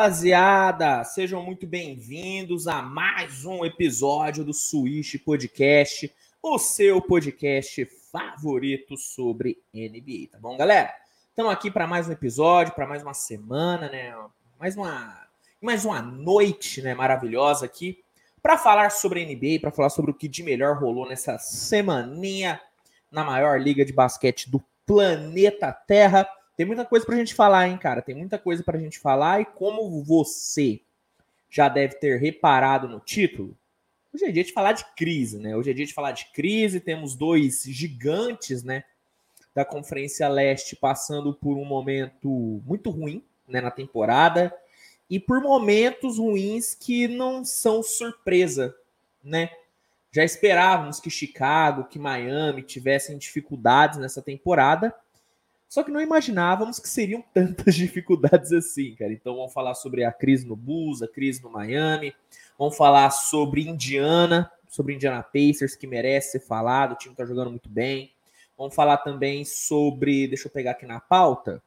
rapaziada! 0.00 1.04
Sejam 1.04 1.42
muito 1.42 1.66
bem-vindos 1.66 2.66
a 2.66 2.80
mais 2.80 3.44
um 3.44 3.66
episódio 3.66 4.42
do 4.42 4.54
Switch 4.54 5.16
Podcast, 5.22 6.10
o 6.42 6.58
seu 6.58 7.02
podcast 7.02 7.84
favorito 8.10 8.96
sobre 8.96 9.58
NBA, 9.74 10.30
tá 10.32 10.38
bom, 10.38 10.56
galera? 10.56 10.90
Estamos 11.28 11.52
aqui 11.52 11.70
para 11.70 11.86
mais 11.86 12.08
um 12.08 12.12
episódio, 12.12 12.74
para 12.74 12.86
mais 12.86 13.02
uma 13.02 13.12
semana, 13.12 13.90
né? 13.90 14.16
Mais 14.58 14.74
uma, 14.74 15.28
mais 15.60 15.84
uma 15.84 16.00
noite, 16.00 16.80
né? 16.80 16.94
Maravilhosa 16.94 17.66
aqui 17.66 18.02
para 18.42 18.56
falar 18.56 18.88
sobre 18.88 19.26
NBA, 19.26 19.60
para 19.60 19.70
falar 19.70 19.90
sobre 19.90 20.12
o 20.12 20.14
que 20.14 20.28
de 20.28 20.42
melhor 20.42 20.78
rolou 20.78 21.06
nessa 21.06 21.36
semaninha 21.36 22.58
na 23.12 23.22
maior 23.22 23.60
liga 23.60 23.84
de 23.84 23.92
basquete 23.92 24.50
do 24.50 24.64
planeta 24.86 25.70
Terra. 25.86 26.26
Tem 26.60 26.66
muita 26.66 26.84
coisa 26.84 27.06
pra 27.06 27.16
gente 27.16 27.34
falar, 27.34 27.68
hein, 27.68 27.78
cara? 27.78 28.02
Tem 28.02 28.14
muita 28.14 28.38
coisa 28.38 28.62
pra 28.62 28.78
gente 28.78 28.98
falar. 28.98 29.40
E 29.40 29.46
como 29.46 30.04
você 30.04 30.82
já 31.48 31.70
deve 31.70 31.94
ter 31.94 32.20
reparado 32.20 32.86
no 32.86 33.00
título, 33.00 33.56
hoje 34.12 34.26
é 34.26 34.30
dia 34.30 34.44
de 34.44 34.52
falar 34.52 34.72
de 34.72 34.84
crise, 34.94 35.38
né? 35.38 35.56
Hoje 35.56 35.70
é 35.70 35.72
dia 35.72 35.86
de 35.86 35.94
falar 35.94 36.12
de 36.12 36.26
crise. 36.34 36.78
Temos 36.78 37.16
dois 37.16 37.62
gigantes, 37.62 38.62
né? 38.62 38.84
Da 39.54 39.64
Conferência 39.64 40.28
Leste 40.28 40.76
passando 40.76 41.32
por 41.32 41.56
um 41.56 41.64
momento 41.64 42.28
muito 42.66 42.90
ruim, 42.90 43.24
né? 43.48 43.62
Na 43.62 43.70
temporada. 43.70 44.54
E 45.08 45.18
por 45.18 45.40
momentos 45.40 46.18
ruins 46.18 46.74
que 46.74 47.08
não 47.08 47.42
são 47.42 47.82
surpresa, 47.82 48.76
né? 49.24 49.48
Já 50.12 50.24
esperávamos 50.24 51.00
que 51.00 51.08
Chicago, 51.08 51.84
que 51.84 51.98
Miami 51.98 52.60
tivessem 52.60 53.16
dificuldades 53.16 53.98
nessa 53.98 54.20
temporada 54.20 54.94
só 55.70 55.84
que 55.84 55.90
não 55.92 56.00
imaginávamos 56.00 56.80
que 56.80 56.88
seriam 56.88 57.22
tantas 57.32 57.76
dificuldades 57.76 58.52
assim, 58.52 58.96
cara. 58.96 59.12
Então 59.12 59.36
vamos 59.36 59.52
falar 59.52 59.74
sobre 59.74 60.02
a 60.02 60.10
crise 60.10 60.44
no 60.44 60.56
Bulls, 60.56 61.00
a 61.00 61.06
crise 61.06 61.40
no 61.40 61.48
Miami, 61.48 62.12
vamos 62.58 62.76
falar 62.76 63.08
sobre 63.12 63.68
Indiana, 63.68 64.50
sobre 64.68 64.96
Indiana 64.96 65.22
Pacers, 65.22 65.76
que 65.76 65.86
merece 65.86 66.32
ser 66.32 66.40
falado, 66.40 66.92
o 66.92 66.96
time 66.96 67.14
tá 67.14 67.24
jogando 67.24 67.50
muito 67.50 67.68
bem. 67.68 68.12
Vamos 68.58 68.74
falar 68.74 68.96
também 68.98 69.44
sobre, 69.44 70.26
deixa 70.26 70.48
eu 70.48 70.52
pegar 70.52 70.72
aqui 70.72 70.84
na 70.84 70.98
pauta. 70.98 71.62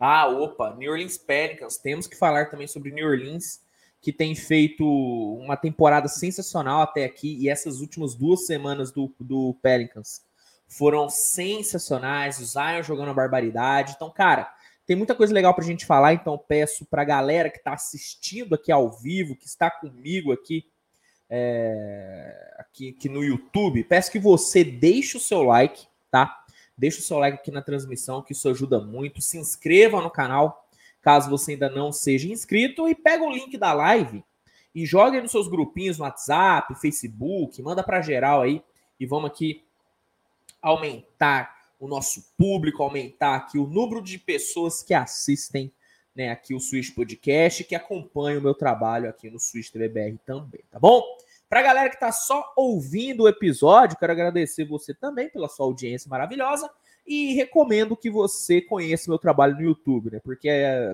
Ah, 0.00 0.26
opa, 0.26 0.74
New 0.74 0.90
Orleans 0.90 1.18
Pelicans. 1.18 1.76
Temos 1.76 2.06
que 2.06 2.16
falar 2.16 2.50
também 2.50 2.66
sobre 2.66 2.90
New 2.90 3.06
Orleans, 3.06 3.60
que 4.00 4.10
tem 4.10 4.34
feito 4.34 4.84
uma 5.36 5.56
temporada 5.56 6.08
sensacional 6.08 6.80
até 6.80 7.04
aqui 7.04 7.36
e 7.38 7.50
essas 7.50 7.80
últimas 7.80 8.14
duas 8.14 8.46
semanas 8.46 8.90
do, 8.90 9.14
do 9.20 9.54
Pelicans 9.62 10.22
foram 10.76 11.08
sensacionais. 11.08 12.38
O 12.38 12.44
Zion 12.44 12.82
jogando 12.82 13.10
a 13.10 13.14
barbaridade. 13.14 13.92
Então, 13.94 14.10
cara, 14.10 14.52
tem 14.86 14.96
muita 14.96 15.14
coisa 15.14 15.32
legal 15.32 15.54
para 15.54 15.64
a 15.64 15.66
gente 15.66 15.86
falar. 15.86 16.12
Então, 16.12 16.36
peço 16.36 16.84
para 16.84 17.02
a 17.02 17.04
galera 17.04 17.50
que 17.50 17.58
está 17.58 17.72
assistindo 17.72 18.54
aqui 18.54 18.70
ao 18.70 18.90
vivo, 18.90 19.36
que 19.36 19.46
está 19.46 19.70
comigo 19.70 20.32
aqui, 20.32 20.66
é, 21.30 22.54
aqui, 22.58 22.94
aqui 22.96 23.08
no 23.08 23.24
YouTube, 23.24 23.84
peço 23.84 24.10
que 24.10 24.18
você 24.18 24.62
deixe 24.62 25.16
o 25.16 25.20
seu 25.20 25.42
like, 25.42 25.86
tá? 26.10 26.44
Deixe 26.76 26.98
o 26.98 27.02
seu 27.02 27.18
like 27.18 27.38
aqui 27.38 27.50
na 27.50 27.62
transmissão, 27.62 28.22
que 28.22 28.32
isso 28.32 28.48
ajuda 28.48 28.80
muito. 28.80 29.22
Se 29.22 29.38
inscreva 29.38 30.00
no 30.02 30.10
canal, 30.10 30.68
caso 31.00 31.30
você 31.30 31.52
ainda 31.52 31.70
não 31.70 31.92
seja 31.92 32.28
inscrito, 32.28 32.88
e 32.88 32.94
pega 32.94 33.24
o 33.24 33.32
link 33.32 33.56
da 33.56 33.72
live 33.72 34.24
e 34.74 34.84
joga 34.84 35.22
nos 35.22 35.30
seus 35.30 35.46
grupinhos 35.46 35.98
no 35.98 36.04
WhatsApp, 36.04 36.74
Facebook, 36.74 37.62
manda 37.62 37.82
para 37.82 38.02
geral 38.02 38.42
aí 38.42 38.60
e 38.98 39.06
vamos 39.06 39.30
aqui 39.30 39.63
aumentar 40.64 41.54
o 41.78 41.86
nosso 41.86 42.24
público, 42.38 42.82
aumentar 42.82 43.36
aqui 43.36 43.58
o 43.58 43.66
número 43.66 44.02
de 44.02 44.18
pessoas 44.18 44.82
que 44.82 44.94
assistem 44.94 45.70
né, 46.16 46.30
aqui 46.30 46.54
o 46.54 46.60
Switch 46.60 46.94
Podcast, 46.94 47.64
que 47.64 47.74
acompanham 47.74 48.40
o 48.40 48.42
meu 48.42 48.54
trabalho 48.54 49.10
aqui 49.10 49.28
no 49.28 49.38
Switch 49.38 49.70
TVBR 49.70 50.16
também, 50.24 50.62
tá 50.70 50.78
bom? 50.78 51.02
Para 51.48 51.60
a 51.60 51.62
galera 51.62 51.88
que 51.90 51.96
está 51.96 52.10
só 52.10 52.52
ouvindo 52.56 53.24
o 53.24 53.28
episódio, 53.28 53.98
quero 53.98 54.12
agradecer 54.12 54.64
você 54.64 54.94
também 54.94 55.28
pela 55.28 55.48
sua 55.48 55.66
audiência 55.66 56.08
maravilhosa 56.08 56.70
e 57.06 57.34
recomendo 57.34 57.96
que 57.96 58.08
você 58.08 58.62
conheça 58.62 59.10
meu 59.10 59.18
trabalho 59.18 59.56
no 59.56 59.62
YouTube, 59.62 60.10
né? 60.10 60.20
Porque, 60.24 60.48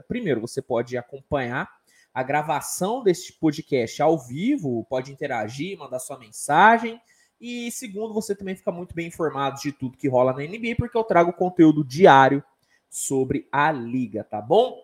primeiro, 0.09 0.41
você 0.41 0.60
pode 0.60 0.97
acompanhar 0.97 1.70
a 2.12 2.22
gravação 2.25 3.04
deste 3.04 3.32
podcast 3.34 4.03
ao 4.03 4.19
vivo, 4.19 4.84
pode 4.91 5.12
interagir, 5.12 5.78
mandar 5.78 6.00
sua 6.00 6.19
mensagem 6.19 7.00
e 7.41 7.71
segundo, 7.73 8.12
você 8.12 8.34
também 8.34 8.55
fica 8.55 8.71
muito 8.71 8.95
bem 8.95 9.06
informado 9.06 9.61
de 9.61 9.73
tudo 9.73 9.97
que 9.97 10.09
rola 10.09 10.33
na 10.33 10.41
NBA, 10.41 10.77
porque 10.77 10.97
eu 10.97 11.05
trago 11.05 11.33
conteúdo 11.33 11.83
diário 11.83 12.45
sobre 12.89 13.49
a 13.51 13.73
liga, 13.73 14.23
tá 14.23 14.41
bom? 14.43 14.78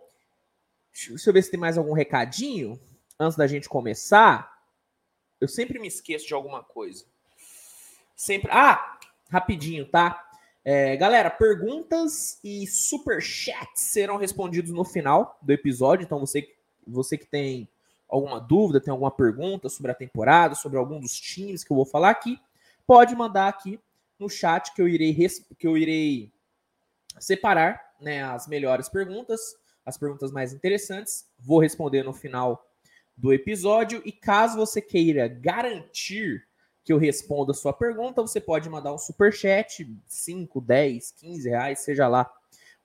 Deixa 0.92 1.28
eu 1.28 1.34
ver 1.34 1.42
se 1.42 1.50
tem 1.50 1.60
mais 1.60 1.76
algum 1.76 1.92
recadinho 1.92 2.80
antes 3.18 3.36
da 3.36 3.46
gente 3.46 3.68
começar. 3.68 4.50
Eu 5.38 5.48
sempre 5.48 5.78
me 5.78 5.86
esqueço 5.86 6.26
de 6.26 6.32
alguma 6.32 6.62
coisa. 6.62 7.04
Sempre. 8.14 8.50
Ah, 8.50 8.98
rapidinho, 9.28 9.86
tá? 9.86 10.22
É, 10.64 10.96
galera, 10.96 11.30
perguntas 11.30 12.40
e 12.42 12.66
super 12.66 13.20
chats 13.20 13.82
serão 13.82 14.16
respondidos 14.16 14.72
no 14.72 14.84
final 14.84 15.38
do 15.42 15.52
episódio. 15.52 16.04
Então, 16.04 16.18
você, 16.18 16.48
você 16.86 17.18
que 17.18 17.26
tem 17.26 17.68
alguma 18.08 18.40
dúvida, 18.40 18.80
tem 18.80 18.90
alguma 18.90 19.10
pergunta 19.10 19.68
sobre 19.68 19.92
a 19.92 19.94
temporada, 19.94 20.54
sobre 20.54 20.78
algum 20.78 20.98
dos 20.98 21.12
times 21.20 21.62
que 21.62 21.70
eu 21.70 21.76
vou 21.76 21.84
falar 21.84 22.10
aqui, 22.10 22.40
pode 22.86 23.14
mandar 23.14 23.48
aqui 23.48 23.80
no 24.18 24.28
chat 24.28 24.72
que 24.74 24.80
eu 24.80 24.88
irei, 24.88 25.14
que 25.58 25.66
eu 25.66 25.76
irei 25.76 26.32
separar 27.18 27.94
né, 28.00 28.22
as 28.22 28.46
melhores 28.46 28.88
perguntas, 28.88 29.40
as 29.84 29.98
perguntas 29.98 30.30
mais 30.30 30.52
interessantes. 30.52 31.28
Vou 31.38 31.58
responder 31.58 32.02
no 32.02 32.12
final 32.12 32.66
do 33.16 33.32
episódio. 33.32 34.02
E 34.04 34.12
caso 34.12 34.56
você 34.56 34.80
queira 34.80 35.28
garantir 35.28 36.46
que 36.84 36.92
eu 36.92 36.98
responda 36.98 37.50
a 37.50 37.54
sua 37.54 37.72
pergunta, 37.72 38.22
você 38.22 38.40
pode 38.40 38.70
mandar 38.70 38.94
um 38.94 38.98
super 38.98 39.32
chat, 39.32 39.84
5, 40.06 40.60
10, 40.60 41.10
15 41.12 41.48
reais, 41.48 41.80
seja 41.80 42.06
lá 42.06 42.32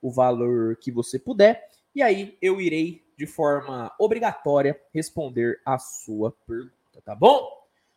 o 0.00 0.10
valor 0.10 0.76
que 0.76 0.90
você 0.90 1.20
puder. 1.20 1.68
E 1.94 2.02
aí 2.02 2.36
eu 2.42 2.60
irei, 2.60 3.06
de 3.16 3.26
forma 3.26 3.94
obrigatória, 4.00 4.78
responder 4.92 5.60
a 5.64 5.78
sua 5.78 6.32
pergunta, 6.46 7.00
tá 7.04 7.14
bom? 7.14 7.48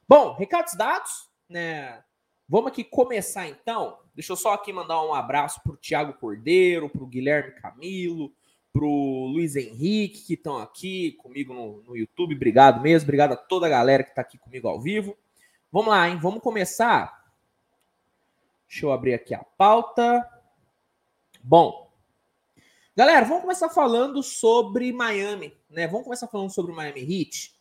Bom, 0.07 0.35
recados 0.35 0.75
dados 0.75 1.27
né? 1.49 2.03
Vamos 2.47 2.71
aqui 2.71 2.83
começar 2.83 3.47
então. 3.47 3.99
Deixa 4.13 4.33
eu 4.33 4.37
só 4.37 4.53
aqui 4.53 4.71
mandar 4.71 5.03
um 5.03 5.13
abraço 5.13 5.61
para 5.63 5.73
o 5.73 5.77
Tiago 5.77 6.13
Cordeiro, 6.13 6.89
para 6.89 7.03
o 7.03 7.07
Guilherme 7.07 7.51
Camilo, 7.59 8.31
para 8.71 8.85
o 8.85 9.27
Luiz 9.27 9.55
Henrique, 9.55 10.21
que 10.25 10.33
estão 10.35 10.57
aqui 10.57 11.13
comigo 11.13 11.53
no, 11.53 11.81
no 11.83 11.97
YouTube. 11.97 12.35
Obrigado 12.35 12.81
mesmo. 12.81 13.05
Obrigado 13.05 13.33
a 13.33 13.37
toda 13.37 13.65
a 13.65 13.69
galera 13.69 14.03
que 14.03 14.09
está 14.09 14.21
aqui 14.21 14.37
comigo 14.37 14.67
ao 14.67 14.79
vivo. 14.79 15.17
Vamos 15.71 15.89
lá, 15.89 16.07
hein? 16.07 16.17
Vamos 16.17 16.41
começar. 16.41 17.25
Deixa 18.67 18.85
eu 18.85 18.91
abrir 18.91 19.13
aqui 19.13 19.33
a 19.33 19.43
pauta. 19.57 20.25
Bom, 21.43 21.91
galera, 22.95 23.25
vamos 23.25 23.41
começar 23.41 23.69
falando 23.69 24.21
sobre 24.21 24.91
Miami, 24.91 25.55
né? 25.69 25.87
Vamos 25.87 26.03
começar 26.03 26.27
falando 26.27 26.49
sobre 26.51 26.71
o 26.71 26.75
Miami 26.75 27.01
Heat. 27.01 27.53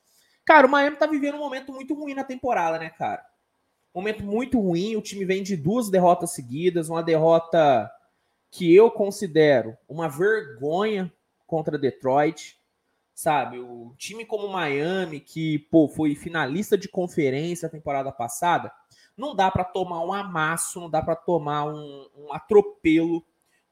Cara, 0.45 0.67
o 0.67 0.71
Miami 0.71 0.97
tá 0.97 1.07
vivendo 1.07 1.37
um 1.37 1.41
momento 1.41 1.73
muito 1.73 1.95
ruim 1.95 2.15
na 2.15 2.25
temporada, 2.25 2.79
né, 2.79 2.91
cara? 2.91 3.25
Momento 3.95 4.23
muito 4.25 4.61
ruim. 4.61 4.97
O 4.97 5.03
time 5.03 5.25
vem 5.25 5.43
de 5.43 5.57
duas 5.57 5.91
derrotas 5.91 6.33
seguidas, 6.33 6.89
uma 6.89 7.03
derrota 7.03 7.91
que 8.51 8.75
eu 8.75 8.91
considero 8.91 9.77
uma 9.89 10.09
vergonha 10.09 11.13
contra 11.47 11.79
Detroit, 11.79 12.59
sabe? 13.15 13.59
O 13.59 13.95
time 13.97 14.25
como 14.25 14.49
Miami, 14.49 15.21
que 15.21 15.59
pô, 15.71 15.89
foi 15.89 16.15
finalista 16.15 16.77
de 16.77 16.89
conferência 16.89 17.67
a 17.67 17.71
temporada 17.71 18.11
passada, 18.11 18.73
não 19.17 19.35
dá 19.35 19.51
para 19.51 19.65
tomar 19.65 20.05
um 20.05 20.13
amasso, 20.13 20.81
não 20.81 20.91
dá 20.91 21.01
para 21.01 21.15
tomar 21.15 21.67
um, 21.67 22.09
um, 22.17 22.33
atropelo 22.33 23.25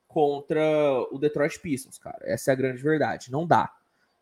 contra 0.06 0.62
o 1.10 1.18
Detroit 1.18 1.58
Pistons, 1.58 1.98
cara. 1.98 2.18
Essa 2.22 2.50
é 2.50 2.52
a 2.52 2.56
grande 2.56 2.82
verdade. 2.82 3.32
Não 3.32 3.46
dá. 3.46 3.72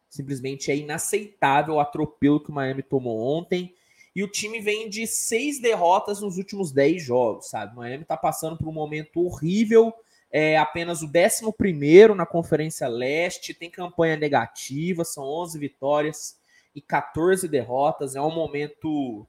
Simplesmente 0.08 0.70
é 0.70 0.76
inaceitável 0.76 1.75
o 1.75 1.81
atropelo 1.81 2.41
que 2.41 2.50
o 2.50 2.55
Miami 2.55 2.82
tomou 2.82 3.19
ontem. 3.20 3.75
E 4.14 4.22
o 4.22 4.28
time 4.28 4.60
vem 4.60 4.88
de 4.88 5.06
seis 5.06 5.60
derrotas 5.60 6.20
nos 6.20 6.36
últimos 6.36 6.72
dez 6.72 7.02
jogos, 7.02 7.48
sabe? 7.48 7.76
Miami 7.76 8.04
tá 8.04 8.16
passando 8.16 8.56
por 8.56 8.68
um 8.68 8.72
momento 8.72 9.24
horrível, 9.24 9.94
é 10.30 10.56
apenas 10.56 11.02
o 11.02 11.06
11 11.06 12.14
na 12.16 12.26
Conferência 12.26 12.86
Leste, 12.88 13.54
tem 13.54 13.70
campanha 13.70 14.16
negativa, 14.16 15.04
são 15.04 15.24
11 15.24 15.58
vitórias 15.58 16.38
e 16.74 16.80
14 16.80 17.48
derrotas. 17.48 18.14
É 18.14 18.20
um 18.20 18.32
momento 18.32 19.26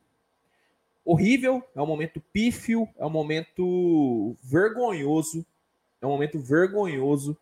horrível, 1.04 1.64
é 1.76 1.82
um 1.82 1.88
momento 1.88 2.22
pífio, 2.32 2.88
é 2.98 3.06
um 3.06 3.10
momento 3.10 4.36
vergonhoso, 4.44 5.46
é 6.00 6.06
um 6.06 6.12
momento 6.12 6.40
vergonhoso 6.40 7.38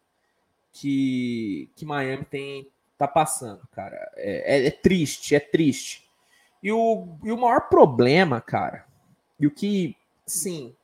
que, 0.71 1.69
que 1.75 1.85
Miami 1.85 2.25
tem 2.25 2.67
tá 2.97 3.07
passando, 3.07 3.61
cara. 3.71 4.11
É, 4.15 4.57
é, 4.57 4.67
é 4.67 4.71
triste, 4.71 5.35
é 5.35 5.39
triste. 5.39 6.08
E 6.61 6.71
o, 6.71 7.07
e 7.23 7.31
o 7.31 7.37
maior 7.37 7.69
problema, 7.69 8.41
cara, 8.41 8.85
e 9.39 9.47
o 9.47 9.51
que, 9.51 9.95
sim, 10.25 10.75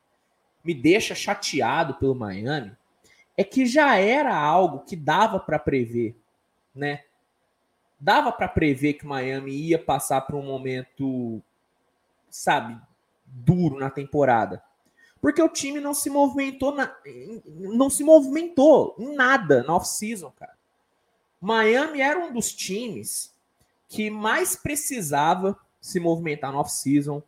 me 0.63 0.73
deixa 0.73 1.13
chateado 1.13 1.95
pelo 1.95 2.15
Miami, 2.15 2.75
é 3.37 3.43
que 3.43 3.65
já 3.65 3.97
era 3.97 4.35
algo 4.35 4.85
que 4.85 4.95
dava 4.95 5.39
para 5.39 5.59
prever, 5.59 6.15
né? 6.73 7.01
dava 7.99 8.31
para 8.31 8.47
prever 8.47 8.93
que 8.93 9.05
o 9.05 9.09
Miami 9.09 9.51
ia 9.51 9.79
passar 9.79 10.21
por 10.21 10.35
um 10.35 10.43
momento, 10.43 11.41
sabe, 12.29 12.79
duro 13.25 13.79
na 13.79 13.89
temporada. 13.89 14.61
Porque 15.21 15.41
o 15.41 15.49
time 15.49 15.79
não 15.79 15.93
se 15.93 16.09
movimentou 16.09 16.75
na, 16.75 16.93
não 17.47 17.89
se 17.89 18.03
movimentou 18.03 18.95
em 18.99 19.15
nada 19.15 19.63
na 19.63 19.75
off-season, 19.75 20.31
cara. 20.37 20.55
Miami 21.41 21.99
era 21.99 22.19
um 22.19 22.31
dos 22.31 22.53
times 22.53 23.33
que 23.89 24.09
mais 24.09 24.55
precisava 24.55 25.57
se 25.85 25.99
movimentar 25.99 26.51
na 26.51 26.59
off-season, 26.59 27.21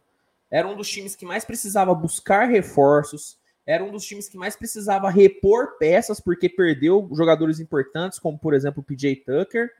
era 0.50 0.68
um 0.68 0.75
dos 0.75 0.89
times 0.89 1.15
que 1.15 1.25
mais 1.25 1.45
precisava 1.45 1.94
buscar 1.94 2.48
reforços, 2.48 3.38
era 3.65 3.83
um 3.83 3.92
dos 3.92 4.06
times 4.06 4.27
que 4.27 4.38
mais 4.38 4.56
precisava 4.56 5.09
repor 5.09 5.77
peças 5.77 6.19
porque 6.19 6.48
perdeu 6.48 7.07
jogadores 7.13 7.59
importantes, 7.59 8.18
como 8.18 8.39
por 8.39 8.54
exemplo 8.54 8.81
o 8.81 8.83
PJ 8.83 9.18
Tucker, 9.18 9.71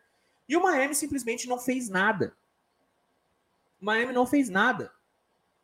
e 0.48 0.56
o 0.56 0.62
Miami 0.62 0.94
simplesmente 0.94 1.48
não 1.48 1.58
fez 1.58 1.90
nada. 1.90 2.36
O 3.82 3.86
Miami 3.86 4.14
não 4.14 4.26
fez 4.26 4.50
nada. 4.50 4.92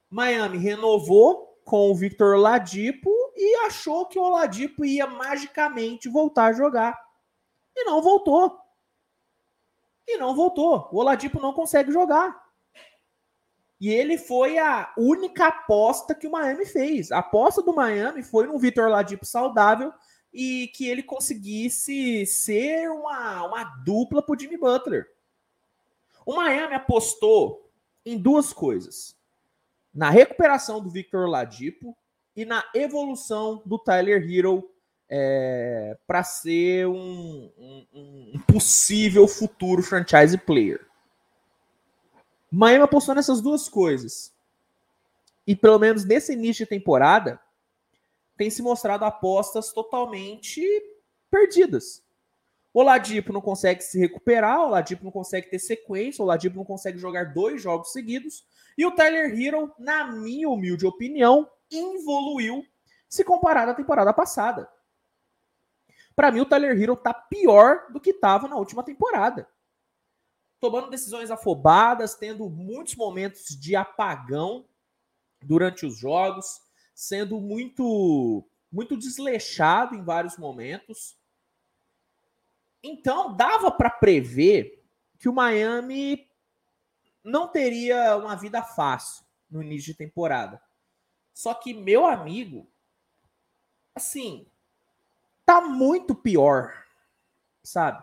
Miami 0.09 0.57
renovou 0.57 1.57
com 1.63 1.91
o 1.91 1.95
Victor 1.95 2.35
Oladipo 2.35 3.11
e 3.35 3.65
achou 3.65 4.05
que 4.05 4.17
o 4.17 4.23
Oladipo 4.23 4.83
ia 4.83 5.05
magicamente 5.05 6.09
voltar 6.09 6.47
a 6.47 6.53
jogar. 6.53 6.99
E 7.75 7.83
não 7.83 8.01
voltou. 8.01 8.59
E 10.07 10.17
não 10.17 10.35
voltou. 10.35 10.89
O 10.91 10.99
Oladipo 10.99 11.39
não 11.39 11.53
consegue 11.53 11.91
jogar. 11.91 12.42
E 13.83 13.89
ele 13.89 14.17
foi 14.17 14.57
a 14.57 14.93
única 14.97 15.47
aposta 15.47 16.15
que 16.15 16.25
o 16.25 16.31
Miami 16.31 16.65
fez. 16.65 17.11
A 17.11 17.19
aposta 17.19 17.61
do 17.61 17.75
Miami 17.75 18.23
foi 18.23 18.47
no 18.47 18.57
Vitor 18.57 18.85
Oladipo 18.85 19.25
saudável 19.25 19.91
e 20.33 20.69
que 20.69 20.87
ele 20.87 21.03
conseguisse 21.03 22.25
ser 22.25 22.89
uma, 22.89 23.45
uma 23.45 23.65
dupla 23.83 24.23
para 24.23 24.33
o 24.33 24.39
Jimmy 24.39 24.55
Butler. 24.55 25.05
O 26.25 26.33
Miami 26.33 26.75
apostou 26.75 27.69
em 28.05 28.17
duas 28.17 28.53
coisas: 28.53 29.17
na 29.93 30.09
recuperação 30.09 30.79
do 30.79 30.89
Victor 30.89 31.27
Oladipo 31.27 31.93
e 32.37 32.45
na 32.45 32.63
evolução 32.73 33.61
do 33.65 33.77
Tyler 33.77 34.23
Hero 34.23 34.71
é, 35.09 35.97
para 36.07 36.23
ser 36.23 36.87
um, 36.87 37.51
um, 37.57 37.85
um 37.93 38.39
possível 38.47 39.27
futuro 39.27 39.83
franchise 39.83 40.37
player. 40.37 40.92
Miami 42.55 42.83
apostou 42.83 43.15
nessas 43.15 43.41
duas 43.41 43.67
coisas. 43.67 44.31
E 45.45 45.55
pelo 45.55 45.79
menos 45.79 46.05
nesse 46.05 46.33
início 46.33 46.65
de 46.65 46.69
temporada, 46.69 47.39
tem 48.37 48.47
se 48.47 48.61
mostrado 48.61 49.03
apostas 49.05 49.73
totalmente 49.73 50.61
perdidas. 51.31 52.03
O 52.71 52.83
Ladipo 52.83 53.33
não 53.33 53.41
consegue 53.41 53.81
se 53.81 53.99
recuperar, 53.99 54.61
o 54.61 54.69
Ladipo 54.69 55.03
não 55.03 55.11
consegue 55.11 55.49
ter 55.49 55.57
sequência, 55.57 56.23
o 56.23 56.27
Ladipo 56.27 56.55
não 56.55 56.63
consegue 56.63 56.99
jogar 56.99 57.33
dois 57.33 57.59
jogos 57.59 57.91
seguidos. 57.91 58.45
E 58.77 58.85
o 58.85 58.91
Tyler 58.91 59.33
Hero, 59.33 59.73
na 59.79 60.11
minha 60.11 60.47
humilde 60.47 60.85
opinião, 60.85 61.49
evoluiu 61.71 62.63
se 63.09 63.23
comparado 63.23 63.71
à 63.71 63.73
temporada 63.73 64.13
passada. 64.13 64.69
Para 66.15 66.31
mim, 66.31 66.41
o 66.41 66.45
Tyler 66.45 66.79
Hero 66.79 66.95
tá 66.95 67.15
pior 67.15 67.91
do 67.91 67.99
que 67.99 68.11
estava 68.11 68.47
na 68.47 68.57
última 68.57 68.83
temporada 68.83 69.47
tomando 70.63 70.89
decisões 70.89 71.29
afobadas, 71.29 72.15
tendo 72.15 72.49
muitos 72.49 72.95
momentos 72.95 73.47
de 73.47 73.75
apagão 73.75 74.65
durante 75.41 75.85
os 75.85 75.97
jogos, 75.97 76.61
sendo 76.95 77.41
muito 77.41 78.47
muito 78.71 78.95
desleixado 78.95 79.93
em 79.93 80.01
vários 80.01 80.37
momentos. 80.37 81.17
Então, 82.81 83.35
dava 83.35 83.71
para 83.71 83.89
prever 83.89 84.81
que 85.19 85.27
o 85.27 85.33
Miami 85.33 86.31
não 87.21 87.45
teria 87.49 88.15
uma 88.15 88.37
vida 88.37 88.63
fácil 88.63 89.25
no 89.51 89.61
início 89.61 89.91
de 89.91 89.97
temporada. 89.97 90.63
Só 91.33 91.53
que, 91.53 91.73
meu 91.73 92.05
amigo, 92.05 92.71
assim, 93.93 94.47
tá 95.45 95.59
muito 95.59 96.15
pior, 96.15 96.85
sabe? 97.61 98.01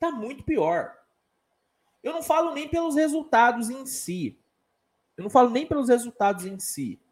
Tá 0.00 0.10
muito 0.10 0.42
pior. 0.42 1.03
Eu 2.04 2.12
não 2.12 2.22
falo 2.22 2.52
nem 2.52 2.68
pelos 2.68 2.94
resultados 2.96 3.70
em 3.70 3.86
si. 3.86 4.38
Eu 5.16 5.22
não 5.22 5.30
falo 5.30 5.48
nem 5.48 5.66
pelos 5.66 5.88
resultados 5.88 6.44
em 6.44 6.58
si. 6.58 7.02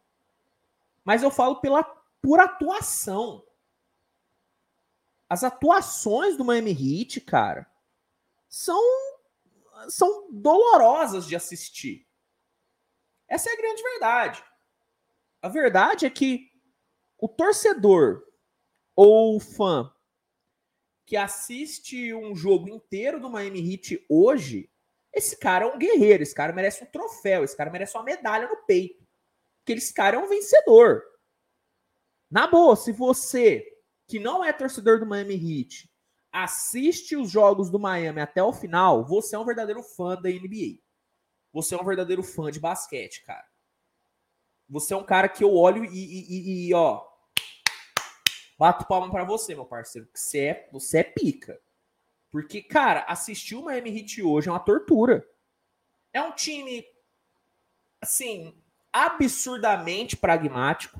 Mas 1.03 1.23
eu 1.23 1.31
falo 1.31 1.59
pela 1.59 1.83
por 2.21 2.39
atuação. 2.39 3.43
As 5.27 5.43
atuações 5.43 6.37
do 6.37 6.45
Miami 6.45 6.71
Heat, 6.71 7.21
cara, 7.21 7.67
são 8.47 8.79
são 9.89 10.31
dolorosas 10.31 11.27
de 11.27 11.35
assistir. 11.35 12.07
Essa 13.27 13.49
é 13.49 13.53
a 13.53 13.57
grande 13.57 13.81
verdade. 13.81 14.43
A 15.41 15.49
verdade 15.49 16.05
é 16.05 16.09
que 16.09 16.51
o 17.17 17.27
torcedor 17.27 18.23
ou 18.95 19.35
o 19.35 19.39
fã 19.39 19.91
que 21.03 21.17
assiste 21.17 22.13
um 22.13 22.35
jogo 22.35 22.69
inteiro 22.69 23.19
do 23.19 23.29
Miami 23.29 23.73
Heat 23.73 24.05
hoje 24.07 24.69
esse 25.13 25.37
cara 25.37 25.65
é 25.65 25.67
um 25.67 25.77
guerreiro, 25.77 26.23
esse 26.23 26.33
cara 26.33 26.51
merece 26.51 26.83
um 26.83 26.87
troféu, 26.87 27.43
esse 27.43 27.55
cara 27.55 27.69
merece 27.69 27.95
uma 27.95 28.03
medalha 28.03 28.47
no 28.47 28.57
peito. 28.65 29.05
Porque 29.59 29.73
esse 29.73 29.93
cara 29.93 30.17
é 30.17 30.19
um 30.19 30.27
vencedor. 30.27 31.03
Na 32.29 32.47
boa, 32.47 32.75
se 32.75 32.91
você, 32.91 33.63
que 34.07 34.19
não 34.19 34.43
é 34.43 34.51
torcedor 34.51 34.99
do 34.99 35.05
Miami 35.05 35.35
Heat, 35.35 35.89
assiste 36.31 37.15
os 37.15 37.29
jogos 37.29 37.69
do 37.69 37.79
Miami 37.79 38.19
até 38.19 38.43
o 38.43 38.51
final, 38.51 39.05
você 39.05 39.35
é 39.35 39.39
um 39.39 39.45
verdadeiro 39.45 39.83
fã 39.83 40.19
da 40.19 40.29
NBA. 40.29 40.81
Você 41.53 41.75
é 41.75 41.77
um 41.77 41.85
verdadeiro 41.85 42.23
fã 42.23 42.49
de 42.49 42.59
basquete, 42.59 43.23
cara. 43.23 43.45
Você 44.67 44.95
é 44.95 44.97
um 44.97 45.05
cara 45.05 45.29
que 45.29 45.43
eu 45.43 45.53
olho 45.53 45.85
e, 45.85 45.89
e, 45.93 46.67
e 46.69 46.73
ó, 46.73 47.05
bato 48.57 48.87
palma 48.87 49.11
para 49.11 49.23
você, 49.23 49.53
meu 49.53 49.65
parceiro, 49.65 50.09
você 50.11 50.39
é, 50.39 50.69
você 50.71 50.99
é 50.99 51.03
pica. 51.03 51.61
Porque, 52.33 52.63
cara, 52.63 53.05
assistir 53.07 53.53
o 53.53 53.65
Miami 53.65 53.95
Heat 53.95 54.23
hoje 54.23 54.49
é 54.49 54.51
uma 54.51 54.59
tortura. 54.59 55.23
É 56.11 56.19
um 56.19 56.31
time, 56.31 56.83
assim, 58.01 58.57
absurdamente 58.91 60.17
pragmático. 60.17 60.99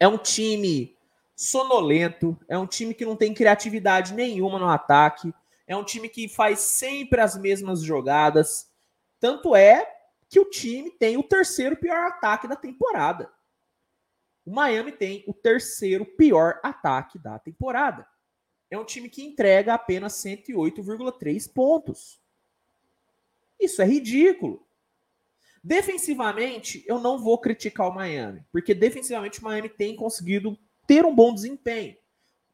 É 0.00 0.08
um 0.08 0.16
time 0.16 0.96
sonolento. 1.36 2.34
É 2.48 2.56
um 2.56 2.66
time 2.66 2.94
que 2.94 3.04
não 3.04 3.14
tem 3.14 3.34
criatividade 3.34 4.14
nenhuma 4.14 4.58
no 4.58 4.70
ataque. 4.70 5.34
É 5.66 5.76
um 5.76 5.84
time 5.84 6.08
que 6.08 6.26
faz 6.30 6.60
sempre 6.60 7.20
as 7.20 7.36
mesmas 7.36 7.82
jogadas. 7.82 8.70
Tanto 9.20 9.54
é 9.54 9.86
que 10.30 10.40
o 10.40 10.48
time 10.48 10.90
tem 10.92 11.18
o 11.18 11.22
terceiro 11.22 11.76
pior 11.76 12.06
ataque 12.06 12.48
da 12.48 12.56
temporada. 12.56 13.30
O 14.46 14.50
Miami 14.50 14.92
tem 14.92 15.24
o 15.26 15.34
terceiro 15.34 16.06
pior 16.06 16.58
ataque 16.62 17.18
da 17.18 17.38
temporada 17.38 18.10
é 18.72 18.78
um 18.78 18.84
time 18.86 19.06
que 19.10 19.22
entrega 19.22 19.74
apenas 19.74 20.14
108,3 20.14 21.52
pontos. 21.52 22.18
Isso 23.60 23.82
é 23.82 23.84
ridículo. 23.84 24.66
Defensivamente, 25.62 26.82
eu 26.86 26.98
não 26.98 27.18
vou 27.18 27.36
criticar 27.38 27.86
o 27.86 27.94
Miami, 27.94 28.42
porque 28.50 28.74
defensivamente 28.74 29.40
o 29.40 29.44
Miami 29.44 29.68
tem 29.68 29.94
conseguido 29.94 30.58
ter 30.86 31.04
um 31.04 31.14
bom 31.14 31.34
desempenho. 31.34 31.98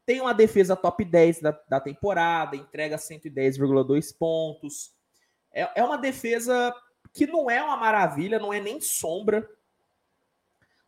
Tem 0.04 0.20
uma 0.20 0.34
defesa 0.34 0.74
top 0.74 1.04
10 1.04 1.40
da, 1.40 1.52
da 1.68 1.80
temporada, 1.80 2.56
entrega 2.56 2.96
110,2 2.96 4.16
pontos. 4.18 4.92
É, 5.52 5.70
é 5.80 5.84
uma 5.84 5.96
defesa 5.96 6.74
que 7.14 7.28
não 7.28 7.48
é 7.48 7.62
uma 7.62 7.76
maravilha, 7.76 8.40
não 8.40 8.52
é 8.52 8.60
nem 8.60 8.80
sombra 8.80 9.48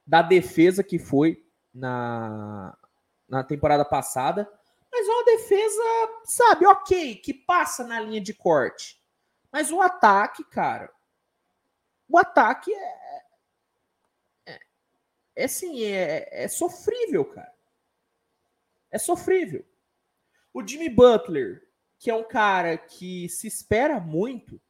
da 0.04 0.22
defesa 0.22 0.82
que 0.82 0.99
foi 0.99 1.46
na, 1.72 2.76
na 3.28 3.44
temporada 3.44 3.84
passada, 3.84 4.50
mas 5.00 5.09
é 5.09 5.12
uma 5.12 5.25
defesa, 5.25 5.83
sabe, 6.25 6.66
ok, 6.66 7.16
que 7.16 7.33
passa 7.33 7.85
na 7.85 8.00
linha 8.00 8.21
de 8.21 8.35
corte. 8.35 9.02
Mas 9.50 9.73
o 9.73 9.80
ataque, 9.80 10.45
cara, 10.45 10.92
o 12.07 12.19
ataque 12.19 12.71
é, 12.73 13.23
é, 14.47 14.61
é 15.37 15.45
assim, 15.45 15.83
é, 15.85 16.45
é 16.45 16.49
sofrível, 16.49 17.25
cara. 17.25 17.54
É 18.90 18.99
sofrível. 18.99 19.64
O 20.52 20.66
Jimmy 20.66 20.90
Butler, 20.90 21.66
que 21.99 22.11
é 22.11 22.14
um 22.14 22.25
cara 22.25 22.76
que 22.76 23.26
se 23.30 23.47
espera 23.47 23.99
muito, 23.99 24.61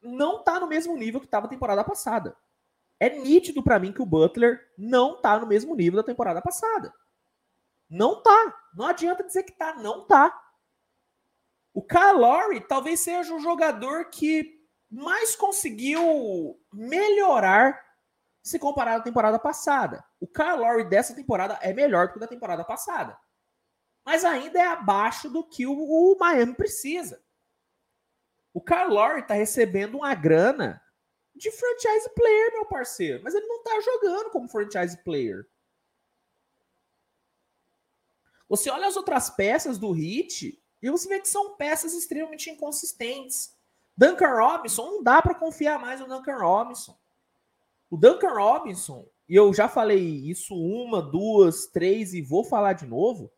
não 0.00 0.44
tá 0.44 0.60
no 0.60 0.68
mesmo 0.68 0.96
nível 0.96 1.18
que 1.18 1.26
estava 1.26 1.46
a 1.46 1.50
temporada 1.50 1.82
passada. 1.82 2.36
É 3.00 3.10
nítido 3.10 3.60
para 3.60 3.78
mim 3.80 3.92
que 3.92 4.02
o 4.02 4.06
Butler 4.06 4.70
não 4.78 5.20
tá 5.20 5.38
no 5.40 5.46
mesmo 5.46 5.74
nível 5.74 5.96
da 5.96 6.06
temporada 6.06 6.40
passada. 6.40 6.94
Não 7.88 8.22
tá. 8.22 8.59
Não 8.74 8.86
adianta 8.86 9.24
dizer 9.24 9.42
que 9.42 9.52
tá, 9.52 9.74
não 9.74 10.06
tá. 10.06 10.36
O 11.72 11.84
Lowry 12.16 12.60
talvez 12.66 13.00
seja 13.00 13.34
o 13.34 13.40
jogador 13.40 14.10
que 14.10 14.60
mais 14.90 15.36
conseguiu 15.36 16.60
melhorar 16.72 17.80
se 18.42 18.58
comparado 18.58 19.00
à 19.00 19.04
temporada 19.04 19.38
passada. 19.38 20.04
O 20.20 20.28
Lowry 20.36 20.88
dessa 20.88 21.14
temporada 21.14 21.58
é 21.62 21.72
melhor 21.72 22.08
do 22.08 22.12
que 22.12 22.16
o 22.16 22.20
da 22.20 22.26
temporada 22.26 22.64
passada. 22.64 23.16
Mas 24.04 24.24
ainda 24.24 24.58
é 24.58 24.66
abaixo 24.66 25.30
do 25.30 25.46
que 25.46 25.66
o, 25.66 25.72
o 25.72 26.16
Miami 26.18 26.54
precisa. 26.54 27.22
O 28.52 28.62
Lowry 28.88 29.26
tá 29.26 29.34
recebendo 29.34 29.98
uma 29.98 30.14
grana 30.14 30.82
de 31.34 31.50
franchise 31.52 32.12
player, 32.14 32.52
meu 32.52 32.66
parceiro. 32.66 33.22
Mas 33.22 33.34
ele 33.34 33.46
não 33.46 33.62
tá 33.62 33.78
jogando 33.80 34.30
como 34.30 34.48
franchise 34.48 34.96
player. 35.04 35.46
Você 38.50 38.68
olha 38.68 38.88
as 38.88 38.96
outras 38.96 39.30
peças 39.30 39.78
do 39.78 39.92
Hit 39.92 40.60
e 40.82 40.90
você 40.90 41.08
vê 41.08 41.20
que 41.20 41.28
são 41.28 41.54
peças 41.54 41.94
extremamente 41.94 42.50
inconsistentes. 42.50 43.56
Duncan 43.96 44.34
Robinson, 44.34 44.84
não 44.86 45.02
dá 45.04 45.22
para 45.22 45.36
confiar 45.36 45.78
mais 45.78 46.00
no 46.00 46.08
Duncan 46.08 46.36
Robinson. 46.36 46.98
O 47.88 47.96
Duncan 47.96 48.34
Robinson, 48.34 49.06
e 49.28 49.36
eu 49.36 49.54
já 49.54 49.68
falei 49.68 50.00
isso 50.00 50.52
uma, 50.56 51.00
duas, 51.00 51.68
três 51.68 52.12
e 52.12 52.20
vou 52.20 52.42
falar 52.42 52.72
de 52.72 52.86
novo, 52.86 53.30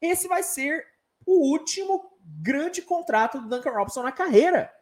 esse 0.00 0.28
vai 0.28 0.44
ser 0.44 0.86
o 1.26 1.50
último 1.50 2.16
grande 2.22 2.80
contrato 2.80 3.40
do 3.40 3.48
Duncan 3.48 3.72
Robinson 3.72 4.04
na 4.04 4.12
carreira. 4.12 4.72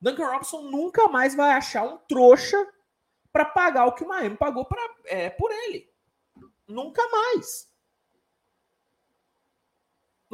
Duncan 0.00 0.26
Robinson 0.26 0.62
nunca 0.62 1.06
mais 1.06 1.36
vai 1.36 1.52
achar 1.52 1.84
um 1.84 1.98
trouxa 2.08 2.56
para 3.32 3.44
pagar 3.44 3.86
o 3.86 3.92
que 3.92 4.02
o 4.02 4.08
Miami 4.08 4.36
pagou 4.36 4.64
pra, 4.64 4.82
é, 5.04 5.30
por 5.30 5.52
ele. 5.52 5.88
Nunca 6.66 7.00
mais. 7.08 7.72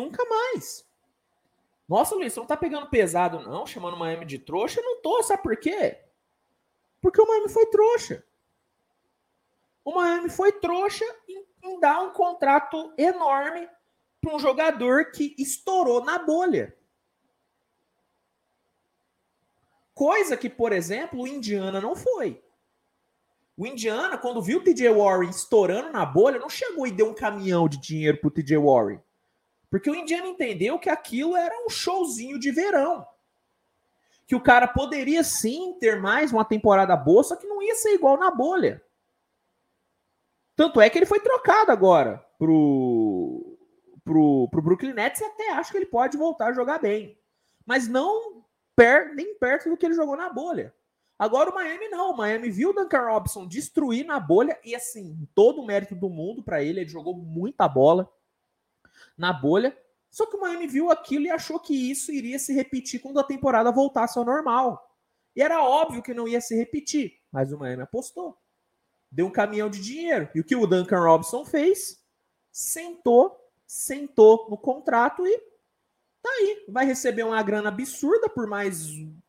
Nunca 0.00 0.24
mais. 0.24 0.88
Nossa, 1.86 2.14
Luiz, 2.14 2.32
você 2.32 2.40
não 2.40 2.46
tá 2.46 2.56
pegando 2.56 2.88
pesado, 2.88 3.40
não, 3.40 3.66
chamando 3.66 3.94
o 3.94 3.98
Miami 3.98 4.24
de 4.24 4.38
trouxa? 4.38 4.80
Eu 4.80 4.84
não 4.84 5.02
tô, 5.02 5.22
sabe 5.22 5.42
por 5.42 5.56
quê? 5.58 5.98
Porque 7.02 7.20
o 7.20 7.26
Miami 7.26 7.50
foi 7.50 7.66
trouxa. 7.66 8.24
O 9.84 9.94
Miami 9.94 10.30
foi 10.30 10.52
trouxa 10.52 11.04
em, 11.28 11.44
em 11.64 11.80
dar 11.80 12.00
um 12.00 12.12
contrato 12.12 12.94
enorme 12.96 13.68
para 14.22 14.34
um 14.34 14.38
jogador 14.38 15.10
que 15.10 15.34
estourou 15.36 16.02
na 16.02 16.18
bolha. 16.18 16.74
Coisa 19.92 20.34
que, 20.34 20.48
por 20.48 20.72
exemplo, 20.72 21.20
o 21.20 21.28
Indiana 21.28 21.78
não 21.78 21.94
foi. 21.94 22.42
O 23.54 23.66
Indiana, 23.66 24.16
quando 24.16 24.40
viu 24.40 24.60
o 24.60 24.64
TJ 24.64 24.88
Warren 24.88 25.28
estourando 25.28 25.92
na 25.92 26.06
bolha, 26.06 26.38
não 26.38 26.48
chegou 26.48 26.86
e 26.86 26.90
deu 26.90 27.10
um 27.10 27.14
caminhão 27.14 27.68
de 27.68 27.78
dinheiro 27.78 28.18
pro 28.18 28.30
TJ 28.30 28.56
Warren. 28.56 28.98
Porque 29.70 29.88
o 29.88 29.94
Indiana 29.94 30.26
entendeu 30.26 30.78
que 30.78 30.90
aquilo 30.90 31.36
era 31.36 31.54
um 31.64 31.70
showzinho 31.70 32.38
de 32.38 32.50
verão. 32.50 33.06
Que 34.26 34.34
o 34.34 34.42
cara 34.42 34.66
poderia 34.66 35.22
sim 35.22 35.76
ter 35.78 36.00
mais 36.00 36.32
uma 36.32 36.44
temporada 36.44 36.96
boa, 36.96 37.22
só 37.22 37.36
que 37.36 37.46
não 37.46 37.62
ia 37.62 37.76
ser 37.76 37.94
igual 37.94 38.18
na 38.18 38.30
bolha. 38.30 38.82
Tanto 40.56 40.80
é 40.80 40.90
que 40.90 40.98
ele 40.98 41.06
foi 41.06 41.20
trocado 41.20 41.70
agora 41.70 42.24
pro, 42.36 43.56
pro, 44.04 44.48
pro 44.50 44.62
Brooklyn 44.62 44.92
Nets 44.92 45.20
e 45.20 45.24
até 45.24 45.52
acho 45.52 45.70
que 45.70 45.78
ele 45.78 45.86
pode 45.86 46.18
voltar 46.18 46.48
a 46.48 46.52
jogar 46.52 46.80
bem. 46.80 47.16
Mas 47.64 47.88
não 47.88 48.44
per, 48.74 49.14
nem 49.14 49.38
perto 49.38 49.70
do 49.70 49.76
que 49.76 49.86
ele 49.86 49.94
jogou 49.94 50.16
na 50.16 50.28
bolha. 50.28 50.74
Agora 51.18 51.50
o 51.50 51.54
Miami 51.54 51.88
não. 51.88 52.10
O 52.10 52.16
Miami 52.16 52.50
viu 52.50 52.70
o 52.70 52.72
Duncan 52.72 53.06
Robinson 53.06 53.46
destruir 53.46 54.04
na 54.04 54.18
bolha 54.18 54.58
e 54.64 54.74
assim, 54.74 55.28
todo 55.34 55.60
o 55.60 55.66
mérito 55.66 55.94
do 55.94 56.10
mundo 56.10 56.42
para 56.42 56.62
ele. 56.62 56.80
Ele 56.80 56.90
jogou 56.90 57.14
muita 57.14 57.68
bola 57.68 58.10
na 59.20 59.32
bolha. 59.32 59.76
Só 60.10 60.26
que 60.26 60.36
o 60.36 60.40
Miami 60.40 60.66
viu 60.66 60.90
aquilo 60.90 61.26
e 61.26 61.30
achou 61.30 61.60
que 61.60 61.74
isso 61.90 62.10
iria 62.10 62.38
se 62.38 62.52
repetir 62.52 63.00
quando 63.00 63.20
a 63.20 63.24
temporada 63.24 63.70
voltasse 63.70 64.18
ao 64.18 64.24
normal. 64.24 64.96
E 65.36 65.42
era 65.42 65.62
óbvio 65.62 66.02
que 66.02 66.14
não 66.14 66.26
ia 66.26 66.40
se 66.40 66.56
repetir, 66.56 67.20
mas 67.30 67.52
o 67.52 67.58
Miami 67.58 67.82
apostou. 67.82 68.36
Deu 69.12 69.26
um 69.26 69.30
caminhão 69.30 69.68
de 69.68 69.80
dinheiro. 69.80 70.28
E 70.34 70.40
o 70.40 70.44
que 70.44 70.56
o 70.56 70.66
Duncan 70.66 71.00
Robinson 71.00 71.44
fez? 71.44 72.02
Sentou, 72.50 73.38
sentou 73.66 74.48
no 74.48 74.56
contrato 74.56 75.24
e 75.26 75.50
Tá 76.22 76.28
aí, 76.28 76.66
vai 76.68 76.84
receber 76.84 77.22
uma 77.22 77.42
grana 77.42 77.70
absurda 77.70 78.28
por 78.28 78.46
mais 78.46 78.88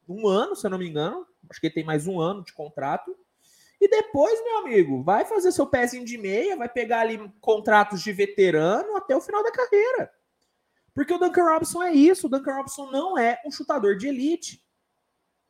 um 0.10 0.28
ano, 0.28 0.58
se 0.58 0.68
eu 0.68 0.72
não 0.72 0.78
me 0.78 0.90
engano. 0.90 1.26
Acho 1.50 1.60
que 1.60 1.68
ele 1.68 1.74
tem 1.74 1.86
mais 1.86 2.06
um 2.06 2.20
ano 2.20 2.44
de 2.44 2.52
contrato. 2.52 3.16
E 3.82 3.88
depois, 3.88 4.40
meu 4.44 4.60
amigo, 4.60 5.02
vai 5.02 5.26
fazer 5.26 5.52
seu 5.52 5.66
pezinho 5.66 6.06
de 6.06 6.16
meia, 6.16 6.56
vai 6.56 6.70
pegar 6.70 7.00
ali 7.00 7.18
contratos 7.42 8.04
de 8.04 8.14
veterano 8.14 8.96
até 8.96 9.16
o 9.16 9.22
final 9.22 9.44
da 9.44 9.52
carreira. 9.52 10.14
Porque 10.94 11.12
o 11.12 11.18
Duncan 11.18 11.44
Robinson 11.44 11.82
é 11.82 11.92
isso. 11.92 12.28
O 12.28 12.30
Duncan 12.30 12.58
Robinson 12.58 12.92
não 12.92 13.18
é 13.18 13.42
um 13.44 13.50
chutador 13.50 13.98
de 13.98 14.08
elite. 14.08 14.64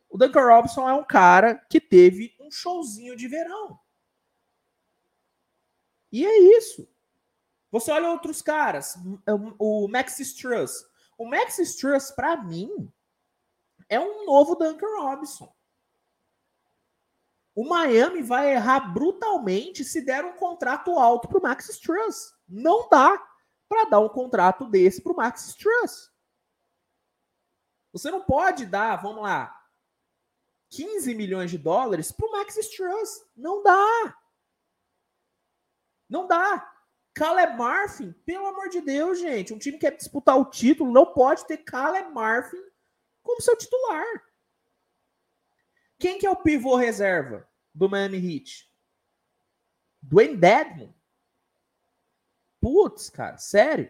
O 0.08 0.16
Duncan 0.16 0.46
Robinson 0.46 0.88
é 0.88 0.94
um 0.94 1.04
cara 1.04 1.56
que 1.68 1.78
teve 1.78 2.34
um 2.40 2.50
showzinho 2.50 3.14
de 3.14 3.28
verão. 3.28 3.78
E 6.10 6.24
é 6.24 6.38
isso. 6.56 6.88
Você 7.70 7.90
olha 7.90 8.10
outros 8.10 8.40
caras, 8.40 8.96
o 9.58 9.88
Max 9.88 10.18
Struss. 10.20 10.86
O 11.18 11.26
Max 11.26 11.58
Struss, 11.58 12.10
para 12.10 12.42
mim, 12.42 12.90
é 13.90 14.00
um 14.00 14.24
novo 14.24 14.54
Duncan 14.54 15.02
Robinson. 15.02 15.54
O 17.54 17.68
Miami 17.68 18.22
vai 18.22 18.54
errar 18.54 18.92
brutalmente 18.92 19.84
se 19.84 20.00
der 20.00 20.24
um 20.24 20.34
contrato 20.34 20.98
alto 20.98 21.28
para 21.28 21.38
o 21.38 21.42
Max 21.42 21.68
Struss. 21.68 22.34
Não 22.48 22.88
dá 22.88 23.22
para 23.68 23.90
dar 23.90 24.00
um 24.00 24.08
contrato 24.08 24.66
desse 24.66 25.02
para 25.02 25.12
o 25.12 25.16
Max 25.16 25.46
Struss. 25.48 26.10
Você 27.92 28.10
não 28.10 28.22
pode 28.22 28.64
dar, 28.64 28.96
vamos 28.96 29.22
lá, 29.22 29.54
15 30.70 31.14
milhões 31.14 31.50
de 31.50 31.58
dólares 31.58 32.10
para 32.10 32.26
o 32.26 32.32
Max 32.32 32.56
Struss. 32.56 33.26
Não 33.36 33.62
dá. 33.62 34.18
Não 36.08 36.26
dá. 36.26 36.70
Caleb 37.14 37.58
Marfin, 37.58 38.12
pelo 38.24 38.46
amor 38.46 38.70
de 38.70 38.80
Deus, 38.80 39.18
gente, 39.18 39.52
um 39.52 39.58
time 39.58 39.76
que 39.76 39.86
quer 39.86 39.96
disputar 39.96 40.38
o 40.38 40.46
título 40.46 40.90
não 40.90 41.12
pode 41.12 41.46
ter 41.46 41.58
Caleb 41.58 42.10
Marfin 42.10 42.62
como 43.22 43.42
seu 43.42 43.54
titular. 43.54 44.06
Quem 46.02 46.18
que 46.18 46.26
é 46.26 46.30
o 46.30 46.34
pivô 46.34 46.74
reserva 46.74 47.48
do 47.72 47.88
Miami 47.88 48.16
Heat? 48.16 48.68
Dwayne 50.02 50.36
Dedmon. 50.36 50.92
Putz, 52.60 53.08
cara, 53.08 53.38
sério? 53.38 53.88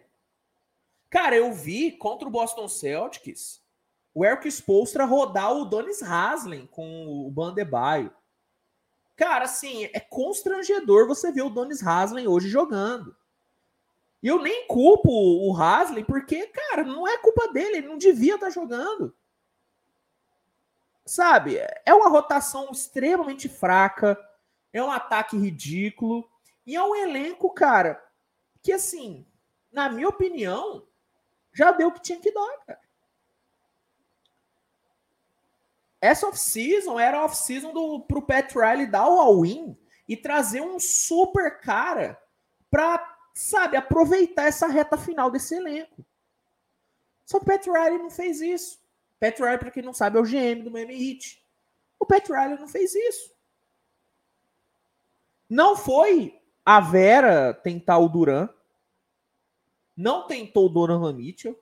Cara, 1.08 1.36
eu 1.36 1.54
vi 1.54 1.90
contra 1.90 2.28
o 2.28 2.30
Boston 2.30 2.68
Celtics 2.68 3.64
o 4.12 4.26
Eric 4.26 4.46
Spolstra 4.46 5.06
rodar 5.06 5.56
o 5.56 5.64
Donis 5.64 6.02
Haslem 6.02 6.66
com 6.66 7.26
o 7.26 7.30
Bandebaio. 7.30 8.14
Cara, 9.16 9.46
assim, 9.46 9.84
é 9.84 9.98
constrangedor 9.98 11.08
você 11.08 11.32
ver 11.32 11.40
o 11.40 11.48
Donis 11.48 11.82
Haslem 11.82 12.28
hoje 12.28 12.50
jogando. 12.50 13.16
E 14.22 14.28
eu 14.28 14.38
nem 14.38 14.66
culpo 14.66 15.08
o 15.10 15.56
Haslem, 15.56 16.04
porque, 16.04 16.46
cara, 16.48 16.84
não 16.84 17.08
é 17.08 17.16
culpa 17.16 17.50
dele, 17.54 17.78
ele 17.78 17.88
não 17.88 17.96
devia 17.96 18.34
estar 18.34 18.48
tá 18.48 18.52
jogando. 18.52 19.16
Sabe? 21.04 21.58
É 21.84 21.94
uma 21.94 22.08
rotação 22.08 22.70
extremamente 22.70 23.48
fraca, 23.48 24.18
é 24.72 24.82
um 24.82 24.90
ataque 24.90 25.36
ridículo, 25.36 26.28
e 26.66 26.76
é 26.76 26.82
um 26.82 26.94
elenco, 26.94 27.50
cara, 27.50 28.02
que, 28.62 28.72
assim, 28.72 29.26
na 29.70 29.88
minha 29.88 30.08
opinião, 30.08 30.86
já 31.52 31.72
deu 31.72 31.88
o 31.88 31.92
que 31.92 32.00
tinha 32.00 32.20
que 32.20 32.32
dar, 32.32 32.58
cara. 32.66 32.82
essa 36.02 36.26
off-season 36.26 36.98
era 36.98 37.24
off-season 37.24 38.00
pro 38.00 38.20
Pat 38.20 38.52
Riley 38.52 38.88
dar 38.88 39.08
o 39.08 39.20
all-in 39.20 39.78
e 40.08 40.16
trazer 40.16 40.60
um 40.60 40.80
super 40.80 41.60
cara 41.60 42.20
para, 42.68 43.16
sabe, 43.32 43.76
aproveitar 43.76 44.46
essa 44.46 44.66
reta 44.66 44.98
final 44.98 45.30
desse 45.30 45.54
elenco. 45.54 46.04
Só 47.24 47.38
que 47.38 47.44
o 47.44 47.46
Pat 47.46 47.64
Riley 47.64 47.98
não 47.98 48.10
fez 48.10 48.40
isso. 48.40 48.81
Pat 49.22 49.38
Riley, 49.38 49.58
para 49.58 49.70
quem 49.70 49.84
não 49.84 49.94
sabe, 49.94 50.18
é 50.18 50.20
o 50.20 50.24
GM 50.24 50.64
do 50.64 50.70
Miami 50.72 50.94
Heat. 50.94 51.40
O 51.96 52.04
Pat 52.04 52.28
Riley 52.28 52.58
não 52.58 52.66
fez 52.66 52.92
isso. 52.92 53.32
Não 55.48 55.76
foi 55.76 56.42
a 56.64 56.80
Vera 56.80 57.54
tentar 57.54 57.98
o 57.98 58.08
Duran. 58.08 58.48
Não 59.96 60.26
tentou 60.26 60.66
o 60.66 60.68
Donovan 60.68 61.12
Mitchell. 61.12 61.56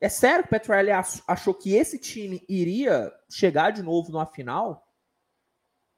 É 0.00 0.08
sério 0.08 0.44
que 0.44 0.50
o 0.50 0.50
Petrelli 0.50 0.92
achou 0.92 1.52
que 1.52 1.74
esse 1.74 1.98
time 1.98 2.44
iria 2.48 3.12
chegar 3.28 3.72
de 3.72 3.82
novo 3.82 4.12
numa 4.12 4.26
final? 4.26 4.86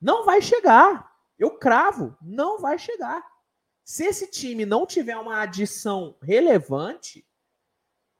Não 0.00 0.24
vai 0.24 0.40
chegar. 0.40 1.14
Eu 1.38 1.58
cravo, 1.58 2.16
não 2.22 2.58
vai 2.58 2.78
chegar. 2.78 3.22
Se 3.84 4.06
esse 4.06 4.30
time 4.30 4.64
não 4.64 4.86
tiver 4.86 5.18
uma 5.18 5.42
adição 5.42 6.16
relevante, 6.22 7.26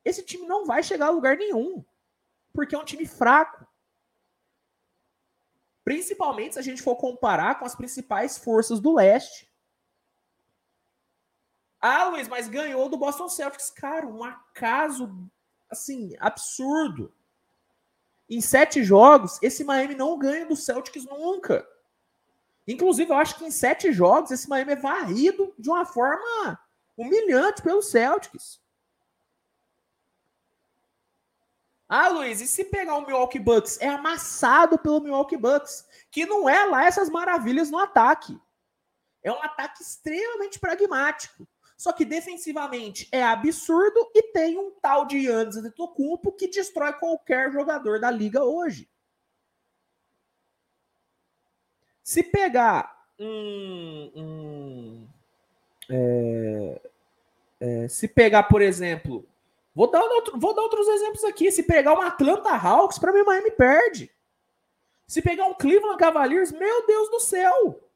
esse 0.05 0.23
time 0.25 0.47
não 0.47 0.65
vai 0.65 0.83
chegar 0.83 1.07
a 1.07 1.11
lugar 1.11 1.37
nenhum. 1.37 1.85
Porque 2.53 2.75
é 2.75 2.79
um 2.79 2.85
time 2.85 3.07
fraco. 3.07 3.67
Principalmente 5.85 6.55
se 6.55 6.59
a 6.59 6.63
gente 6.63 6.83
for 6.83 6.97
comparar 6.97 7.59
com 7.59 7.65
as 7.65 7.75
principais 7.75 8.39
forças 8.39 8.81
do 8.81 8.95
leste. 8.95 9.51
Ah, 11.81 12.09
Luiz, 12.09 12.29
mas 12.29 12.49
ganhou 12.49 12.89
do 12.89 12.97
Boston 12.97 13.29
Celtics. 13.29 13.71
Cara, 13.71 14.07
um 14.07 14.23
acaso 14.23 15.13
assim, 15.69 16.15
absurdo. 16.21 17.13
Em 18.29 18.41
sete 18.41 18.85
jogos, 18.85 19.39
esse 19.43 19.65
Miami 19.65 19.95
não 19.95 20.17
ganha 20.17 20.47
do 20.47 20.55
Celtics 20.55 21.05
nunca. 21.05 21.67
Inclusive, 22.69 23.11
eu 23.11 23.17
acho 23.17 23.37
que 23.37 23.45
em 23.45 23.51
sete 23.51 23.91
jogos, 23.91 24.31
esse 24.31 24.49
Miami 24.49 24.73
é 24.73 24.77
varrido 24.77 25.53
de 25.59 25.69
uma 25.69 25.85
forma 25.85 26.59
humilhante 26.97 27.61
pelo 27.63 27.83
Celtics. 27.83 28.62
Ah, 31.95 32.09
Luiz, 32.09 32.41
e 32.41 32.47
se 32.47 32.65
pegar 32.65 32.97
o 32.97 33.05
Milwaukee 33.05 33.39
Bucks? 33.39 33.79
É 33.79 33.87
amassado 33.87 34.79
pelo 34.79 35.03
Milwaukee 35.03 35.37
Bucks, 35.37 35.87
que 36.11 36.25
não 36.25 36.49
é 36.49 36.65
lá 36.65 36.87
essas 36.87 37.11
maravilhas 37.11 37.71
no 37.71 37.77
ataque. 37.77 38.41
É 39.23 39.31
um 39.31 39.43
ataque 39.43 39.83
extremamente 39.83 40.59
pragmático. 40.59 41.47
Só 41.77 41.93
que 41.93 42.07
defensivamente 42.07 43.07
é 43.13 43.23
absurdo 43.23 44.11
e 44.15 44.23
tem 44.33 44.59
um 44.59 44.71
tal 44.81 45.05
de 45.05 45.19
Yannis 45.19 45.59
Antetokounmpo 45.59 46.33
que 46.33 46.49
destrói 46.49 46.95
qualquer 46.95 47.53
jogador 47.53 48.01
da 48.01 48.11
liga 48.11 48.43
hoje. 48.43 48.89
Se 52.03 52.23
pegar 52.23 53.07
um, 53.19 54.13
um 54.17 55.09
é, 55.91 56.81
é, 57.61 57.89
se 57.89 58.09
pegar, 58.09 58.45
por 58.45 58.63
exemplo, 58.63 59.29
vou 59.75 59.91
dar, 59.91 60.03
outro, 60.03 60.39
vou 60.39 60.55
dar 60.55 60.63
outros 60.63 60.89
exemplos 60.89 61.25
aqui. 61.25 61.51
Se 61.51 61.63
pegar 61.63 61.95
uma 61.95 62.09
Atlanta 62.09 62.51
Hawks, 62.51 62.99
para 62.99 63.13
mim 63.13 63.23
Miami 63.23 63.51
perde. 63.51 64.11
Se 65.07 65.21
pegar 65.21 65.47
um 65.47 65.55
Cleveland 65.55 65.99
Cavaliers, 65.99 66.53
meu 66.53 66.87
Deus 66.87 67.11
do 67.11 67.21
céu! 67.21 67.89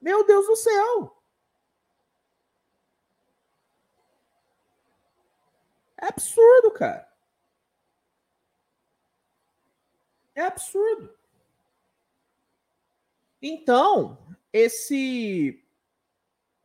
Meu 0.00 0.24
Deus 0.26 0.46
do 0.46 0.56
céu! 0.56 1.16
É 5.96 6.06
absurdo, 6.06 6.70
cara. 6.70 7.08
É 10.34 10.42
absurdo. 10.42 11.16
Então, 13.40 14.18
esse. 14.52 15.63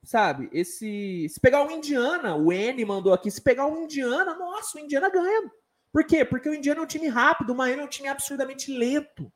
Sabe, 0.10 0.50
esse. 0.52 1.30
Se 1.30 1.40
pegar 1.40 1.64
o 1.64 1.70
Indiana, 1.70 2.36
o 2.36 2.52
N 2.52 2.84
mandou 2.84 3.14
aqui, 3.14 3.30
se 3.30 3.40
pegar 3.40 3.68
o 3.68 3.78
Indiana, 3.78 4.34
nossa, 4.34 4.76
o 4.76 4.82
Indiana 4.82 5.08
ganha. 5.08 5.52
Por 5.94 6.04
quê? 6.04 6.26
Porque 6.26 6.50
o 6.50 6.54
Indiana 6.56 6.80
é 6.80 6.84
um 6.84 6.88
time 6.88 7.08
rápido, 7.08 7.52
o 7.52 7.56
Miami 7.56 7.84
é 7.84 7.86
um 7.86 7.88
time 7.88 8.08
absurdamente 8.08 8.76
lento. 8.76 9.32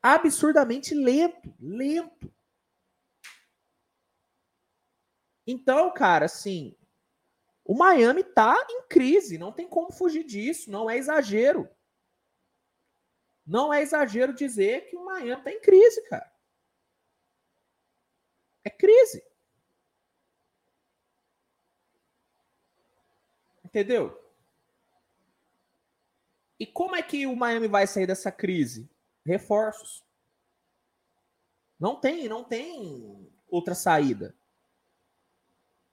Absurdamente 0.00 0.94
lento. 0.94 1.54
Lento. 1.60 2.32
Então, 5.46 5.92
cara, 5.92 6.24
assim, 6.24 6.74
o 7.62 7.76
Miami 7.76 8.24
tá 8.24 8.56
em 8.70 8.88
crise, 8.88 9.36
não 9.36 9.52
tem 9.52 9.68
como 9.68 9.92
fugir 9.92 10.24
disso, 10.24 10.70
não 10.70 10.88
é 10.88 10.96
exagero. 10.96 11.68
Não 13.46 13.70
é 13.70 13.82
exagero 13.82 14.32
dizer 14.32 14.88
que 14.88 14.96
o 14.96 15.04
Miami 15.04 15.44
tá 15.44 15.52
em 15.52 15.60
crise, 15.60 16.00
cara. 16.08 16.32
É 18.64 18.70
crise. 18.70 19.33
Entendeu? 23.74 24.16
E 26.60 26.64
como 26.64 26.94
é 26.94 27.02
que 27.02 27.26
o 27.26 27.34
Miami 27.34 27.66
vai 27.66 27.88
sair 27.88 28.06
dessa 28.06 28.30
crise? 28.30 28.88
Reforços. 29.26 30.04
Não 31.80 31.96
tem, 31.96 32.28
não 32.28 32.44
tem 32.44 33.28
outra 33.50 33.74
saída. 33.74 34.32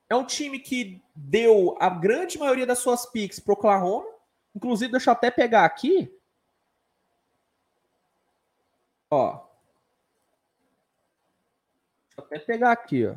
É 0.07 0.15
um 0.15 0.23
time 0.23 0.59
que 0.59 1.03
deu 1.15 1.75
a 1.79 1.89
grande 1.89 2.37
maioria 2.37 2.67
das 2.67 2.77
suas 2.77 3.07
picks 3.07 3.39
para 3.39 3.53
Oklahoma. 3.53 4.07
Inclusive, 4.55 4.91
deixa 4.91 5.09
eu 5.09 5.13
até 5.13 5.31
pegar 5.31 5.65
aqui. 5.65 6.15
Ó. 9.09 9.43
Deixa 12.05 12.19
eu 12.19 12.25
até 12.25 12.37
pegar 12.37 12.73
aqui, 12.73 13.07
ó. 13.07 13.15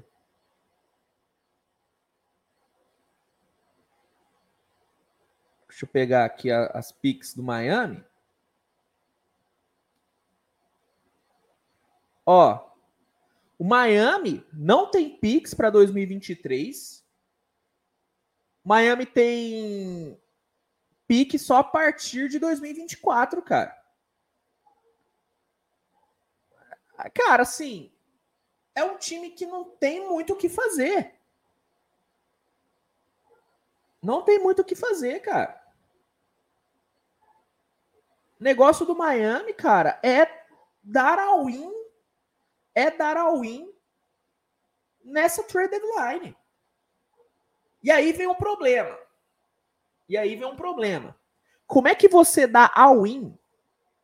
Deixa 5.75 5.87
eu 5.87 5.89
pegar 5.89 6.25
aqui 6.25 6.53
as 6.53 6.93
picks 6.93 7.35
do 7.35 7.43
Miami. 7.43 8.05
Ó, 12.25 12.71
o 13.59 13.65
Miami 13.65 14.47
não 14.53 14.89
tem 14.89 15.19
Pix 15.19 15.53
para 15.53 15.71
2023. 15.71 17.05
Miami 18.65 19.05
tem 19.05 20.17
pique 21.09 21.41
só 21.41 21.57
a 21.57 21.65
partir 21.65 22.29
de 22.29 22.39
2024, 22.39 23.43
cara. 23.43 23.77
Cara, 27.13 27.43
assim, 27.43 27.93
é 28.77 28.85
um 28.85 28.97
time 28.97 29.31
que 29.31 29.45
não 29.45 29.65
tem 29.65 30.09
muito 30.09 30.35
o 30.35 30.37
que 30.37 30.49
fazer. 30.49 31.17
Não 34.01 34.23
tem 34.23 34.39
muito 34.39 34.63
o 34.63 34.65
que 34.65 34.77
fazer, 34.77 35.19
cara. 35.19 35.64
Negócio 38.45 38.85
do 38.85 38.95
Miami, 38.95 39.55
cara, 39.55 39.99
é 40.03 40.29
dar 40.83 41.19
ao 41.19 41.47
win 41.47 41.73
é 42.75 42.91
dar 42.91 43.17
all-in 43.17 43.73
nessa 45.03 45.43
trade 45.45 45.71
deadline. 45.71 46.37
E 47.83 47.91
aí 47.91 48.13
vem 48.13 48.27
um 48.27 48.35
problema. 48.35 48.99
E 50.07 50.19
aí 50.19 50.37
vem 50.37 50.47
um 50.47 50.57
problema. 50.57 51.19
Como 51.67 51.89
é 51.89 51.95
que 51.95 52.07
você 52.07 52.47
dá 52.47 52.71
all-in? 52.75 53.35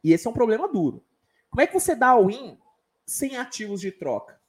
E 0.02 0.10
esse 0.10 0.26
é 0.26 0.30
um 0.30 0.34
problema 0.34 0.66
duro. 0.66 1.04
Como 1.50 1.60
é 1.60 1.66
que 1.66 1.74
você 1.74 1.94
dá 1.94 2.08
all-in 2.08 2.58
sem 3.04 3.36
ativos 3.36 3.78
de 3.78 3.92
troca? 3.92 4.40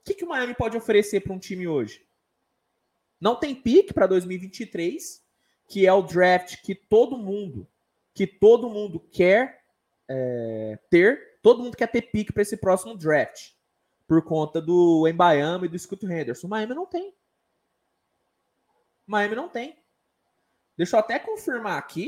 O 0.00 0.04
que, 0.04 0.12
que 0.12 0.24
o 0.24 0.28
Miami 0.28 0.54
pode 0.54 0.76
oferecer 0.76 1.20
para 1.20 1.32
um 1.32 1.38
time 1.38 1.66
hoje? 1.66 2.06
Não 3.18 3.34
tem 3.34 3.54
pique 3.54 3.94
para 3.94 4.06
2023, 4.06 5.24
que 5.66 5.86
é 5.86 5.92
o 5.94 6.02
draft 6.02 6.60
que 6.60 6.74
todo 6.74 7.16
mundo, 7.16 7.66
que 8.14 8.26
todo 8.26 8.70
mundo 8.70 9.00
quer 9.00 9.64
é, 10.08 10.78
ter 10.88 11.34
Todo 11.44 11.62
mundo 11.62 11.76
quer 11.76 11.88
ter 11.88 12.00
pique 12.00 12.32
para 12.32 12.40
esse 12.40 12.56
próximo 12.56 12.96
draft. 12.96 13.52
Por 14.08 14.24
conta 14.24 14.62
do 14.62 15.06
Embayama 15.06 15.66
e 15.66 15.68
do 15.68 15.78
Scott 15.78 16.02
Henderson. 16.06 16.48
Miami 16.48 16.72
não 16.72 16.86
tem. 16.86 17.14
Miami 19.06 19.34
não 19.34 19.46
tem. 19.46 19.78
Deixa 20.74 20.96
eu 20.96 21.00
até 21.00 21.18
confirmar 21.18 21.76
aqui. 21.76 22.06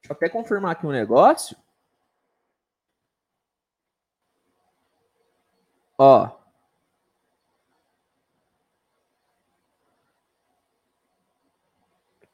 Deixa 0.00 0.08
eu 0.08 0.12
até 0.12 0.30
confirmar 0.30 0.72
aqui 0.72 0.86
um 0.86 0.92
negócio. 0.92 1.54
Ó. 5.98 6.37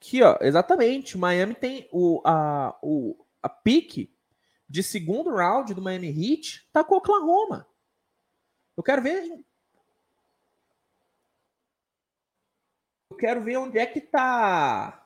Aqui, 0.05 0.23
ó, 0.23 0.37
exatamente. 0.43 1.17
Miami 1.17 1.55
tem 1.55 1.88
o, 1.90 2.21
a, 2.27 2.79
o, 2.83 3.27
a 3.43 3.49
pique 3.49 4.14
de 4.69 4.83
segundo 4.83 5.35
round 5.35 5.73
do 5.73 5.81
Miami 5.81 6.09
Heat 6.09 6.69
tá 6.71 6.85
com 6.85 6.95
o 6.95 6.99
Oklahoma. 6.99 7.67
Eu 8.77 8.83
quero 8.83 9.01
ver. 9.01 9.43
Eu 13.11 13.17
quero 13.17 13.43
ver 13.43 13.57
onde 13.57 13.79
é 13.79 13.87
que 13.87 14.03
tá 14.03 15.03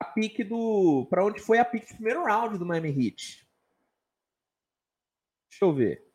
a 0.00 0.04
pique 0.06 0.42
do. 0.42 1.06
Para 1.10 1.26
onde 1.26 1.42
foi 1.42 1.58
a 1.58 1.64
pique 1.64 1.88
do 1.88 1.96
primeiro 1.96 2.24
round 2.24 2.56
do 2.56 2.64
Miami 2.64 2.88
Heat. 2.88 3.46
Deixa 5.50 5.64
eu 5.66 5.74
ver. 5.74 6.10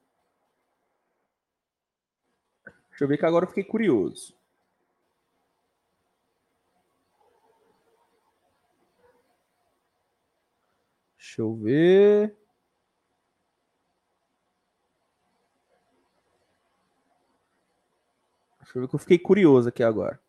Deixa 2.89 3.04
eu 3.04 3.08
ver 3.08 3.19
que 3.19 3.25
agora 3.28 3.45
eu 3.45 3.49
fiquei 3.49 3.63
curioso. 3.63 4.38
Deixa 11.29 11.41
eu 11.43 11.55
ver. 11.55 12.35
Deixa 18.59 18.77
eu 18.77 18.81
ver 18.81 18.87
que 18.87 18.95
eu 18.95 18.99
fiquei 18.99 19.19
curioso 19.19 19.69
aqui 19.69 19.83
agora. 19.83 20.19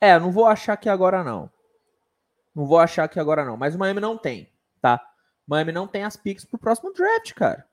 É, 0.00 0.18
não 0.18 0.32
vou 0.32 0.46
achar 0.46 0.72
aqui 0.72 0.88
agora 0.88 1.22
não. 1.22 1.50
Não 2.54 2.66
vou 2.66 2.78
achar 2.78 3.04
aqui 3.04 3.20
agora 3.20 3.44
não. 3.44 3.58
Mas 3.58 3.74
o 3.74 3.78
Miami 3.78 4.00
não 4.00 4.16
tem, 4.16 4.50
tá? 4.80 4.98
Miami 5.46 5.72
não 5.72 5.86
tem 5.86 6.02
as 6.02 6.16
picks 6.16 6.46
pro 6.46 6.58
próximo 6.58 6.92
draft, 6.94 7.34
cara. 7.34 7.68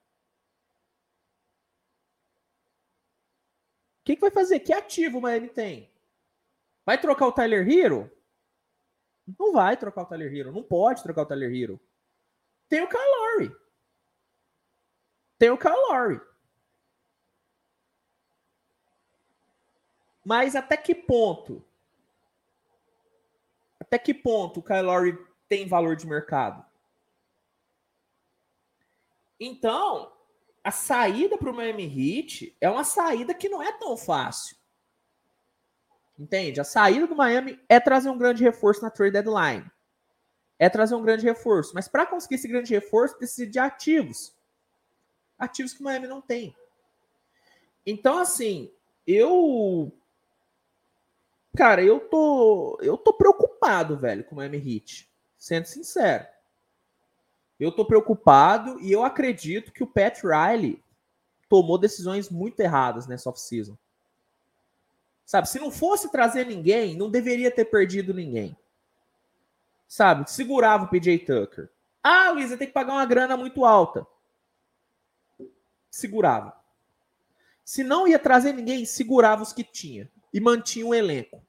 O 4.01 4.03
que, 4.03 4.15
que 4.15 4.21
vai 4.21 4.31
fazer? 4.31 4.59
Que 4.59 4.73
ativo 4.73 5.19
o 5.19 5.21
Miami 5.21 5.47
tem? 5.47 5.89
Vai 6.89 6.99
trocar 6.99 7.27
o 7.27 7.31
Tyler 7.31 7.69
Hero? 7.69 8.11
Não 9.37 9.53
vai 9.53 9.77
trocar 9.77 10.01
o 10.01 10.05
Tyler 10.07 10.35
Hero. 10.35 10.51
Não 10.51 10.63
pode 10.63 11.03
trocar 11.03 11.21
o 11.21 11.25
Tyler 11.27 11.55
Hero. 11.55 11.79
Tem 12.67 12.81
o 12.81 12.89
Lowry. 12.91 13.55
Tem 15.37 15.51
o 15.51 15.59
Lowry. 15.63 16.19
Mas 20.25 20.55
até 20.55 20.75
que 20.75 20.95
ponto? 20.95 21.63
Até 23.79 23.99
que 23.99 24.11
ponto 24.11 24.59
o 24.59 24.81
Lowry 24.81 25.15
tem 25.47 25.67
valor 25.67 25.95
de 25.95 26.07
mercado? 26.07 26.65
Então, 29.39 30.11
a 30.63 30.71
saída 30.71 31.37
para 31.37 31.51
o 31.51 31.55
Miami 31.55 31.83
Heat 31.83 32.57
é 32.59 32.67
uma 32.67 32.83
saída 32.83 33.35
que 33.35 33.47
não 33.47 33.61
é 33.61 33.71
tão 33.73 33.95
fácil. 33.95 34.58
Entende? 36.19 36.59
A 36.59 36.65
saída 36.65 37.07
do 37.07 37.15
Miami 37.15 37.57
é 37.69 37.79
trazer 37.79 38.09
um 38.09 38.17
grande 38.17 38.43
reforço 38.43 38.81
na 38.81 38.89
trade 38.89 39.13
deadline. 39.13 39.71
É 40.59 40.67
trazer 40.67 40.93
um 40.93 41.01
grande 41.01 41.23
reforço. 41.23 41.71
Mas 41.73 41.87
para 41.87 42.05
conseguir 42.05 42.35
esse 42.35 42.47
grande 42.47 42.73
reforço, 42.73 43.17
precisa 43.17 43.49
de 43.49 43.57
ativos. 43.57 44.35
Ativos 45.37 45.73
que 45.73 45.79
o 45.79 45.83
Miami 45.85 46.07
não 46.07 46.19
tem. 46.19 46.53
Então, 47.85 48.17
assim, 48.17 48.69
eu. 49.07 49.93
Cara, 51.55 51.81
eu 51.81 52.01
tô. 52.01 52.77
Eu 52.81 52.97
tô 52.97 53.13
preocupado, 53.13 53.97
velho, 53.97 54.25
com 54.25 54.33
o 54.33 54.37
Miami 54.37 54.57
Heat. 54.57 55.09
Sendo 55.37 55.67
sincero. 55.67 56.27
Eu 57.57 57.71
tô 57.71 57.85
preocupado 57.85 58.77
e 58.81 58.91
eu 58.91 59.05
acredito 59.05 59.71
que 59.71 59.83
o 59.83 59.87
Pat 59.87 60.21
Riley 60.21 60.83
tomou 61.47 61.77
decisões 61.77 62.29
muito 62.29 62.59
erradas 62.59 63.07
nessa 63.07 63.29
off-season. 63.29 63.77
Sabe, 65.29 65.47
se 65.47 65.59
não 65.59 65.69
fosse 65.69 66.11
trazer 66.11 66.47
ninguém, 66.47 66.97
não 66.97 67.07
deveria 67.07 67.51
ter 67.51 67.65
perdido 67.65 68.15
ninguém. 68.15 68.57
Sabe, 69.87 70.27
segurava 70.27 70.85
o 70.85 70.87
PJ 70.87 71.19
Tucker. 71.19 71.69
Ah, 72.01 72.31
Luísa, 72.31 72.57
tem 72.57 72.65
que 72.65 72.73
pagar 72.73 72.93
uma 72.93 73.05
grana 73.05 73.37
muito 73.37 73.63
alta. 73.63 74.07
Segurava. 75.87 76.59
Se 77.63 77.83
não 77.83 78.07
ia 78.07 78.17
trazer 78.17 78.53
ninguém, 78.53 78.85
segurava 78.85 79.43
os 79.43 79.53
que 79.53 79.63
tinha. 79.63 80.11
E 80.33 80.39
mantinha 80.39 80.87
o 80.87 80.95
elenco. 80.95 81.45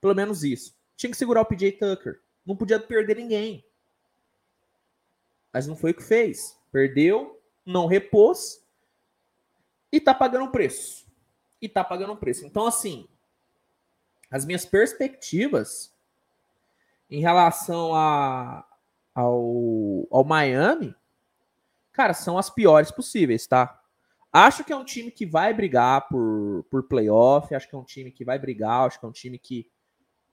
Pelo 0.00 0.16
menos 0.16 0.42
isso. 0.42 0.76
Tinha 0.96 1.12
que 1.12 1.16
segurar 1.16 1.42
o 1.42 1.46
PJ 1.46 1.70
Tucker. 1.78 2.20
Não 2.44 2.56
podia 2.56 2.80
perder 2.80 3.14
ninguém. 3.14 3.64
Mas 5.52 5.68
não 5.68 5.76
foi 5.76 5.92
o 5.92 5.94
que 5.94 6.02
fez. 6.02 6.58
Perdeu, 6.72 7.40
não 7.64 7.86
repôs 7.86 8.60
e 9.92 10.00
tá 10.00 10.12
pagando 10.12 10.50
preço. 10.50 11.03
E 11.60 11.68
tá 11.68 11.82
pagando 11.82 12.16
preço. 12.16 12.44
Então, 12.44 12.66
assim, 12.66 13.08
as 14.30 14.44
minhas 14.44 14.66
perspectivas 14.66 15.94
em 17.10 17.20
relação 17.20 17.94
a, 17.94 18.66
ao, 19.14 20.06
ao 20.10 20.24
Miami, 20.24 20.94
cara, 21.92 22.12
são 22.12 22.36
as 22.36 22.50
piores 22.50 22.90
possíveis, 22.90 23.46
tá? 23.46 23.80
Acho 24.32 24.64
que 24.64 24.72
é 24.72 24.76
um 24.76 24.84
time 24.84 25.12
que 25.12 25.24
vai 25.24 25.54
brigar 25.54 26.08
por, 26.08 26.66
por 26.68 26.82
playoff, 26.88 27.54
acho 27.54 27.68
que 27.68 27.74
é 27.74 27.78
um 27.78 27.84
time 27.84 28.10
que 28.10 28.24
vai 28.24 28.36
brigar, 28.36 28.86
acho 28.86 28.98
que 28.98 29.06
é 29.06 29.08
um 29.08 29.12
time 29.12 29.38
que 29.38 29.70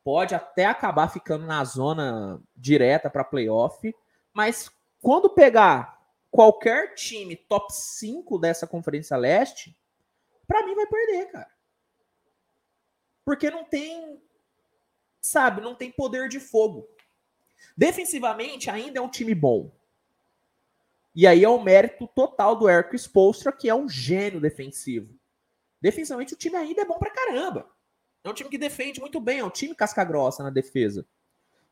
pode 0.03 0.33
até 0.33 0.65
acabar 0.65 1.07
ficando 1.07 1.45
na 1.45 1.63
zona 1.63 2.41
direta 2.55 3.09
para 3.09 3.23
playoff, 3.23 3.93
mas 4.33 4.71
quando 4.99 5.29
pegar 5.29 6.01
qualquer 6.31 6.95
time 6.95 7.35
top 7.35 7.71
5 7.71 8.39
dessa 8.39 8.65
Conferência 8.65 9.15
Leste, 9.17 9.77
para 10.51 10.65
mim 10.65 10.75
vai 10.75 10.85
perder, 10.85 11.31
cara. 11.31 11.49
Porque 13.23 13.49
não 13.49 13.63
tem, 13.63 14.21
sabe, 15.21 15.61
não 15.61 15.73
tem 15.73 15.89
poder 15.89 16.27
de 16.27 16.41
fogo. 16.41 16.85
Defensivamente 17.77 18.69
ainda 18.69 18.99
é 18.99 19.01
um 19.01 19.09
time 19.09 19.33
bom. 19.33 19.71
E 21.15 21.25
aí 21.25 21.41
é 21.41 21.47
o 21.47 21.63
mérito 21.63 22.05
total 22.05 22.57
do 22.57 22.69
Eric 22.69 22.93
Spolstra, 22.97 23.53
que 23.53 23.69
é 23.69 23.75
um 23.75 23.87
gênio 23.87 24.41
defensivo. 24.41 25.17
Defensivamente 25.79 26.33
o 26.33 26.37
time 26.37 26.57
ainda 26.57 26.81
é 26.81 26.85
bom 26.85 26.99
pra 26.99 27.09
caramba. 27.09 27.69
É 28.21 28.29
um 28.29 28.33
time 28.33 28.49
que 28.49 28.57
defende 28.57 28.99
muito 28.99 29.21
bem, 29.21 29.39
é 29.39 29.45
um 29.45 29.49
time 29.49 29.73
casca 29.73 30.03
grossa 30.03 30.43
na 30.43 30.49
defesa. 30.49 31.07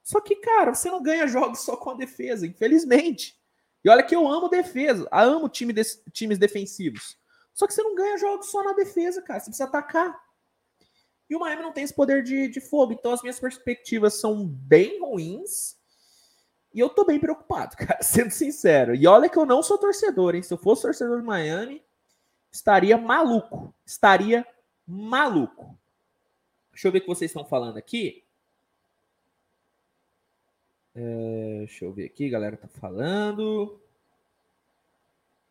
Só 0.01 0.21
que, 0.21 0.37
cara, 0.37 0.73
você 0.73 0.89
não 0.89 1.03
ganha 1.03 1.27
jogos 1.27 1.59
só 1.59 1.75
com 1.75 1.89
a 1.89 1.95
defesa, 1.95 2.47
infelizmente. 2.47 3.37
E 3.83 3.89
olha 3.89 4.03
que 4.03 4.15
eu 4.15 4.25
amo 4.25 4.47
defesa, 4.47 5.05
amo 5.11 5.49
time 5.49 5.73
de, 5.73 5.83
times 6.13 6.37
defensivos. 6.37 7.18
Só 7.59 7.67
que 7.67 7.73
você 7.73 7.83
não 7.83 7.93
ganha 7.93 8.17
jogos 8.17 8.49
só 8.49 8.63
na 8.63 8.71
defesa, 8.71 9.21
cara. 9.21 9.37
Você 9.37 9.47
precisa 9.47 9.65
atacar. 9.65 10.17
E 11.29 11.35
o 11.35 11.39
Miami 11.41 11.61
não 11.61 11.73
tem 11.73 11.83
esse 11.83 11.93
poder 11.93 12.23
de, 12.23 12.47
de 12.47 12.61
fogo. 12.61 12.93
Então 12.93 13.11
as 13.11 13.21
minhas 13.21 13.37
perspectivas 13.37 14.13
são 14.13 14.47
bem 14.47 15.01
ruins. 15.01 15.77
E 16.73 16.79
eu 16.79 16.87
tô 16.87 17.03
bem 17.03 17.19
preocupado, 17.19 17.75
cara, 17.75 18.01
sendo 18.01 18.31
sincero. 18.31 18.95
E 18.95 19.05
olha 19.05 19.27
que 19.27 19.37
eu 19.37 19.45
não 19.45 19.61
sou 19.61 19.77
torcedor, 19.77 20.35
hein? 20.35 20.41
Se 20.41 20.53
eu 20.53 20.57
fosse 20.57 20.83
torcedor 20.83 21.19
de 21.19 21.27
Miami, 21.27 21.83
estaria 22.49 22.97
maluco. 22.97 23.75
Estaria 23.85 24.47
maluco. 24.87 25.77
Deixa 26.71 26.87
eu 26.87 26.93
ver 26.93 26.99
o 26.99 27.01
que 27.01 27.07
vocês 27.07 27.29
estão 27.29 27.43
falando 27.43 27.75
aqui. 27.75 28.23
É, 30.95 31.57
deixa 31.57 31.83
eu 31.83 31.91
ver 31.91 32.05
aqui, 32.05 32.29
galera 32.29 32.55
tá 32.55 32.69
falando. 32.69 33.81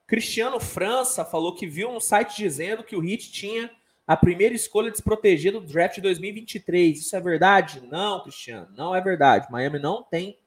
Cristiano 0.09 0.59
França 0.59 1.23
falou 1.23 1.55
que 1.55 1.67
viu 1.67 1.91
um 1.91 2.01
site 2.01 2.35
dizendo 2.35 2.83
que 2.83 2.97
o 2.97 3.01
Hit 3.01 3.31
tinha 3.31 3.71
a 4.07 4.17
primeira 4.17 4.55
escolha 4.55 4.91
desprotegida 4.91 5.61
do 5.61 5.67
draft 5.67 5.97
de 5.97 6.01
2023. 6.01 6.99
Isso 6.99 7.15
é 7.15 7.21
verdade? 7.21 7.83
Não, 7.83 8.23
Cristiano, 8.23 8.67
não 8.75 8.97
é 8.97 9.03
verdade. 9.03 9.47
Miami 9.53 9.79
não 9.79 10.03
tem 10.03 10.39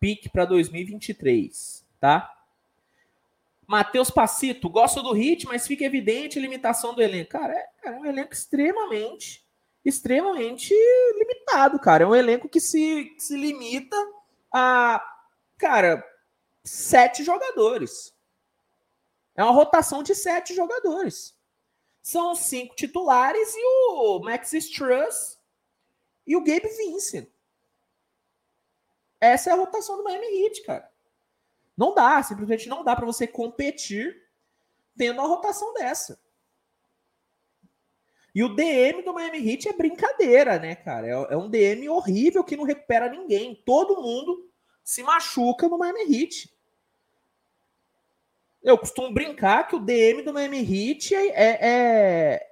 pique 0.00 0.28
para 0.28 0.44
2023, 0.44 1.86
tá? 2.00 2.28
Matheus 3.68 4.10
Pacito, 4.10 4.68
gosto 4.68 5.00
do 5.00 5.12
Hit, 5.12 5.46
mas 5.46 5.64
fica 5.64 5.84
evidente 5.84 6.36
a 6.36 6.42
limitação 6.42 6.92
do 6.92 7.00
elenco. 7.00 7.30
Cara, 7.30 7.54
é, 7.54 7.68
é 7.84 7.90
um 7.92 8.04
elenco 8.04 8.32
extremamente, 8.32 9.46
extremamente 9.84 10.74
limitado, 11.16 11.78
cara. 11.78 12.02
É 12.02 12.06
um 12.06 12.16
elenco 12.16 12.48
que 12.48 12.58
se, 12.58 13.12
que 13.16 13.22
se 13.22 13.36
limita 13.36 13.96
a, 14.52 15.00
cara, 15.56 16.04
sete 16.64 17.22
jogadores. 17.22 18.12
É 19.34 19.42
uma 19.42 19.52
rotação 19.52 20.02
de 20.02 20.14
sete 20.14 20.54
jogadores. 20.54 21.36
São 22.02 22.34
cinco 22.34 22.74
titulares 22.76 23.54
e 23.56 23.64
o 23.64 24.20
Max 24.20 24.52
Struss 24.52 25.38
e 26.26 26.36
o 26.36 26.44
Gabe 26.44 26.68
Vincent. 26.68 27.28
Essa 29.20 29.50
é 29.50 29.52
a 29.52 29.56
rotação 29.56 29.96
do 29.96 30.04
Miami 30.04 30.26
Heat, 30.26 30.62
cara. 30.62 30.90
Não 31.76 31.94
dá, 31.94 32.22
simplesmente 32.22 32.68
não 32.68 32.84
dá 32.84 32.94
para 32.94 33.06
você 33.06 33.26
competir 33.26 34.22
tendo 34.96 35.18
uma 35.18 35.28
rotação 35.28 35.72
dessa. 35.74 36.20
E 38.34 38.42
o 38.42 38.54
DM 38.54 39.02
do 39.02 39.14
Miami 39.14 39.38
Heat 39.48 39.68
é 39.68 39.72
brincadeira, 39.72 40.58
né, 40.58 40.74
cara? 40.74 41.06
É, 41.06 41.34
é 41.34 41.36
um 41.36 41.48
DM 41.48 41.88
horrível 41.88 42.42
que 42.42 42.56
não 42.56 42.64
recupera 42.64 43.08
ninguém. 43.08 43.54
Todo 43.64 44.02
mundo 44.02 44.50
se 44.82 45.02
machuca 45.02 45.68
no 45.68 45.78
Miami 45.78 46.02
Heat. 46.02 46.53
Eu 48.64 48.78
costumo 48.78 49.12
brincar 49.12 49.68
que 49.68 49.76
o 49.76 49.78
DM 49.78 50.22
do 50.22 50.32
Miami 50.32 50.60
Heat 50.60 51.14
é, 51.14 51.28
é, 51.28 51.58
é, 51.60 52.48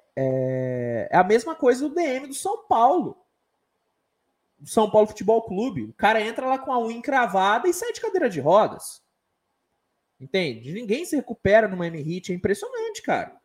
é, 1.11 1.17
a 1.17 1.25
mesma 1.25 1.55
coisa 1.55 1.89
do 1.89 1.95
DM 1.95 2.27
do 2.27 2.35
São 2.35 2.67
Paulo. 2.67 3.17
Do 4.59 4.69
São 4.69 4.91
Paulo 4.91 5.09
Futebol 5.09 5.41
Clube. 5.41 5.85
O 5.85 5.95
cara 5.95 6.21
entra 6.21 6.47
lá 6.47 6.59
com 6.59 6.71
a 6.71 6.79
unha 6.79 6.99
encravada 6.99 7.67
e 7.67 7.73
sai 7.73 7.95
de 7.95 8.01
cadeira 8.01 8.29
de 8.29 8.41
rodas. 8.41 9.03
Entende? 10.21 10.71
Ninguém 10.71 11.07
se 11.07 11.17
recupera 11.17 11.67
no 11.67 11.79
Miami 11.79 12.01
Heat. 12.01 12.31
É 12.31 12.35
impressionante, 12.35 13.01
cara. 13.01 13.41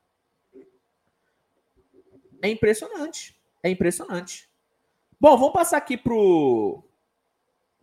É 2.42 2.50
impressionante. 2.50 3.40
É 3.64 3.70
impressionante. 3.70 4.50
Bom, 5.18 5.38
vamos 5.38 5.54
passar 5.54 5.78
aqui 5.78 5.98
pro 5.98 6.84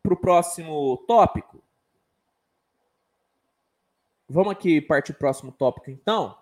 para 0.02 0.12
o 0.12 0.16
próximo 0.18 0.98
tópico. 1.08 1.63
Vamos 4.34 4.50
aqui 4.50 4.80
partir 4.80 5.12
o 5.12 5.16
próximo 5.16 5.52
tópico, 5.52 5.92
então. 5.92 6.36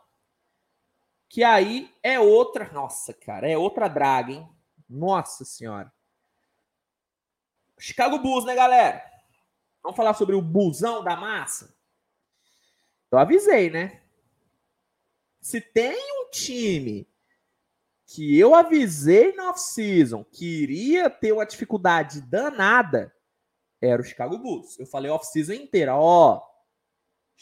Que 1.29 1.45
aí 1.45 1.95
é 2.03 2.19
outra. 2.19 2.73
Nossa, 2.73 3.13
cara, 3.13 3.47
é 3.47 3.59
outra 3.59 3.87
draga, 3.87 4.33
hein? 4.33 4.49
Nossa 4.89 5.45
Senhora. 5.45 5.93
Chicago 7.79 8.19
Bulls, 8.19 8.47
né, 8.47 8.55
galera? 8.55 9.05
Vamos 9.83 9.95
falar 9.95 10.15
sobre 10.15 10.35
o 10.35 10.41
busão 10.41 11.05
da 11.05 11.15
massa? 11.17 11.77
Eu 13.11 13.19
avisei, 13.19 13.69
né? 13.69 14.01
Se 15.39 15.61
tem 15.61 15.99
um 16.23 16.31
time 16.31 17.07
que 18.07 18.39
eu 18.39 18.55
avisei 18.55 19.33
na 19.35 19.51
off-season 19.51 20.25
que 20.25 20.63
iria 20.63 21.11
ter 21.11 21.33
uma 21.33 21.45
dificuldade 21.45 22.23
danada, 22.23 23.15
era 23.83 24.01
o 24.01 24.05
Chicago 24.05 24.39
Bulls. 24.39 24.79
Eu 24.79 24.87
falei 24.87 25.11
off-season 25.11 25.53
inteira, 25.53 25.95
ó, 25.95 26.52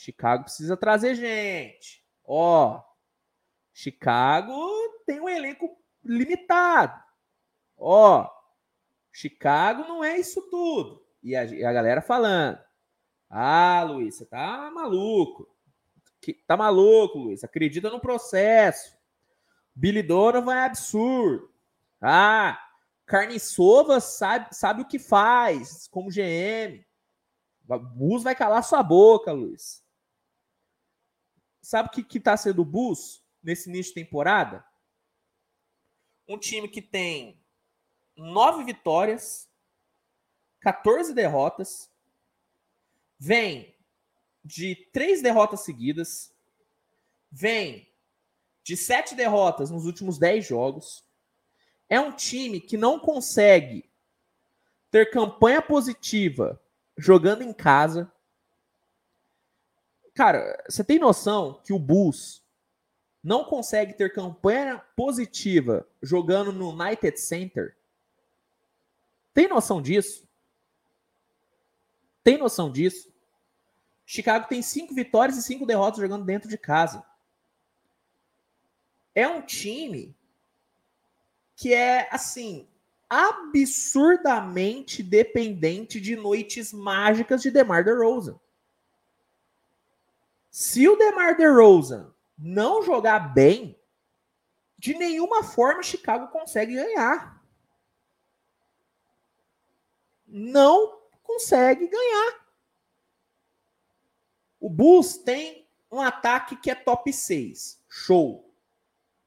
Chicago 0.01 0.45
precisa 0.45 0.79
trazer 0.79 1.15
gente. 1.15 2.03
Ó, 2.25 2.83
Chicago 3.71 4.59
tem 5.05 5.21
um 5.21 5.29
elenco 5.29 5.77
limitado. 6.03 6.99
Ó, 7.77 8.27
Chicago 9.13 9.83
não 9.83 10.03
é 10.03 10.19
isso 10.19 10.41
tudo. 10.49 11.05
E 11.23 11.37
a, 11.37 11.45
e 11.45 11.63
a 11.63 11.71
galera 11.71 12.01
falando. 12.01 12.59
Ah, 13.29 13.83
Luiz, 13.87 14.15
você 14.15 14.25
tá 14.25 14.71
maluco. 14.71 15.47
Que, 16.19 16.33
tá 16.33 16.57
maluco, 16.57 17.19
Luiz. 17.19 17.45
Acredita 17.45 17.91
no 17.91 18.01
processo. 18.01 18.97
Billy 19.75 20.03
Donovan 20.03 20.55
é 20.55 20.65
absurdo. 20.65 21.53
Ah, 22.01 22.59
Carniçova 23.05 24.01
sabe, 24.01 24.49
sabe 24.53 24.81
o 24.81 24.89
que 24.89 24.99
faz 24.99 25.87
como 25.89 26.09
GM. 26.09 26.83
O 27.69 27.79
Bus 27.79 28.23
vai 28.23 28.35
calar 28.35 28.65
sua 28.65 28.83
boca, 28.83 29.31
Luiz. 29.31 29.80
Sabe 31.71 31.89
o 31.89 31.93
que, 31.93 32.03
que 32.03 32.19
tá 32.19 32.37
sendo 32.37 32.63
o 32.63 32.65
Bulls 32.65 33.23
nesse 33.41 33.69
início 33.69 33.95
de 33.95 34.03
temporada? 34.03 34.65
Um 36.27 36.37
time 36.37 36.69
que 36.69 36.83
tem 36.83 37.41
nove 38.17 38.65
vitórias, 38.65 39.49
14 40.63 41.15
derrotas, 41.15 41.89
vem 43.17 43.73
de 44.45 44.75
três 44.93 45.23
derrotas 45.23 45.61
seguidas, 45.61 46.35
vem 47.31 47.89
de 48.65 48.77
sete 48.77 49.15
derrotas 49.15 49.71
nos 49.71 49.87
últimos 49.87 50.19
dez 50.19 50.45
jogos. 50.45 51.05
É 51.89 52.01
um 52.01 52.11
time 52.11 52.61
que 52.61 52.77
não 52.77 52.99
consegue 52.99 53.89
ter 54.91 55.09
campanha 55.13 55.63
positiva 55.63 56.61
jogando 56.99 57.43
em 57.43 57.53
casa. 57.53 58.13
Cara, 60.21 60.63
você 60.69 60.85
tem 60.85 60.99
noção 60.99 61.63
que 61.65 61.73
o 61.73 61.79
Bulls 61.79 62.45
não 63.25 63.43
consegue 63.43 63.95
ter 63.95 64.13
campanha 64.13 64.79
positiva 64.95 65.89
jogando 66.03 66.53
no 66.53 66.79
United 66.79 67.19
Center? 67.19 67.75
Tem 69.33 69.49
noção 69.49 69.81
disso? 69.81 70.29
Tem 72.23 72.37
noção 72.37 72.71
disso? 72.71 73.11
Chicago 74.05 74.47
tem 74.47 74.61
cinco 74.61 74.95
vitórias 74.95 75.39
e 75.39 75.43
cinco 75.43 75.65
derrotas 75.65 76.01
jogando 76.01 76.27
dentro 76.27 76.51
de 76.51 76.59
casa. 76.59 77.03
É 79.15 79.27
um 79.27 79.41
time 79.41 80.15
que 81.57 81.73
é, 81.73 82.11
assim, 82.13 82.69
absurdamente 83.09 85.03
dependente 85.03 85.99
de 85.99 86.15
noites 86.15 86.75
mágicas 86.75 87.41
de 87.41 87.51
DeMar 87.51 87.83
DeRozan. 87.83 88.39
Se 90.51 90.89
o 90.89 90.97
DeMar 90.97 91.37
DeRozan 91.37 92.13
não 92.37 92.83
jogar 92.83 93.33
bem, 93.33 93.79
de 94.77 94.95
nenhuma 94.95 95.45
forma 95.45 95.83
Chicago 95.83 96.29
consegue 96.29 96.75
ganhar. 96.75 97.41
Não 100.27 101.01
consegue 101.23 101.87
ganhar. 101.87 102.47
O 104.59 104.69
Bulls 104.69 105.19
tem 105.19 105.69
um 105.91 106.01
ataque 106.01 106.57
que 106.57 106.71
é 106.71 106.75
top 106.75 107.13
6. 107.13 107.83
Show. 107.89 108.53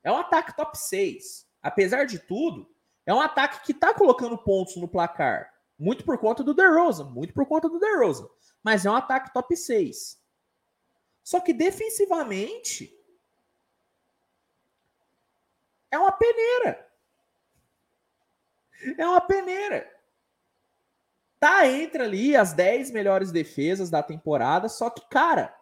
É 0.04 0.12
um 0.12 0.18
ataque 0.18 0.56
top 0.56 0.78
6. 0.78 1.48
Apesar 1.62 2.06
de 2.06 2.20
tudo, 2.20 2.70
é 3.06 3.14
um 3.14 3.22
ataque 3.22 3.66
que 3.66 3.72
está 3.72 3.94
colocando 3.94 4.38
pontos 4.38 4.76
no 4.76 4.88
placar. 4.88 5.54
Muito 5.78 6.04
por 6.04 6.18
conta 6.18 6.44
do 6.44 6.54
DeRozan. 6.54 7.06
Muito 7.06 7.34
por 7.34 7.46
conta 7.46 7.70
do 7.70 7.80
DeRozan. 7.80 8.28
Mas 8.62 8.86
é 8.86 8.92
um 8.92 8.96
ataque 8.96 9.34
top 9.34 9.56
6. 9.56 10.23
Só 11.24 11.40
que 11.40 11.54
defensivamente 11.54 12.94
é 15.90 15.98
uma 15.98 16.12
peneira. 16.12 16.92
É 18.98 19.08
uma 19.08 19.22
peneira 19.22 19.94
tá 21.44 21.68
entre 21.68 22.02
ali 22.02 22.36
as 22.38 22.54
10 22.54 22.92
melhores 22.92 23.30
defesas 23.30 23.90
da 23.90 24.02
temporada, 24.02 24.70
só 24.70 24.90
que, 24.90 25.06
cara, 25.10 25.54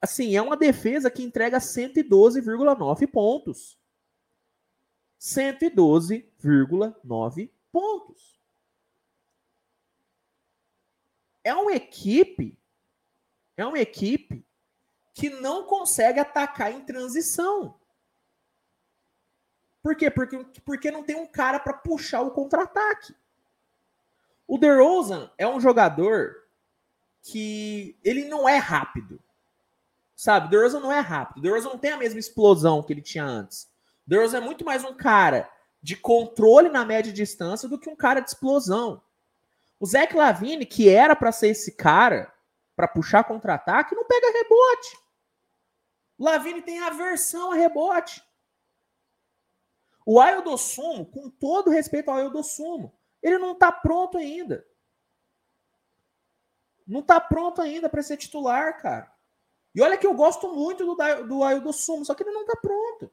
assim, 0.00 0.36
é 0.36 0.42
uma 0.42 0.56
defesa 0.56 1.10
que 1.10 1.24
entrega 1.24 1.58
112,9 1.58 3.10
pontos. 3.10 3.76
112,9 5.20 7.50
pontos. 7.72 8.40
É 11.42 11.52
uma 11.52 11.72
equipe, 11.72 12.56
é 13.56 13.66
uma 13.66 13.80
equipe 13.80 14.46
que 15.14 15.30
não 15.30 15.64
consegue 15.64 16.18
atacar 16.18 16.72
em 16.72 16.80
transição. 16.80 17.74
Por 19.82 19.96
quê? 19.96 20.10
Porque, 20.10 20.38
porque 20.64 20.90
não 20.90 21.02
tem 21.02 21.16
um 21.16 21.26
cara 21.26 21.58
para 21.58 21.72
puxar 21.72 22.20
o 22.20 22.30
contra-ataque. 22.30 23.14
O 24.46 24.56
DeRozan 24.56 25.30
é 25.36 25.46
um 25.46 25.60
jogador 25.60 26.42
que 27.22 27.96
ele 28.04 28.24
não 28.26 28.48
é 28.48 28.56
rápido. 28.56 29.20
Sabe? 30.14 30.46
O 30.46 30.50
DeRozan 30.50 30.80
não 30.80 30.92
é 30.92 31.00
rápido. 31.00 31.38
O 31.38 31.40
DeRozan 31.42 31.70
não 31.70 31.78
tem 31.78 31.92
a 31.92 31.96
mesma 31.96 32.20
explosão 32.20 32.82
que 32.82 32.92
ele 32.92 33.02
tinha 33.02 33.24
antes. 33.24 33.64
O 34.06 34.10
DeRozan 34.10 34.38
é 34.38 34.40
muito 34.40 34.64
mais 34.64 34.84
um 34.84 34.94
cara 34.94 35.50
de 35.82 35.96
controle 35.96 36.68
na 36.68 36.84
média 36.84 37.12
distância 37.12 37.68
do 37.68 37.78
que 37.78 37.90
um 37.90 37.96
cara 37.96 38.20
de 38.20 38.28
explosão. 38.28 39.02
O 39.80 39.86
Zach 39.86 40.14
Lavine, 40.14 40.64
que 40.64 40.88
era 40.88 41.16
para 41.16 41.32
ser 41.32 41.48
esse 41.48 41.72
cara 41.72 42.32
para 42.76 42.86
puxar 42.86 43.24
contra-ataque, 43.24 43.96
não 43.96 44.04
pega 44.04 44.26
rebote. 44.30 45.01
O 46.22 46.24
Lavine 46.24 46.62
tem 46.62 46.78
aversão 46.78 47.50
a 47.50 47.56
rebote. 47.56 48.22
O 50.06 50.20
Aildo 50.20 50.56
Sumo, 50.56 51.04
com 51.04 51.28
todo 51.28 51.68
respeito 51.68 52.12
ao 52.12 52.16
Aildo 52.16 52.44
Sumo, 52.44 52.96
ele 53.20 53.38
não 53.38 53.54
está 53.54 53.72
pronto 53.72 54.16
ainda. 54.16 54.64
Não 56.86 57.00
está 57.00 57.20
pronto 57.20 57.60
ainda 57.60 57.88
para 57.88 58.04
ser 58.04 58.16
titular, 58.18 58.80
cara. 58.80 59.12
E 59.74 59.82
olha 59.82 59.98
que 59.98 60.06
eu 60.06 60.14
gosto 60.14 60.48
muito 60.52 60.86
do, 60.86 61.24
do 61.24 61.42
Aildo 61.42 61.72
Sumo, 61.72 62.04
só 62.04 62.14
que 62.14 62.22
ele 62.22 62.30
não 62.30 62.42
está 62.42 62.54
pronto. 62.54 63.10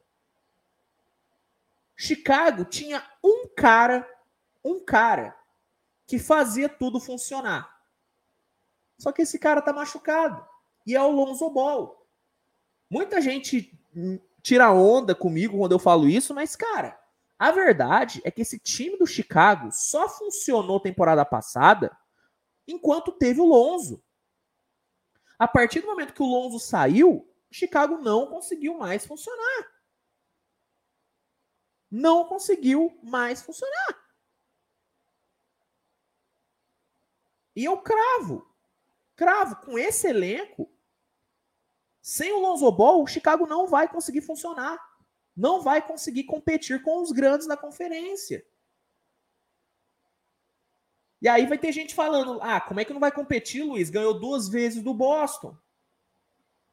Chicago 1.96 2.64
tinha 2.64 3.04
um 3.24 3.48
cara, 3.48 4.08
um 4.64 4.86
cara 4.86 5.36
que 6.06 6.20
fazia 6.20 6.70
tudo 6.70 7.00
funcionar. 7.00 7.76
Só 9.00 9.12
que 9.12 9.24
esse 9.24 9.40
cara 9.40 9.64
tá 9.64 9.74
machucado. 9.74 10.48
E 10.86 10.96
é 10.96 11.02
o 11.02 11.10
Lonzo 11.10 11.50
Ball. 11.50 11.99
Muita 12.90 13.22
gente 13.22 13.78
tira 14.42 14.72
onda 14.72 15.14
comigo 15.14 15.58
quando 15.58 15.74
eu 15.74 15.80
falo 15.80 16.08
isso, 16.08 16.34
mas, 16.34 16.56
cara, 16.56 17.00
a 17.38 17.52
verdade 17.52 18.22
é 18.24 18.32
que 18.32 18.42
esse 18.42 18.60
time 18.60 18.98
do 18.98 19.06
Chicago 19.06 19.70
só 19.72 20.10
funcionou 20.10 20.80
temporada 20.80 21.24
passada 21.24 21.96
enquanto 22.68 23.12
teve 23.12 23.40
o 23.40 23.46
Lonzo. 23.46 24.04
A 25.38 25.48
partir 25.48 25.82
do 25.82 25.88
momento 25.88 26.14
que 26.14 26.22
o 26.22 26.26
Lonzo 26.26 26.60
saiu, 26.60 27.34
Chicago 27.52 27.98
não 27.98 28.28
conseguiu 28.28 28.78
mais 28.78 29.06
funcionar. 29.06 29.72
Não 31.90 32.26
conseguiu 32.26 33.00
mais 33.02 33.42
funcionar. 33.42 34.00
E 37.56 37.66
eu 37.66 37.78
cravo, 37.82 38.48
cravo, 39.16 39.56
com 39.58 39.78
esse 39.78 40.08
elenco, 40.08 40.72
sem 42.10 42.34
o 42.34 42.40
Lonzo 42.40 42.72
Ball, 42.72 43.02
o 43.02 43.08
Chicago 43.08 43.46
não 43.46 43.68
vai 43.68 43.88
conseguir 43.88 44.22
funcionar 44.22 44.80
não 45.40 45.62
vai 45.62 45.82
conseguir 45.82 46.26
competir 46.26 46.84
com 46.84 47.02
os 47.02 47.14
grandes 47.14 47.48
da 47.48 47.56
conferência. 47.56 48.46
E 51.22 51.30
aí 51.30 51.46
vai 51.46 51.58
ter 51.58 51.72
gente 51.72 51.96
falando: 51.96 52.40
ah, 52.42 52.60
como 52.60 52.82
é 52.82 52.86
que 52.86 52.92
não 52.92 53.00
vai 53.00 53.12
competir, 53.12 53.64
Luiz? 53.64 53.90
Ganhou 53.90 54.20
duas 54.20 54.50
vezes 54.50 54.84
do 54.84 54.94
Boston. 54.94 55.58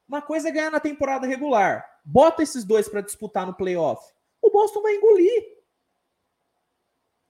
Uma 0.09 0.21
coisa 0.21 0.49
é 0.49 0.53
ganhar 0.53 0.71
na 0.71 0.81
temporada 0.81 1.29
regular. 1.29 2.01
Bota 2.05 2.43
esses 2.43 2.65
dois 2.65 2.89
para 2.89 3.01
disputar 3.01 3.47
no 3.47 3.55
playoff. 3.55 4.13
O 4.43 4.51
Boston 4.51 4.83
vai 4.83 4.97
engolir. 4.97 5.57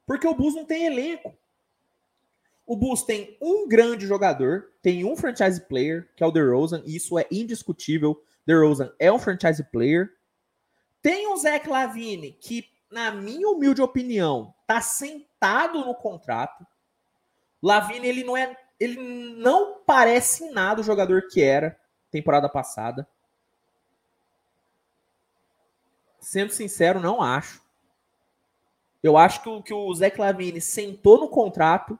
Porque 0.06 0.26
o 0.26 0.34
Bulls 0.34 0.54
não 0.54 0.64
tem 0.64 0.86
elenco. 0.86 1.36
O 2.66 2.76
Bulls 2.76 3.04
tem 3.04 3.38
um 3.40 3.68
grande 3.68 4.06
jogador, 4.06 4.72
tem 4.82 5.04
um 5.04 5.16
franchise 5.16 5.60
player, 5.68 6.10
que 6.16 6.24
é 6.24 6.26
o 6.26 6.32
DeRozan, 6.32 6.82
e 6.84 6.96
isso 6.96 7.16
é 7.16 7.24
indiscutível. 7.30 8.20
DeRozan 8.44 8.92
é 8.98 9.10
um 9.12 9.20
franchise 9.20 9.62
player. 9.70 10.12
Tem 11.00 11.28
o 11.28 11.36
Zé 11.36 11.60
Clavini, 11.60 12.32
que, 12.32 12.68
na 12.90 13.12
minha 13.12 13.48
humilde 13.48 13.80
opinião, 13.80 14.52
tá 14.66 14.80
sentado 14.80 15.84
no 15.84 15.94
contrato. 15.94 16.66
Lavini, 17.62 18.08
ele 18.08 18.24
não 18.24 18.36
é. 18.36 18.56
Ele 18.78 19.00
não 19.36 19.80
parece 19.86 20.50
nada 20.50 20.80
o 20.80 20.84
jogador 20.84 21.28
que 21.28 21.40
era 21.40 21.80
temporada 22.10 22.48
passada. 22.48 23.08
Sendo 26.20 26.52
sincero, 26.52 27.00
não 27.00 27.22
acho. 27.22 27.62
Eu 29.02 29.16
acho 29.16 29.42
que 29.42 29.48
o, 29.48 29.62
que 29.62 29.72
o 29.72 29.94
Zé 29.94 30.10
Clavini 30.10 30.60
sentou 30.60 31.18
no 31.18 31.28
contrato, 31.28 31.98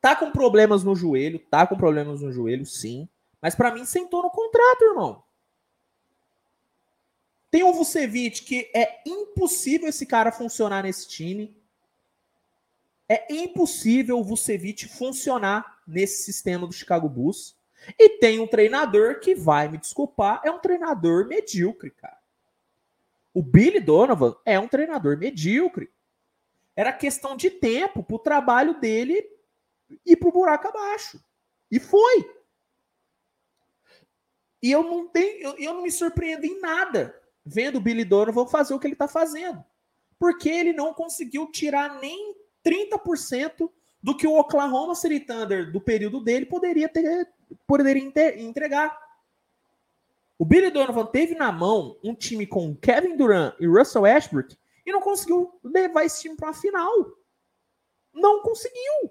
tá 0.00 0.16
com 0.16 0.30
problemas 0.30 0.84
no 0.84 0.94
joelho, 0.94 1.38
tá 1.38 1.66
com 1.66 1.76
problemas 1.76 2.20
no 2.20 2.32
joelho, 2.32 2.64
sim. 2.64 3.08
Mas 3.40 3.54
para 3.54 3.72
mim 3.72 3.84
sentou 3.84 4.22
no 4.22 4.30
contrato, 4.30 4.82
irmão. 4.82 5.22
Tem 7.50 7.62
o 7.62 7.72
Vucevic, 7.72 8.42
que 8.42 8.70
é 8.74 9.00
impossível 9.06 9.88
esse 9.88 10.04
cara 10.04 10.30
funcionar 10.30 10.82
nesse 10.82 11.08
time. 11.08 11.56
É 13.08 13.32
impossível 13.32 14.18
o 14.18 14.24
Vucevic 14.24 14.86
funcionar 14.86 15.80
nesse 15.86 16.24
sistema 16.24 16.66
do 16.66 16.72
Chicago 16.72 17.08
Bulls. 17.08 17.56
E 17.98 18.18
tem 18.18 18.38
um 18.38 18.46
treinador 18.46 19.20
que 19.20 19.34
vai 19.34 19.68
me 19.68 19.78
desculpar, 19.78 20.42
é 20.44 20.50
um 20.50 20.58
treinador 20.58 21.26
medíocre, 21.26 21.90
cara. 21.90 22.18
O 23.32 23.42
Billy 23.42 23.80
Donovan 23.80 24.36
é 24.44 24.58
um 24.58 24.68
treinador 24.68 25.16
medíocre. 25.16 25.90
Era 26.76 26.92
questão 26.92 27.36
de 27.36 27.50
tempo 27.50 28.02
pro 28.02 28.18
trabalho 28.18 28.78
dele 28.78 29.24
ir 30.04 30.16
pro 30.16 30.32
buraco 30.32 30.68
abaixo. 30.68 31.22
E 31.70 31.78
foi. 31.78 32.34
E 34.62 34.70
eu 34.70 34.82
não 34.82 35.06
tenho, 35.08 35.40
eu, 35.40 35.56
eu 35.58 35.74
não 35.74 35.82
me 35.82 35.90
surpreendo 35.90 36.44
em 36.44 36.60
nada 36.60 37.14
vendo 37.44 37.76
o 37.76 37.80
Billy 37.80 38.04
Donovan 38.04 38.46
fazer 38.46 38.74
o 38.74 38.78
que 38.78 38.86
ele 38.86 38.94
está 38.94 39.08
fazendo. 39.08 39.64
Porque 40.18 40.48
ele 40.48 40.72
não 40.72 40.92
conseguiu 40.92 41.50
tirar 41.50 41.98
nem 42.00 42.34
30% 42.64 43.70
do 44.02 44.16
que 44.16 44.26
o 44.26 44.38
Oklahoma 44.38 44.94
City 44.94 45.20
Thunder 45.20 45.72
do 45.72 45.80
período 45.80 46.20
dele 46.20 46.46
poderia 46.46 46.88
ter 46.88 47.28
poderia 47.66 48.02
entregar. 48.40 48.98
O 50.38 50.44
Billy 50.44 50.70
Donovan 50.70 51.06
teve 51.06 51.34
na 51.34 51.50
mão 51.50 51.96
um 52.04 52.14
time 52.14 52.46
com 52.46 52.76
Kevin 52.76 53.16
Durant 53.16 53.54
e 53.58 53.66
Russell 53.66 54.02
Westbrook 54.02 54.56
e 54.86 54.92
não 54.92 55.00
conseguiu 55.00 55.58
levar 55.64 56.04
esse 56.04 56.22
time 56.22 56.36
para 56.36 56.48
uma 56.48 56.54
final. 56.54 56.92
Não 58.12 58.42
conseguiu. 58.42 59.10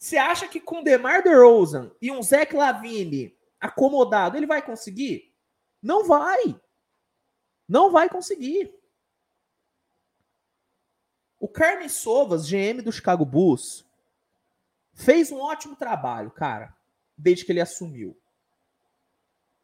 Você 0.00 0.16
acha 0.16 0.48
que 0.48 0.58
com 0.58 0.82
DeMar 0.82 1.22
DeRozan 1.22 1.92
e 2.00 2.10
um 2.10 2.22
Zach 2.22 2.56
Lavine 2.56 3.36
acomodado, 3.60 4.34
ele 4.34 4.46
vai 4.46 4.62
conseguir? 4.62 5.30
Não 5.82 6.06
vai. 6.06 6.58
Não 7.68 7.92
vai 7.92 8.08
conseguir. 8.08 8.74
O 11.38 11.46
Carmen 11.46 11.90
Sovas, 11.90 12.48
GM 12.48 12.80
do 12.82 12.90
Chicago 12.90 13.26
Bulls, 13.26 13.86
fez 14.94 15.30
um 15.30 15.38
ótimo 15.38 15.76
trabalho, 15.76 16.30
cara, 16.30 16.74
desde 17.16 17.44
que 17.44 17.52
ele 17.52 17.60
assumiu. 17.60 18.18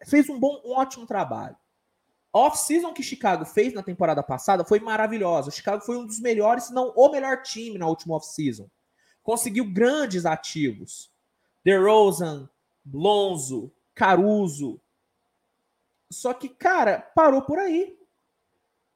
Fez 0.07 0.29
um 0.29 0.39
bom, 0.39 0.61
um 0.67 0.73
ótimo 0.73 1.07
trabalho. 1.07 1.57
A 2.31 2.41
off-season 2.41 2.93
que 2.93 3.03
Chicago 3.03 3.47
fez 3.47 3.73
na 3.73 3.83
temporada 3.83 4.23
passada 4.23 4.67
foi 4.67 4.81
maravilhosa. 4.81 5.49
O 5.49 5.53
Chicago 5.53 5.83
foi 5.83 5.97
um 5.97 6.05
dos 6.05 6.21
melhores, 6.21 6.65
se 6.65 6.75
não 6.75 6.93
o 6.95 7.09
melhor 7.09 7.41
time 7.41 7.79
na 7.79 7.87
última 7.87 8.17
off-season 8.17 8.69
conseguiu 9.27 9.65
grandes 9.65 10.25
ativos. 10.25 11.11
DeRozan, 11.65 12.49
Lonzo, 12.95 13.73
Caruso. 13.93 14.81
Só 16.09 16.33
que, 16.33 16.49
cara, 16.49 17.01
parou 17.13 17.43
por 17.43 17.59
aí. 17.59 17.99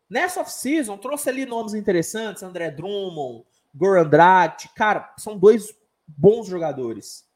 Nessa 0.09 0.41
off-season, 0.41 0.97
trouxe 0.99 1.29
ali 1.29 1.45
nomes 1.45 1.75
interessantes, 1.75 2.45
André 2.45 2.71
Drummond, 2.71 3.45
Goran 3.75 4.09
Dragic. 4.09 4.73
Cara, 4.73 5.13
são 5.19 5.37
dois 5.37 5.75
bons 6.07 6.47
jogadores. 6.47 7.29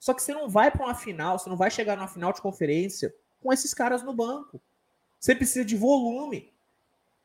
Só 0.00 0.14
que 0.14 0.22
você 0.22 0.32
não 0.32 0.48
vai 0.48 0.70
para 0.70 0.86
uma 0.86 0.94
final, 0.94 1.38
você 1.38 1.50
não 1.50 1.56
vai 1.56 1.70
chegar 1.70 1.96
numa 1.96 2.08
final 2.08 2.32
de 2.32 2.40
conferência 2.40 3.14
com 3.42 3.52
esses 3.52 3.74
caras 3.74 4.02
no 4.02 4.14
banco. 4.14 4.58
Você 5.20 5.34
precisa 5.34 5.66
de 5.66 5.76
volume. 5.76 6.50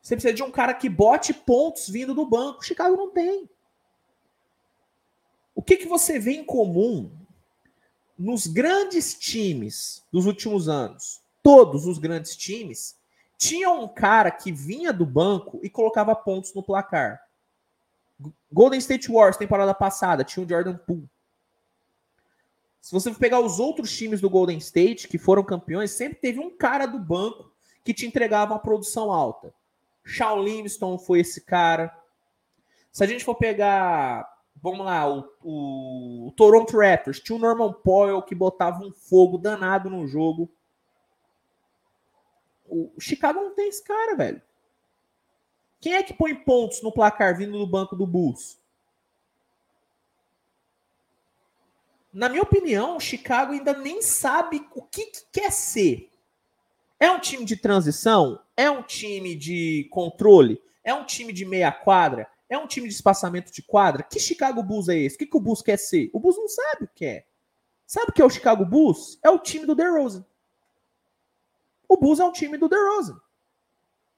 Você 0.02 0.18
precisa 0.18 0.34
de 0.34 0.44
um 0.44 0.52
cara 0.52 0.74
que 0.74 0.90
bote 0.90 1.34
pontos 1.34 1.88
vindo 1.88 2.14
do 2.14 2.26
banco. 2.26 2.66
Chicago 2.66 2.98
não 2.98 3.10
tem. 3.10 3.50
O 5.58 5.62
que, 5.64 5.76
que 5.76 5.88
você 5.88 6.20
vê 6.20 6.34
em 6.34 6.46
comum 6.46 7.10
nos 8.16 8.46
grandes 8.46 9.16
times 9.16 10.04
dos 10.12 10.28
últimos 10.28 10.70
anos? 10.70 11.20
Todos 11.42 11.88
os 11.88 11.98
grandes 11.98 12.36
times 12.36 12.96
tinham 13.40 13.84
um 13.84 13.88
cara 13.88 14.30
que 14.30 14.52
vinha 14.52 14.94
do 14.94 15.04
banco 15.04 15.60
e 15.64 15.70
colocava 15.70 16.16
pontos 16.16 16.54
no 16.54 16.62
placar. 16.62 17.20
Golden 18.54 18.78
State 18.78 19.12
Wars, 19.12 19.36
temporada 19.36 19.74
passada, 19.74 20.24
tinha 20.24 20.46
o 20.46 20.48
Jordan 20.48 20.78
Poole. 20.78 21.10
Se 22.80 22.92
você 22.92 23.12
pegar 23.16 23.40
os 23.40 23.60
outros 23.60 23.92
times 23.98 24.22
do 24.22 24.30
Golden 24.30 24.60
State 24.60 25.08
que 25.08 25.18
foram 25.18 25.44
campeões, 25.44 25.90
sempre 25.90 26.20
teve 26.20 26.40
um 26.40 26.56
cara 26.56 26.86
do 26.86 27.00
banco 27.00 27.52
que 27.84 27.96
te 27.96 28.06
entregava 28.06 28.54
uma 28.54 28.60
produção 28.60 29.12
alta. 29.12 29.52
Shaolin 30.06 30.58
Livingston 30.58 31.00
foi 31.00 31.22
esse 31.22 31.42
cara. 31.42 31.92
Se 32.92 33.04
a 33.04 33.08
gente 33.08 33.26
for 33.26 33.34
pegar 33.34 34.37
vamos 34.72 34.86
lá, 34.86 35.08
o, 35.10 36.28
o, 36.28 36.32
Toronto 36.36 36.78
Raptors 36.78 37.20
tinha 37.20 37.36
o 37.36 37.40
Norman 37.40 37.74
Powell 37.74 38.22
que 38.22 38.36
botava 38.36 38.84
um 38.84 38.92
fogo 38.92 39.38
danado 39.38 39.90
no 39.90 40.06
jogo. 40.08 40.52
O, 42.66 42.92
o 42.96 43.00
Chicago 43.00 43.40
não 43.40 43.56
tem 43.56 43.70
esse 43.70 43.84
cara, 43.84 44.16
velho. 44.16 44.42
Quem 45.80 45.94
é 45.94 46.04
que 46.04 46.14
põe 46.14 46.36
pontos 46.36 46.82
no 46.82 46.92
placar 46.92 47.38
vindo 47.38 47.58
do 47.58 47.68
banco 47.68 47.96
do 47.96 48.06
Bulls? 48.06 48.60
Na 52.12 52.28
minha 52.28 52.42
opinião, 52.42 52.98
o 52.98 53.00
Chicago 53.00 53.54
ainda 53.54 53.74
nem 53.74 54.02
sabe 54.02 54.68
o 54.74 54.82
que, 54.82 55.06
que 55.06 55.22
quer 55.32 55.52
ser. 55.52 56.10
É 57.00 57.12
um 57.12 57.20
time 57.20 57.46
de 57.46 57.56
transição? 57.56 58.42
É 58.56 58.70
um 58.72 58.82
time 58.82 59.36
de 59.36 59.88
controle? 59.92 60.60
É 60.84 60.94
um 60.94 61.06
time 61.06 61.32
de 61.32 61.46
meia 61.46 61.72
quadra? 61.72 62.28
É 62.50 62.58
um 62.58 62.68
time 62.68 62.88
de 62.88 62.94
espaçamento 62.94 63.52
de 63.52 63.62
quadra? 63.62 64.04
Que 64.04 64.20
Chicago 64.20 64.64
Bulls 64.64 64.88
é 64.88 64.98
esse? 64.98 65.16
O 65.16 65.20
que, 65.20 65.26
que 65.26 65.38
o 65.38 65.40
Bulls 65.40 65.62
quer 65.62 65.78
ser? 65.78 66.10
O 66.14 66.20
Bulls 66.20 66.38
não 66.38 66.48
sabe 66.48 66.86
o 66.86 66.90
que 66.94 67.06
é. 67.06 67.26
Sabe 67.86 68.12
o 68.12 68.14
que 68.14 68.22
é 68.22 68.26
o 68.26 68.30
Chicago 68.30 68.66
Bulls? 68.66 69.20
É 69.24 69.30
o 69.30 69.40
time 69.40 69.66
do 69.66 69.76
DeRozan. 69.76 70.26
O 71.88 71.98
Bulls 71.98 72.20
é 72.20 72.26
um 72.26 72.32
time 72.32 72.58
do 72.58 72.68
DeRozan. 72.68 73.20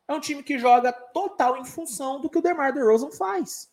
É 0.08 0.14
um 0.14 0.20
time 0.20 0.42
que 0.42 0.58
joga 0.58 0.92
total 0.92 1.58
em 1.58 1.66
função 1.66 2.20
do 2.20 2.30
que 2.30 2.38
o 2.40 2.42
DeMar 2.42 2.74
DeRozan 2.74 3.12
faz. 3.12 3.72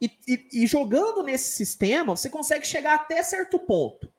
E, 0.00 0.06
e, 0.26 0.48
e 0.62 0.66
jogando 0.66 1.22
nesse 1.22 1.52
sistema, 1.52 2.16
você 2.16 2.30
consegue 2.30 2.66
chegar 2.66 2.94
até 2.94 3.22
certo 3.22 3.58
ponto. 3.58 4.12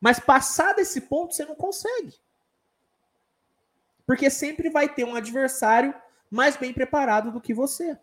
Mas 0.00 0.18
passar 0.18 0.74
desse 0.74 1.02
ponto, 1.02 1.34
você 1.34 1.44
não 1.44 1.54
consegue. 1.54 2.14
Porque 4.06 4.28
sempre 4.30 4.68
vai 4.68 4.88
ter 4.92 5.04
um 5.04 5.14
adversário 5.14 5.94
mais 6.30 6.56
bem 6.56 6.72
preparado 6.72 7.30
do 7.30 7.40
que 7.40 7.54
você. 7.54 7.98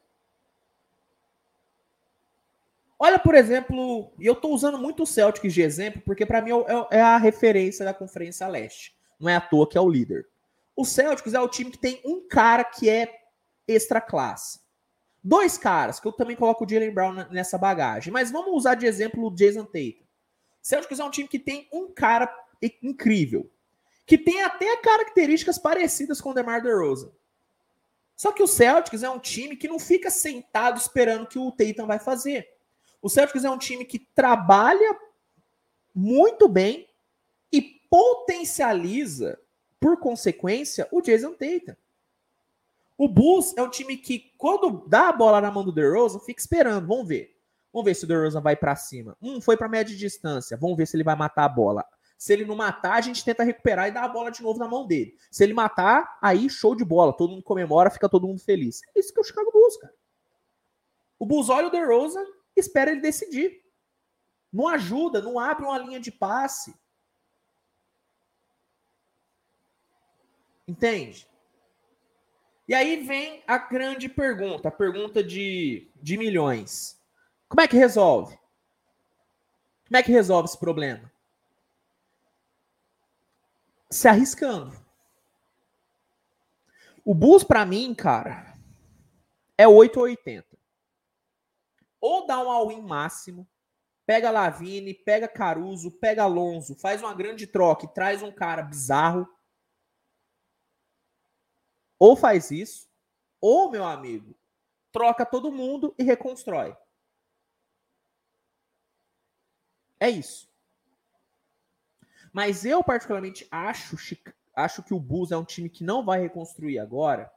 Olha, 3.03 3.17
por 3.17 3.34
exemplo, 3.34 4.13
e 4.19 4.27
eu 4.27 4.34
estou 4.34 4.53
usando 4.53 4.77
muito 4.77 5.03
o 5.03 5.07
Celtics 5.07 5.53
de 5.53 5.62
exemplo, 5.63 6.03
porque 6.05 6.23
para 6.23 6.39
mim 6.39 6.51
é, 6.51 6.97
é 6.97 7.01
a 7.01 7.17
referência 7.17 7.84
da 7.84 7.95
Conferência 7.95 8.47
Leste. 8.47 8.95
Não 9.19 9.27
é 9.27 9.36
à 9.36 9.41
toa 9.41 9.67
que 9.67 9.77
é 9.77 9.81
o 9.81 9.89
líder. 9.89 10.27
O 10.75 10.86
Celtics 10.86 11.34
é 11.34 11.39
o 11.39 11.47
time 11.47 11.71
que 11.71 11.79
tem 11.79 11.99
um 12.05 12.27
cara 12.27 12.63
que 12.63 12.88
é 12.89 13.12
extra 13.67 13.99
classe. 13.99 14.60
Dois 15.23 15.57
caras, 15.57 15.99
que 15.99 16.07
eu 16.07 16.12
também 16.12 16.36
coloco 16.36 16.63
o 16.63 16.69
Jalen 16.69 16.93
Brown 16.93 17.13
nessa 17.31 17.57
bagagem. 17.57 18.13
Mas 18.13 18.31
vamos 18.31 18.53
usar 18.53 18.75
de 18.75 18.86
exemplo 18.86 19.27
o 19.27 19.36
Jason 19.36 19.65
Tatum. 19.65 20.05
Celtics 20.62 20.99
é 20.99 21.03
um 21.03 21.12
time 21.12 21.27
que 21.27 21.39
tem 21.39 21.67
um 21.73 21.91
cara 21.91 22.31
incrível. 22.84 23.51
Que 24.05 24.17
tem 24.17 24.43
até 24.43 24.77
características 24.77 25.57
parecidas 25.57 26.21
com 26.21 26.29
o 26.29 26.34
DeMar 26.34 26.62
DeRozan. 26.62 27.12
Só 28.21 28.31
que 28.31 28.43
o 28.43 28.47
Celtics 28.47 29.01
é 29.01 29.10
um 29.10 29.17
time 29.17 29.55
que 29.55 29.67
não 29.67 29.79
fica 29.79 30.12
sentado 30.12 30.77
esperando 30.77 31.25
que 31.25 31.39
o 31.39 31.51
Tatum 31.51 31.88
vai 31.88 31.97
fazer. 31.97 32.47
O 33.01 33.10
Celtics 33.10 33.43
é 33.43 33.49
um 33.49 33.57
time 33.57 33.84
que 33.84 33.97
trabalha 33.97 34.95
muito 35.91 36.47
bem 36.47 36.88
e 37.51 37.63
potencializa, 37.89 39.39
por 39.79 39.97
consequência, 39.97 40.88
o 40.91 41.01
Jason 41.01 41.34
Tatum. 41.34 41.75
O 42.95 43.07
Bulls 43.07 43.57
é 43.57 43.63
um 43.63 43.71
time 43.71 43.97
que, 43.97 44.31
quando 44.38 44.86
dá 44.88 45.10
a 45.10 45.13
bola 45.13 45.41
na 45.41 45.49
mão 45.49 45.63
do 45.63 45.71
DeRozan, 45.71 46.19
fica 46.19 46.39
esperando. 46.39 46.86
Vamos 46.86 47.07
ver. 47.07 47.36
Vamos 47.73 47.86
ver 47.86 47.95
se 47.95 48.03
o 48.03 48.07
DeRozan 48.07 48.39
vai 48.39 48.55
para 48.55 48.75
cima. 48.75 49.17
Um 49.19 49.41
foi 49.41 49.58
para 49.58 49.67
média 49.67 49.98
distância. 49.98 50.56
Vamos 50.56 50.77
ver 50.77 50.85
se 50.85 50.96
ele 50.96 51.04
vai 51.04 51.15
matar 51.15 51.46
a 51.46 51.50
bola. 51.50 51.83
Se 52.22 52.32
ele 52.32 52.46
não 52.46 52.56
matar, 52.56 52.94
a 52.94 53.02
gente 53.02 53.26
tenta 53.26 53.44
recuperar 53.44 53.88
e 53.88 53.92
dar 53.92 54.04
a 54.04 54.08
bola 54.08 54.30
de 54.30 54.44
novo 54.44 54.60
na 54.60 54.67
mão 54.67 54.86
dele. 54.86 55.17
Se 55.32 55.44
ele 55.44 55.56
matar, 55.56 56.19
aí 56.22 56.48
show 56.52 56.76
de 56.76 56.86
bola. 56.86 57.17
Todo 57.17 57.32
mundo 57.32 57.42
comemora, 57.42 57.90
fica 57.90 58.08
todo 58.08 58.28
mundo 58.28 58.40
feliz. 58.40 58.80
É 58.96 59.00
isso 59.00 59.12
que 59.12 59.19
o 59.19 59.24
Chicago 59.24 59.52
Bulls, 59.52 59.76
cara. 59.78 59.96
O 61.17 61.26
Bulls 61.26 61.50
olha 61.50 61.65
o 61.65 61.72
DeRozan 61.72 62.24
espera 62.56 62.92
ele 62.92 63.02
decidir. 63.02 63.63
Não 64.54 64.67
ajuda, 64.67 65.19
não 65.19 65.40
abre 65.40 65.65
uma 65.65 65.80
linha 65.80 66.00
de 66.00 66.12
passe. 66.12 66.76
Entende? 70.67 71.28
E 72.67 72.76
aí 72.76 73.04
vem 73.04 73.42
a 73.48 73.58
grande 73.58 74.08
pergunta, 74.08 74.67
a 74.67 74.72
pergunta 74.72 75.24
de, 75.24 75.88
de 76.00 76.17
milhões. 76.17 77.02
Como 77.50 77.62
é 77.62 77.67
que 77.67 77.76
resolve? 77.76 78.38
Como 79.88 79.98
é 79.98 80.04
que 80.04 80.12
resolve 80.12 80.50
esse 80.50 80.60
problema? 80.60 81.12
Se 83.92 84.08
arriscando. 84.08 84.73
O 87.04 87.13
Bulls, 87.13 87.44
para 87.44 87.65
mim, 87.65 87.94
cara, 87.94 88.58
é 89.58 89.67
8 89.67 89.98
ou 89.98 90.04
80. 90.04 90.48
Ou 92.00 92.25
dá 92.25 92.39
um 92.39 92.50
all-in 92.50 92.81
máximo, 92.81 93.48
pega 94.06 94.31
Lavine, 94.31 94.94
pega 94.94 95.27
Caruso, 95.27 95.92
pega 95.92 96.23
Alonso, 96.23 96.75
faz 96.75 97.02
uma 97.02 97.13
grande 97.13 97.46
troca 97.46 97.85
e 97.85 97.94
traz 97.94 98.23
um 98.23 98.31
cara 98.31 98.63
bizarro. 98.63 99.27
Ou 102.00 102.15
faz 102.15 102.50
isso, 102.50 102.89
ou, 103.39 103.69
meu 103.69 103.83
amigo, 103.83 104.35
troca 104.92 105.25
todo 105.25 105.52
mundo 105.52 105.94
e 105.98 106.04
reconstrói. 106.04 106.75
É 110.00 110.10
isso. 110.10 110.50
Mas 112.32 112.65
eu, 112.65 112.84
particularmente, 112.84 113.48
acho, 113.52 113.98
acho 114.56 114.84
que 114.84 114.94
o 114.94 115.00
Bulls 115.00 115.32
é 115.32 115.38
um 115.38 115.44
time 115.44 115.69
que 115.69 115.84
não 115.84 116.04
vai 116.04 116.21
reconstruir 116.21 116.79
agora, 116.79 117.32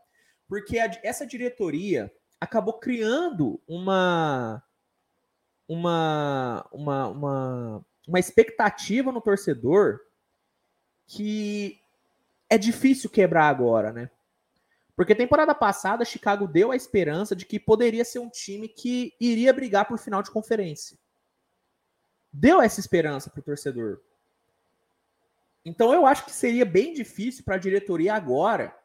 porque 0.49 0.78
a, 0.78 0.90
essa 1.03 1.26
diretoria 1.26 2.12
acabou 2.40 2.74
criando 2.74 3.61
uma, 3.66 4.62
uma, 5.68 6.66
uma, 6.70 7.09
uma, 7.09 7.86
uma 8.07 8.20
expectativa 8.20 9.11
no 9.11 9.20
torcedor 9.20 10.01
que 11.07 11.80
é 12.49 12.57
difícil 12.57 13.11
quebrar 13.11 13.49
agora, 13.49 13.92
né? 13.92 14.11
Porque 14.97 15.14
temporada 15.14 15.55
passada, 15.55 16.05
Chicago 16.05 16.47
deu 16.47 16.70
a 16.70 16.76
esperança 16.76 17.34
de 17.34 17.45
que 17.45 17.59
poderia 17.59 18.05
ser 18.05 18.20
um 18.20 18.30
time 18.30 18.68
que 18.68 19.12
iria 19.20 19.53
brigar 19.53 19.88
por 19.88 19.99
final 19.99 20.22
de 20.22 20.30
conferência. 20.30 20.97
Deu 22.32 22.62
essa 22.62 22.78
esperança 22.78 23.28
para 23.28 23.40
o 23.40 23.42
torcedor. 23.42 24.01
Então 25.64 25.92
eu 25.94 26.04
acho 26.06 26.24
que 26.24 26.32
seria 26.32 26.64
bem 26.64 26.92
difícil 26.92 27.44
para 27.44 27.54
a 27.54 27.58
diretoria 27.58 28.14
agora 28.14 28.76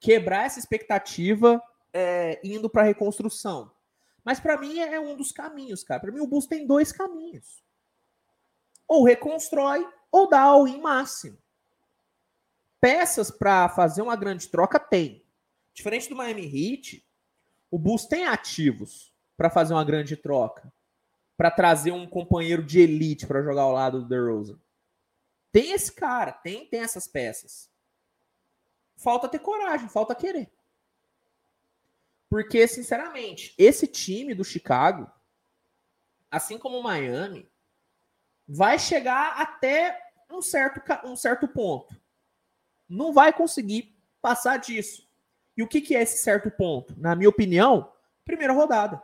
quebrar 0.00 0.46
essa 0.46 0.58
expectativa 0.58 1.62
é, 1.92 2.40
indo 2.44 2.70
para 2.70 2.82
a 2.82 2.86
reconstrução. 2.86 3.72
Mas 4.24 4.38
para 4.38 4.58
mim 4.58 4.78
é 4.78 5.00
um 5.00 5.16
dos 5.16 5.32
caminhos, 5.32 5.82
cara. 5.82 6.00
Para 6.00 6.12
mim 6.12 6.20
o 6.20 6.26
Bulls 6.26 6.46
tem 6.46 6.66
dois 6.66 6.92
caminhos. 6.92 7.62
Ou 8.86 9.04
reconstrói 9.04 9.86
ou 10.10 10.28
dá 10.28 10.40
all 10.40 10.68
in 10.68 10.80
máximo. 10.80 11.38
Peças 12.80 13.30
para 13.30 13.68
fazer 13.68 14.02
uma 14.02 14.16
grande 14.16 14.48
troca 14.48 14.78
tem. 14.78 15.24
Diferente 15.72 16.08
do 16.08 16.16
Miami 16.16 16.44
Heat, 16.44 17.04
o 17.70 17.78
Bulls 17.78 18.06
tem 18.06 18.26
ativos 18.26 19.12
para 19.36 19.48
fazer 19.48 19.72
uma 19.72 19.84
grande 19.84 20.16
troca, 20.16 20.72
para 21.36 21.50
trazer 21.50 21.90
um 21.90 22.06
companheiro 22.06 22.62
de 22.62 22.80
elite 22.80 23.26
para 23.26 23.42
jogar 23.42 23.62
ao 23.62 23.72
lado 23.72 24.02
do 24.02 24.08
DeRozan. 24.08 24.58
Tem 25.52 25.72
esse 25.72 25.92
cara, 25.92 26.32
tem, 26.32 26.66
tem 26.66 26.80
essas 26.80 27.06
peças. 27.06 27.70
Falta 28.96 29.28
ter 29.28 29.38
coragem, 29.38 29.88
falta 29.88 30.14
querer. 30.14 30.50
Porque, 32.28 32.66
sinceramente, 32.66 33.54
esse 33.58 33.86
time 33.86 34.34
do 34.34 34.42
Chicago, 34.42 35.10
assim 36.30 36.58
como 36.58 36.78
o 36.78 36.82
Miami, 36.82 37.46
vai 38.48 38.78
chegar 38.78 39.38
até 39.40 40.10
um 40.30 40.40
certo, 40.40 40.80
um 41.04 41.14
certo 41.14 41.46
ponto 41.46 42.02
não 42.92 43.12
vai 43.12 43.32
conseguir 43.32 43.96
passar 44.20 44.58
disso. 44.58 45.08
E 45.56 45.62
o 45.62 45.68
que, 45.68 45.80
que 45.80 45.96
é 45.96 46.02
esse 46.02 46.18
certo 46.18 46.50
ponto? 46.50 46.94
Na 46.98 47.14
minha 47.16 47.28
opinião, 47.28 47.90
primeira 48.24 48.52
rodada. 48.52 49.02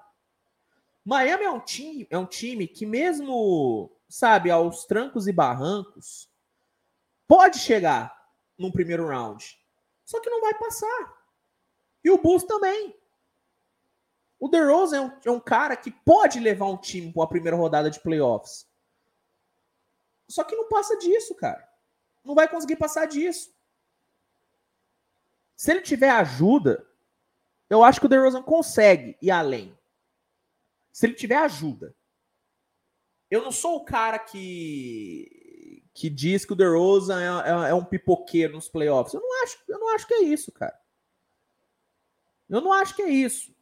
Miami 1.05 1.45
é 1.45 1.51
um 1.51 1.61
time, 1.61 2.07
é 2.11 2.19
um 2.19 2.27
time 2.27 2.69
que 2.69 2.85
mesmo, 2.85 3.91
sabe, 4.09 4.51
aos 4.51 4.85
trancos 4.85 5.27
e 5.27 5.33
barrancos, 5.33 6.29
pode 7.29 7.59
chegar 7.59 8.17
num 8.59 8.73
primeiro 8.73 9.07
round. 9.07 9.57
Só 10.05 10.19
que 10.21 10.31
não 10.31 10.41
vai 10.41 10.55
passar. 10.55 11.17
E 12.03 12.11
o 12.11 12.19
Bulls 12.19 12.45
também. 12.45 12.99
O 14.41 14.49
DeRozan 14.49 14.97
é 14.97 15.01
um, 15.01 15.21
é 15.27 15.31
um 15.31 15.41
cara 15.41 15.77
que 15.77 15.91
pode 15.91 16.41
levar 16.41 16.67
um 16.67 16.77
time 16.77 17.13
para 17.13 17.25
a 17.25 17.29
primeira 17.29 17.57
rodada 17.57 17.91
de 17.91 18.01
playoffs. 18.01 18.67
Só 20.29 20.43
que 20.45 20.57
não 20.57 20.69
passa 20.69 20.97
disso, 20.97 21.35
cara. 21.35 21.69
Não 22.25 22.35
vai 22.35 22.49
conseguir 22.49 22.77
passar 22.77 23.07
disso. 23.07 23.53
Se 25.57 25.71
ele 25.71 25.81
tiver 25.83 26.11
ajuda, 26.11 26.89
eu 27.69 27.83
acho 27.83 28.01
que 28.01 28.07
o 28.07 28.09
DeRozan 28.09 28.43
consegue 28.43 29.19
ir 29.21 29.31
além. 29.31 29.77
Se 30.93 31.07
ele 31.07 31.15
tiver 31.15 31.37
ajuda. 31.37 31.95
Eu 33.31 33.43
não 33.43 33.53
sou 33.53 33.77
o 33.77 33.85
cara 33.85 34.19
que 34.19 35.48
que 35.99 36.09
diz 36.09 36.45
que 36.45 36.53
o 36.53 36.57
DeRozan 36.57 37.21
é, 37.21 37.27
é, 37.27 37.71
é 37.71 37.75
um 37.75 37.85
pipoqueiro 37.85 38.53
nos 38.53 38.69
playoffs. 38.69 39.13
Eu 39.13 39.21
não 39.21 39.43
acho, 39.43 39.59
eu 39.67 39.81
não 39.81 39.89
acho 39.93 40.07
que 40.07 40.15
é 40.15 40.23
isso, 40.23 40.53
cara. 40.53 40.81
Eu 42.49 42.61
não 42.61 42.73
acho 42.73 42.95
que 42.95 43.03
é 43.03 43.09
isso. 43.09 43.53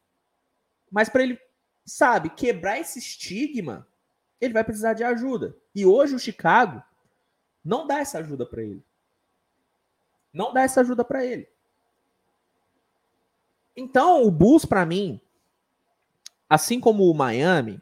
Mas 0.91 1.09
para 1.09 1.22
ele, 1.22 1.41
sabe, 1.82 2.28
quebrar 2.28 2.78
esse 2.78 2.99
estigma, 2.99 3.89
ele 4.39 4.53
vai 4.53 4.62
precisar 4.62 4.93
de 4.93 5.03
ajuda. 5.03 5.57
E 5.74 5.87
hoje 5.87 6.14
o 6.14 6.18
Chicago 6.18 6.82
não 7.64 7.87
dá 7.87 8.01
essa 8.01 8.18
ajuda 8.18 8.45
para 8.45 8.62
ele. 8.62 8.84
Não 10.30 10.53
dá 10.53 10.61
essa 10.61 10.82
ajuda 10.82 11.03
para 11.03 11.24
ele. 11.24 11.49
Então, 13.74 14.22
o 14.22 14.30
Bulls, 14.30 14.66
para 14.66 14.84
mim, 14.84 15.18
assim 16.51 16.80
como 16.80 17.11
o 17.11 17.14
Miami, 17.14 17.80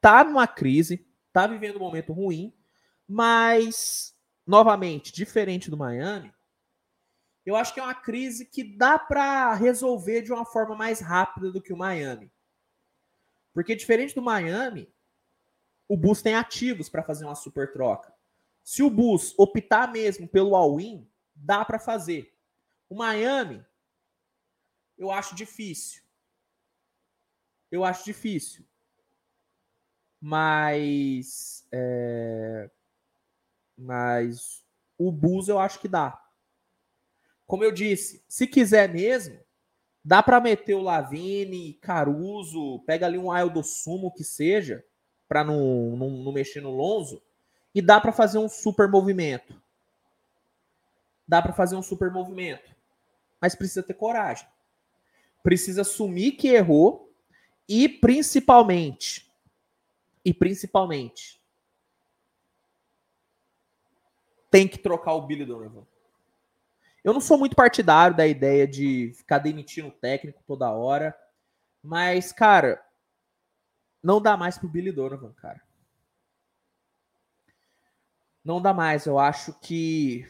tá 0.00 0.24
numa 0.24 0.48
crise, 0.48 1.06
tá 1.32 1.46
vivendo 1.46 1.76
um 1.76 1.80
momento 1.80 2.12
ruim, 2.12 2.52
mas, 3.08 4.16
novamente, 4.46 5.12
diferente 5.12 5.70
do 5.70 5.76
Miami, 5.76 6.32
eu 7.44 7.56
acho 7.56 7.74
que 7.74 7.80
é 7.80 7.82
uma 7.82 7.94
crise 7.94 8.46
que 8.46 8.64
dá 8.64 8.98
para 8.98 9.52
resolver 9.54 10.22
de 10.22 10.32
uma 10.32 10.44
forma 10.44 10.74
mais 10.74 11.00
rápida 11.00 11.50
do 11.50 11.60
que 11.60 11.72
o 11.72 11.76
Miami. 11.76 12.32
Porque, 13.52 13.76
diferente 13.76 14.14
do 14.14 14.22
Miami, 14.22 14.92
o 15.86 15.96
Bulls 15.96 16.22
tem 16.22 16.34
ativos 16.34 16.88
para 16.88 17.02
fazer 17.02 17.24
uma 17.24 17.34
super 17.34 17.72
troca. 17.72 18.12
Se 18.62 18.82
o 18.82 18.88
Bulls 18.88 19.34
optar 19.38 19.92
mesmo 19.92 20.26
pelo 20.26 20.56
all-in, 20.56 21.06
dá 21.34 21.64
para 21.64 21.78
fazer. 21.78 22.34
O 22.88 22.96
Miami 22.96 23.64
eu 24.96 25.10
acho 25.10 25.34
difícil. 25.34 26.02
Eu 27.70 27.84
acho 27.84 28.04
difícil. 28.04 28.64
Mas. 30.20 31.66
É... 31.72 32.70
Mas 33.76 34.64
o 34.98 35.10
Bus 35.10 35.48
eu 35.48 35.58
acho 35.58 35.80
que 35.80 35.88
dá. 35.88 36.20
Como 37.46 37.64
eu 37.64 37.72
disse, 37.72 38.24
se 38.28 38.46
quiser 38.46 38.88
mesmo, 38.88 39.38
dá 40.04 40.22
para 40.22 40.40
meter 40.40 40.74
o 40.74 40.82
Lavine, 40.82 41.74
Caruso, 41.74 42.80
pega 42.86 43.06
ali 43.06 43.18
um 43.18 43.30
Aildo 43.30 43.62
Sumo 43.62 44.12
que 44.12 44.24
seja, 44.24 44.84
para 45.28 45.44
não, 45.44 45.96
não, 45.96 46.10
não 46.10 46.32
mexer 46.32 46.60
no 46.60 46.70
Lonzo, 46.70 47.22
e 47.74 47.82
dá 47.82 48.00
para 48.00 48.12
fazer 48.12 48.38
um 48.38 48.48
super 48.48 48.88
movimento. 48.88 49.60
Dá 51.26 51.42
para 51.42 51.52
fazer 51.52 51.76
um 51.76 51.82
super 51.82 52.10
movimento. 52.10 52.74
Mas 53.40 53.54
precisa 53.54 53.82
ter 53.82 53.94
coragem 53.94 54.46
precisa 55.44 55.82
assumir 55.82 56.32
que 56.32 56.48
errou 56.48 57.12
e 57.68 57.86
principalmente 57.86 59.30
e 60.24 60.32
principalmente 60.32 61.38
tem 64.54 64.68
que 64.68 64.78
trocar 64.78 65.14
o 65.14 65.26
Billy 65.26 65.44
Donovan. 65.44 65.84
Eu 67.02 67.12
não 67.12 67.20
sou 67.20 67.36
muito 67.36 67.56
partidário 67.56 68.16
da 68.16 68.24
ideia 68.24 68.68
de 68.68 69.12
ficar 69.12 69.38
demitindo 69.38 69.88
o 69.88 69.90
técnico 69.90 70.44
toda 70.46 70.70
hora, 70.70 71.12
mas 71.82 72.30
cara, 72.30 72.80
não 74.00 74.22
dá 74.22 74.36
mais 74.36 74.56
pro 74.56 74.68
Billy 74.68 74.92
Donovan, 74.92 75.32
cara. 75.32 75.60
Não 78.44 78.62
dá 78.62 78.72
mais, 78.72 79.06
eu 79.06 79.18
acho 79.18 79.52
que 79.54 80.24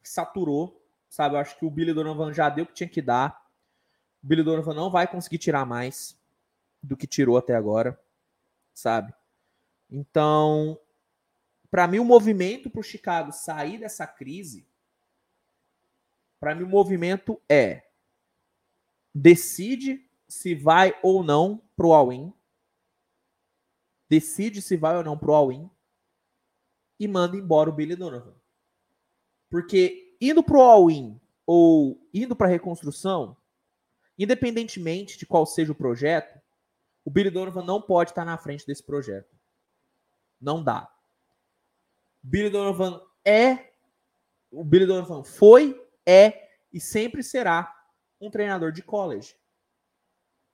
saturou, 0.00 0.80
sabe? 1.10 1.34
Eu 1.34 1.40
acho 1.40 1.58
que 1.58 1.64
o 1.64 1.70
Billy 1.70 1.92
Donovan 1.92 2.32
já 2.32 2.48
deu 2.48 2.62
o 2.62 2.68
que 2.68 2.74
tinha 2.74 2.88
que 2.88 3.02
dar. 3.02 3.44
O 4.22 4.28
Billy 4.28 4.44
Donovan 4.44 4.74
não 4.74 4.92
vai 4.92 5.08
conseguir 5.08 5.38
tirar 5.38 5.66
mais 5.66 6.16
do 6.80 6.96
que 6.96 7.08
tirou 7.08 7.36
até 7.36 7.56
agora, 7.56 8.00
sabe? 8.72 9.12
Então, 9.90 10.78
para 11.74 11.88
mim 11.88 11.98
o 11.98 12.04
movimento 12.04 12.70
para 12.70 12.78
o 12.78 12.84
Chicago 12.84 13.32
sair 13.32 13.78
dessa 13.78 14.06
crise, 14.06 14.64
para 16.38 16.54
mim 16.54 16.62
o 16.62 16.68
movimento 16.68 17.42
é 17.48 17.90
decide 19.12 20.08
se 20.28 20.54
vai 20.54 20.96
ou 21.02 21.24
não 21.24 21.60
pro 21.74 21.92
all-in, 21.92 22.32
decide 24.08 24.62
se 24.62 24.76
vai 24.76 24.96
ou 24.96 25.02
não 25.02 25.18
pro 25.18 25.34
all-in 25.34 25.68
e 27.00 27.08
manda 27.08 27.36
embora 27.36 27.68
o 27.68 27.72
Billy 27.72 27.96
Donovan. 27.96 28.36
Porque 29.50 30.16
indo 30.20 30.44
pro 30.44 30.60
all-in 30.60 31.20
ou 31.44 32.08
indo 32.14 32.36
para 32.36 32.46
reconstrução, 32.46 33.36
Independentemente 34.16 35.18
de 35.18 35.26
qual 35.26 35.44
seja 35.44 35.72
o 35.72 35.74
projeto, 35.74 36.40
o 37.04 37.10
Billy 37.10 37.30
Donovan 37.30 37.64
não 37.64 37.82
pode 37.82 38.12
estar 38.12 38.24
na 38.24 38.38
frente 38.38 38.64
desse 38.64 38.84
projeto. 38.84 39.34
Não 40.40 40.62
dá. 40.62 40.93
Billy 42.24 42.48
Donovan 42.48 43.00
é, 43.24 43.70
o 44.50 44.64
Billy 44.64 44.86
Donovan 44.86 45.24
foi, 45.24 45.80
é 46.06 46.48
e 46.72 46.80
sempre 46.80 47.22
será 47.22 47.72
um 48.20 48.30
treinador 48.30 48.72
de 48.72 48.82
college. 48.82 49.36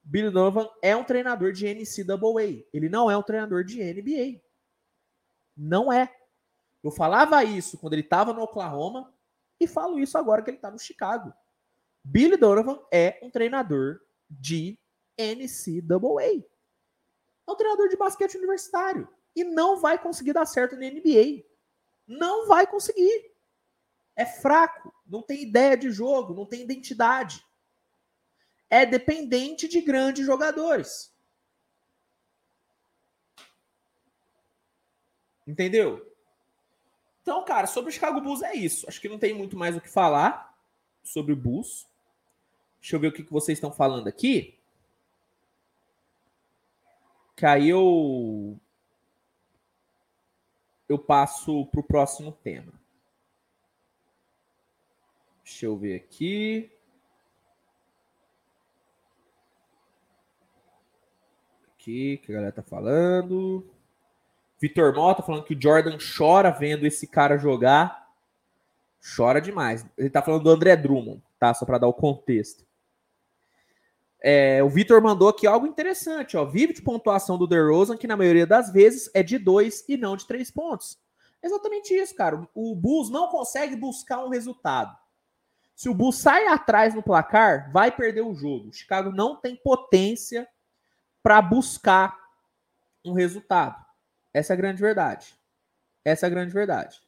Billy 0.02 0.30
Donovan 0.30 0.68
é 0.82 0.96
um 0.96 1.04
treinador 1.04 1.52
de 1.52 1.66
NCAA. 1.66 2.64
Ele 2.72 2.88
não 2.88 3.10
é 3.10 3.16
um 3.16 3.22
treinador 3.22 3.64
de 3.64 3.82
NBA. 3.82 4.40
Não 5.56 5.92
é. 5.92 6.14
Eu 6.82 6.90
falava 6.90 7.44
isso 7.44 7.78
quando 7.78 7.92
ele 7.92 8.02
estava 8.02 8.32
no 8.32 8.42
Oklahoma 8.42 9.12
e 9.60 9.66
falo 9.66 9.98
isso 9.98 10.16
agora 10.16 10.42
que 10.42 10.50
ele 10.50 10.56
está 10.56 10.70
no 10.70 10.78
Chicago. 10.78 11.32
Billy 12.02 12.36
Donovan 12.36 12.80
é 12.90 13.18
um 13.22 13.30
treinador 13.30 14.00
de 14.28 14.78
NCAA. 15.18 16.44
É 17.46 17.50
um 17.50 17.56
treinador 17.56 17.88
de 17.88 17.96
basquete 17.96 18.36
universitário. 18.36 19.06
E 19.36 19.44
não 19.44 19.78
vai 19.78 19.98
conseguir 19.98 20.32
dar 20.32 20.46
certo 20.46 20.74
na 20.74 20.90
NBA. 20.90 21.49
Não 22.10 22.48
vai 22.48 22.66
conseguir. 22.66 23.30
É 24.16 24.26
fraco, 24.26 24.92
não 25.06 25.22
tem 25.22 25.42
ideia 25.42 25.76
de 25.76 25.92
jogo, 25.92 26.34
não 26.34 26.44
tem 26.44 26.60
identidade. 26.60 27.46
É 28.68 28.84
dependente 28.84 29.68
de 29.68 29.80
grandes 29.80 30.26
jogadores. 30.26 31.14
Entendeu? 35.46 36.04
Então, 37.22 37.44
cara, 37.44 37.68
sobre 37.68 37.90
o 37.90 37.92
Chicago 37.92 38.20
Bulls 38.20 38.42
é 38.42 38.56
isso. 38.56 38.88
Acho 38.88 39.00
que 39.00 39.08
não 39.08 39.18
tem 39.18 39.32
muito 39.32 39.56
mais 39.56 39.76
o 39.76 39.80
que 39.80 39.88
falar 39.88 40.58
sobre 41.04 41.32
o 41.32 41.36
Bulls. 41.36 41.86
Deixa 42.80 42.96
eu 42.96 43.00
ver 43.00 43.08
o 43.08 43.12
que, 43.12 43.22
que 43.22 43.32
vocês 43.32 43.56
estão 43.56 43.70
falando 43.70 44.08
aqui. 44.08 44.58
Que 47.36 47.46
aí 47.46 47.68
eu 47.68 48.58
eu 50.90 50.98
passo 50.98 51.66
para 51.66 51.80
o 51.80 51.84
próximo 51.84 52.32
tema. 52.32 52.72
Deixa 55.44 55.66
eu 55.66 55.76
ver 55.76 55.94
aqui. 55.94 56.68
Aqui, 61.74 62.18
que 62.18 62.32
a 62.32 62.34
galera 62.34 62.52
tá 62.52 62.62
falando. 62.62 63.64
Vitor 64.60 64.92
Mota 64.92 65.22
falando 65.22 65.44
que 65.44 65.54
o 65.54 65.62
Jordan 65.62 65.96
chora 65.96 66.50
vendo 66.50 66.84
esse 66.84 67.06
cara 67.06 67.38
jogar. 67.38 68.10
Chora 69.16 69.40
demais. 69.40 69.86
Ele 69.96 70.10
tá 70.10 70.20
falando 70.20 70.42
do 70.42 70.50
André 70.50 70.76
Drummond, 70.76 71.22
tá? 71.38 71.54
Só 71.54 71.64
para 71.64 71.78
dar 71.78 71.86
o 71.86 71.94
contexto. 71.94 72.66
É, 74.22 74.62
o 74.62 74.68
Vitor 74.68 75.00
mandou 75.02 75.28
aqui 75.28 75.46
algo 75.46 75.66
interessante, 75.66 76.36
ó. 76.36 76.44
Vive 76.44 76.74
de 76.74 76.82
pontuação 76.82 77.38
do 77.38 77.46
DeRozan, 77.46 77.96
que 77.96 78.06
na 78.06 78.16
maioria 78.16 78.46
das 78.46 78.72
vezes 78.72 79.10
é 79.14 79.22
de 79.22 79.38
dois 79.38 79.84
e 79.88 79.96
não 79.96 80.16
de 80.16 80.26
três 80.26 80.50
pontos. 80.50 80.98
Exatamente 81.42 81.94
isso, 81.94 82.14
cara. 82.14 82.46
O 82.54 82.74
Bulls 82.74 83.10
não 83.10 83.28
consegue 83.28 83.74
buscar 83.76 84.24
um 84.24 84.28
resultado. 84.28 84.94
Se 85.74 85.88
o 85.88 85.94
Bulls 85.94 86.18
sai 86.18 86.46
atrás 86.46 86.94
no 86.94 87.02
placar, 87.02 87.72
vai 87.72 87.90
perder 87.90 88.20
o 88.20 88.34
jogo. 88.34 88.68
O 88.68 88.72
Chicago 88.72 89.10
não 89.10 89.36
tem 89.36 89.56
potência 89.56 90.46
para 91.22 91.40
buscar 91.40 92.14
um 93.02 93.14
resultado. 93.14 93.82
Essa 94.34 94.52
é 94.52 94.54
a 94.54 94.58
grande 94.58 94.80
verdade. 94.80 95.34
Essa 96.04 96.26
é 96.26 96.28
a 96.28 96.30
grande 96.30 96.52
verdade. 96.52 97.00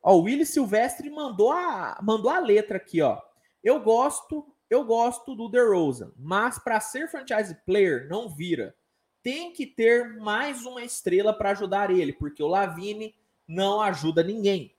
Ó, 0.00 0.14
o 0.14 0.22
Willis 0.22 0.50
Silvestre 0.50 1.10
mandou 1.10 1.50
a, 1.52 1.98
mandou 2.02 2.30
a 2.30 2.38
letra 2.38 2.76
aqui, 2.76 3.02
ó. 3.02 3.20
Eu 3.62 3.80
gosto, 3.80 4.46
eu 4.70 4.84
gosto 4.84 5.34
do 5.34 5.48
DeRozan, 5.48 6.12
mas 6.16 6.58
para 6.58 6.80
ser 6.80 7.08
franchise 7.08 7.54
player 7.66 8.08
não 8.08 8.28
vira. 8.28 8.74
Tem 9.22 9.52
que 9.52 9.66
ter 9.66 10.16
mais 10.16 10.64
uma 10.64 10.82
estrela 10.82 11.34
para 11.34 11.50
ajudar 11.50 11.90
ele, 11.90 12.12
porque 12.12 12.42
o 12.42 12.48
Lavine 12.48 13.14
não 13.46 13.82
ajuda 13.82 14.22
ninguém. 14.22 14.74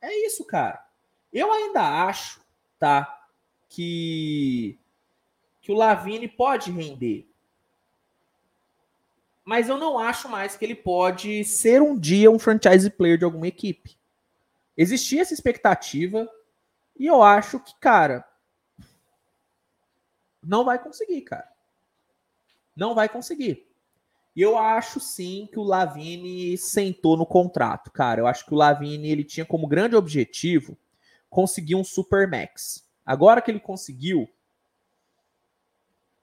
É 0.00 0.14
isso, 0.26 0.44
cara. 0.44 0.86
Eu 1.32 1.50
ainda 1.50 2.04
acho, 2.06 2.40
tá, 2.78 3.26
que 3.68 4.78
que 5.62 5.72
o 5.72 5.76
Lavine 5.76 6.26
pode 6.26 6.70
render 6.70 7.30
mas 9.50 9.68
eu 9.68 9.76
não 9.76 9.98
acho 9.98 10.28
mais 10.28 10.56
que 10.56 10.64
ele 10.64 10.76
pode 10.76 11.44
ser 11.44 11.82
um 11.82 11.98
dia 11.98 12.30
um 12.30 12.38
franchise 12.38 12.88
player 12.88 13.18
de 13.18 13.24
alguma 13.24 13.48
equipe. 13.48 13.98
Existia 14.76 15.22
essa 15.22 15.34
expectativa 15.34 16.28
e 16.96 17.06
eu 17.06 17.20
acho 17.20 17.58
que, 17.58 17.74
cara, 17.80 18.24
não 20.42 20.64
vai 20.64 20.78
conseguir, 20.82 21.22
cara. 21.22 21.48
Não 22.76 22.94
vai 22.94 23.08
conseguir. 23.08 23.68
E 24.34 24.42
eu 24.42 24.56
acho 24.56 25.00
sim 25.00 25.48
que 25.52 25.58
o 25.58 25.64
Lavine 25.64 26.56
sentou 26.56 27.16
no 27.16 27.26
contrato, 27.26 27.90
cara. 27.90 28.20
Eu 28.20 28.26
acho 28.26 28.46
que 28.46 28.54
o 28.54 28.56
Lavine 28.56 29.10
ele 29.10 29.24
tinha 29.24 29.44
como 29.44 29.66
grande 29.66 29.96
objetivo 29.96 30.78
conseguir 31.28 31.74
um 31.74 31.84
super 31.84 32.28
max. 32.28 32.88
Agora 33.04 33.42
que 33.42 33.50
ele 33.50 33.60
conseguiu, 33.60 34.28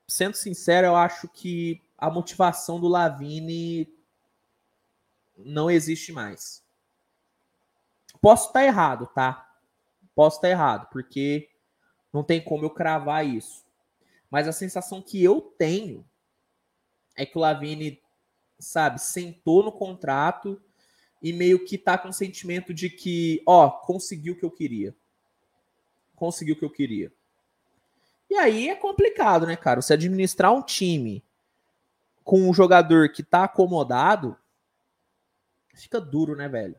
sendo 0.07 0.36
sincero, 0.36 0.88
eu 0.88 0.95
acho 0.95 1.28
que 1.28 1.82
a 1.97 2.09
motivação 2.09 2.80
do 2.80 2.88
Lavine 2.88 3.91
não 5.38 5.70
existe 5.70 6.11
mais. 6.11 6.63
Posso 8.22 8.47
estar 8.47 8.63
errado, 8.63 9.07
tá? 9.13 9.47
Posso 10.15 10.38
estar 10.38 10.49
errado, 10.49 10.88
porque 10.91 11.49
não 12.11 12.24
tem 12.24 12.43
como 12.43 12.65
eu 12.65 12.70
cravar 12.70 13.26
isso. 13.26 13.66
Mas 14.30 14.47
a 14.47 14.51
sensação 14.51 15.01
que 15.01 15.23
eu 15.23 15.41
tenho 15.41 16.05
é 17.15 17.25
que 17.25 17.38
o 17.38 17.41
Lavine, 17.41 18.01
sabe, 18.59 18.99
sentou 18.99 19.63
no 19.63 19.71
contrato 19.71 20.61
e 21.21 21.34
meio 21.34 21.65
que 21.65 21.78
tá 21.78 21.97
com 21.97 22.09
o 22.09 22.13
sentimento 22.13 22.73
de 22.73 22.89
que, 22.89 23.41
ó, 23.45 23.69
conseguiu 23.69 24.34
o 24.34 24.38
que 24.38 24.45
eu 24.45 24.51
queria. 24.51 24.95
Conseguiu 26.15 26.55
o 26.55 26.59
que 26.59 26.65
eu 26.65 26.69
queria. 26.69 27.11
E 28.30 28.36
aí 28.36 28.69
é 28.69 28.75
complicado, 28.75 29.47
né, 29.47 29.55
cara? 29.55 29.82
Você 29.82 29.93
administrar 29.93 30.53
um 30.53 30.61
time 30.61 31.23
com 32.23 32.41
um 32.41 32.53
jogador 32.53 33.09
que 33.09 33.23
tá 33.23 33.45
acomodado, 33.45 34.38
fica 35.73 35.99
duro, 35.99 36.36
né, 36.36 36.49
velho? 36.49 36.75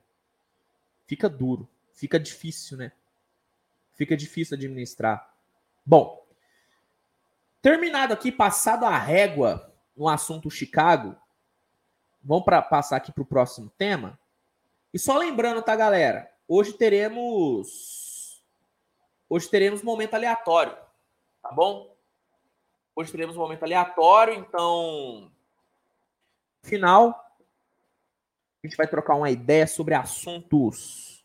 Fica 1.07 1.29
duro. 1.29 1.69
Fica 1.95 2.21
difícil, 2.21 2.77
né? 2.77 2.93
Fica 3.95 4.17
difícil 4.17 4.57
administrar. 4.57 5.35
Bom, 5.85 6.25
terminado 7.61 8.13
aqui, 8.13 8.31
passado 8.31 8.85
a 8.85 8.97
régua 8.97 9.73
no 9.97 10.09
assunto 10.09 10.51
Chicago, 10.51 11.17
vamos 12.23 12.45
para 12.45 12.63
passar 12.63 12.97
aqui 12.97 13.13
para 13.13 13.23
o 13.23 13.27
próximo 13.27 13.71
tema. 13.77 14.19
E 14.93 14.99
só 14.99 15.17
lembrando, 15.19 15.63
tá, 15.63 15.75
galera? 15.75 16.31
Hoje 16.47 16.73
teremos. 16.73 18.43
Hoje 19.29 19.49
teremos 19.49 19.83
momento 19.83 20.15
aleatório, 20.15 20.77
tá 21.43 21.53
bom? 21.53 21.95
Hoje 22.97 23.13
teremos 23.13 23.37
momento 23.37 23.63
aleatório, 23.63 24.35
então 24.35 25.31
final, 26.63 27.11
a 28.63 28.67
gente 28.67 28.77
vai 28.77 28.87
trocar 28.87 29.15
uma 29.15 29.31
ideia 29.31 29.67
sobre 29.67 29.95
assuntos 29.95 31.25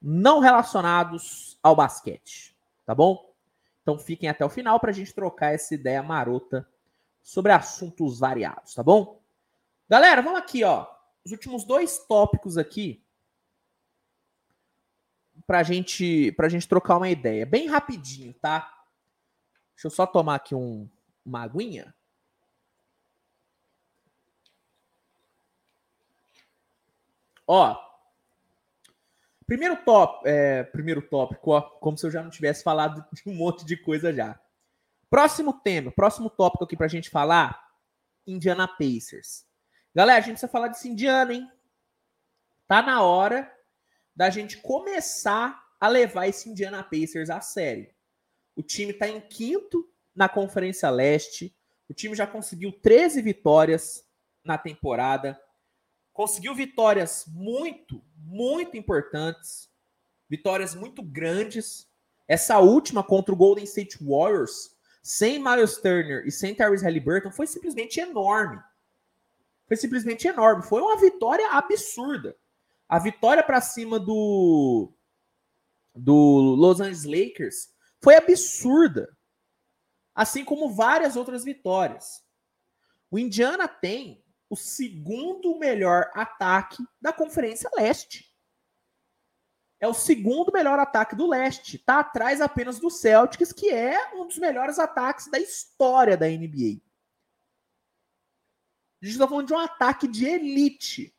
não 0.00 0.40
relacionados 0.40 1.58
ao 1.62 1.76
basquete, 1.76 2.56
tá 2.84 2.94
bom? 2.94 3.29
Então 3.82 3.98
fiquem 3.98 4.28
até 4.28 4.44
o 4.44 4.50
final 4.50 4.78
para 4.78 4.90
a 4.90 4.94
gente 4.94 5.14
trocar 5.14 5.54
essa 5.54 5.74
ideia 5.74 6.02
marota 6.02 6.68
sobre 7.22 7.52
assuntos 7.52 8.18
variados, 8.18 8.74
tá 8.74 8.82
bom? 8.82 9.20
Galera, 9.88 10.22
vamos 10.22 10.38
aqui, 10.38 10.62
ó. 10.64 10.86
Os 11.24 11.32
últimos 11.32 11.64
dois 11.64 11.98
tópicos 12.06 12.56
aqui 12.56 13.02
pra 15.46 15.62
gente, 15.62 16.32
pra 16.32 16.48
gente 16.48 16.68
trocar 16.68 16.96
uma 16.96 17.08
ideia. 17.08 17.44
Bem 17.44 17.66
rapidinho, 17.66 18.32
tá? 18.34 18.84
Deixa 19.74 19.86
eu 19.86 19.90
só 19.90 20.06
tomar 20.06 20.36
aqui 20.36 20.54
um, 20.54 20.88
uma 21.24 21.42
aguinha. 21.42 21.94
Ó, 27.46 27.76
primeiro 29.50 29.76
top, 29.78 30.22
é, 30.28 30.62
primeiro 30.62 31.02
tópico, 31.02 31.50
ó, 31.50 31.60
como 31.60 31.98
se 31.98 32.06
eu 32.06 32.10
já 32.12 32.22
não 32.22 32.30
tivesse 32.30 32.62
falado 32.62 33.04
de 33.12 33.28
um 33.28 33.34
monte 33.34 33.64
de 33.64 33.76
coisa 33.76 34.14
já. 34.14 34.40
Próximo 35.10 35.52
tema, 35.52 35.90
próximo 35.90 36.30
tópico 36.30 36.62
aqui 36.62 36.76
pra 36.76 36.86
gente 36.86 37.10
falar, 37.10 37.60
Indiana 38.24 38.68
Pacers. 38.68 39.44
Galera, 39.92 40.18
a 40.18 40.20
gente 40.20 40.34
precisa 40.34 40.52
falar 40.52 40.68
desse 40.68 40.88
Indiana, 40.88 41.34
hein? 41.34 41.50
Tá 42.68 42.80
na 42.80 43.02
hora 43.02 43.52
da 44.14 44.30
gente 44.30 44.56
começar 44.58 45.60
a 45.80 45.88
levar 45.88 46.28
esse 46.28 46.48
Indiana 46.48 46.84
Pacers 46.84 47.28
a 47.28 47.40
sério. 47.40 47.92
O 48.54 48.62
time 48.62 48.92
tá 48.92 49.08
em 49.08 49.20
quinto 49.20 49.84
na 50.14 50.28
Conferência 50.28 50.88
Leste. 50.90 51.52
O 51.88 51.92
time 51.92 52.14
já 52.14 52.24
conseguiu 52.24 52.70
13 52.70 53.20
vitórias 53.20 54.08
na 54.44 54.56
temporada 54.56 55.36
conseguiu 56.20 56.54
vitórias 56.54 57.24
muito, 57.28 58.04
muito 58.14 58.76
importantes, 58.76 59.70
vitórias 60.28 60.74
muito 60.74 61.02
grandes. 61.02 61.88
Essa 62.28 62.58
última 62.58 63.02
contra 63.02 63.32
o 63.32 63.36
Golden 63.36 63.64
State 63.64 63.96
Warriors, 64.04 64.76
sem 65.02 65.38
Miles 65.38 65.78
Turner 65.78 66.26
e 66.26 66.30
sem 66.30 66.54
Tyrese 66.54 66.84
Halliburton, 66.84 67.30
foi 67.30 67.46
simplesmente 67.46 68.00
enorme. 68.00 68.62
Foi 69.66 69.78
simplesmente 69.78 70.28
enorme. 70.28 70.62
Foi 70.62 70.82
uma 70.82 71.00
vitória 71.00 71.52
absurda. 71.52 72.36
A 72.86 72.98
vitória 72.98 73.42
para 73.42 73.62
cima 73.62 73.98
do 73.98 74.92
do 75.94 76.54
Los 76.54 76.82
Angeles 76.82 77.04
Lakers 77.04 77.74
foi 77.98 78.16
absurda. 78.16 79.08
Assim 80.14 80.44
como 80.44 80.74
várias 80.74 81.16
outras 81.16 81.44
vitórias. 81.44 82.22
O 83.10 83.18
Indiana 83.18 83.66
tem 83.66 84.19
o 84.50 84.56
segundo 84.56 85.56
melhor 85.56 86.10
ataque 86.12 86.84
da 87.00 87.12
Conferência 87.12 87.70
Leste. 87.76 88.28
É 89.78 89.86
o 89.86 89.94
segundo 89.94 90.52
melhor 90.52 90.78
ataque 90.78 91.14
do 91.16 91.26
leste. 91.26 91.76
Está 91.76 92.00
atrás 92.00 92.40
apenas 92.40 92.78
do 92.78 92.90
Celtics, 92.90 93.50
que 93.52 93.70
é 93.70 94.12
um 94.14 94.26
dos 94.26 94.36
melhores 94.36 94.78
ataques 94.78 95.30
da 95.30 95.38
história 95.38 96.18
da 96.18 96.26
NBA. 96.26 96.82
A 99.00 99.06
gente 99.06 99.14
está 99.14 99.26
falando 99.26 99.46
de 99.46 99.54
um 99.54 99.58
ataque 99.58 100.06
de 100.06 100.26
elite. 100.26 101.16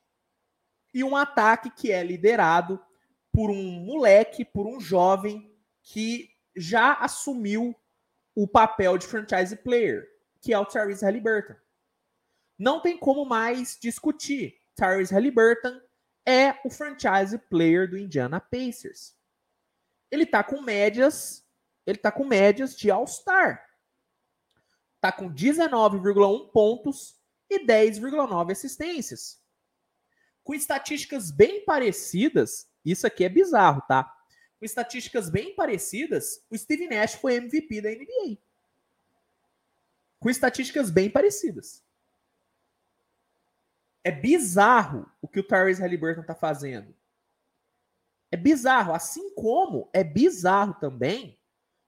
E 0.93 1.03
um 1.03 1.15
ataque 1.15 1.71
que 1.71 1.91
é 1.91 2.03
liderado 2.03 2.79
por 3.32 3.49
um 3.49 3.79
moleque, 3.79 4.43
por 4.43 4.67
um 4.67 4.79
jovem 4.79 5.57
que 5.82 6.29
já 6.55 6.93
assumiu 6.95 7.73
o 8.36 8.45
papel 8.45 8.97
de 8.97 9.07
franchise 9.07 9.55
player, 9.55 10.05
que 10.41 10.53
é 10.53 10.59
o 10.59 10.65
Tyrese 10.65 11.05
Halliburton 11.05 11.55
não 12.62 12.80
tem 12.80 12.95
como 12.95 13.26
mais 13.26 13.76
discutir. 13.82 14.55
Tyrese 14.76 15.12
Halliburton 15.12 15.82
é 16.24 16.59
o 16.64 16.70
franchise 16.70 17.36
player 17.49 17.89
do 17.89 17.97
Indiana 17.97 18.39
Pacers. 18.39 19.16
Ele 20.12 20.28
tá 20.28 20.43
com 20.43 20.62
médias, 20.62 21.43
ele 21.88 21.97
tá 21.97 22.12
com 22.12 22.24
médias 22.24 22.76
de 22.78 22.91
All-Star. 22.91 23.68
Tá 24.99 25.12
com 25.12 25.34
19,1 25.34 26.51
pontos 26.51 27.20
e 27.49 27.66
10,9 27.66 28.51
assistências. 28.51 29.41
Com 30.43 30.53
estatísticas 30.53 31.32
bem 31.32 31.66
parecidas, 31.66 32.70
isso 32.86 33.07
aqui 33.07 33.24
é 33.24 33.30
bizarro, 33.30 33.82
tá? 33.88 34.03
Com 34.59 34.66
estatísticas 34.66 35.32
bem 35.32 35.55
parecidas, 35.55 36.45
o 36.47 36.55
Steve 36.55 36.88
Nash 36.88 37.16
foi 37.16 37.38
MVP 37.38 37.82
da 37.82 37.89
NBA. 37.89 38.38
Com 40.20 40.30
estatísticas 40.30 40.91
bem 40.91 41.09
parecidas. 41.09 41.84
É 44.04 44.12
bizarro 44.12 45.10
o 45.22 45.28
que 45.28 45.39
o 45.39 45.47
Tyrese 45.47 45.82
Halliburton 45.82 46.24
tá 46.24 46.34
fazendo. 46.36 46.95
É 48.32 48.38
bizarro, 48.38 48.93
assim 48.93 49.34
como 49.36 49.89
é 49.93 50.04
bizarro 50.04 50.74
também 50.76 51.39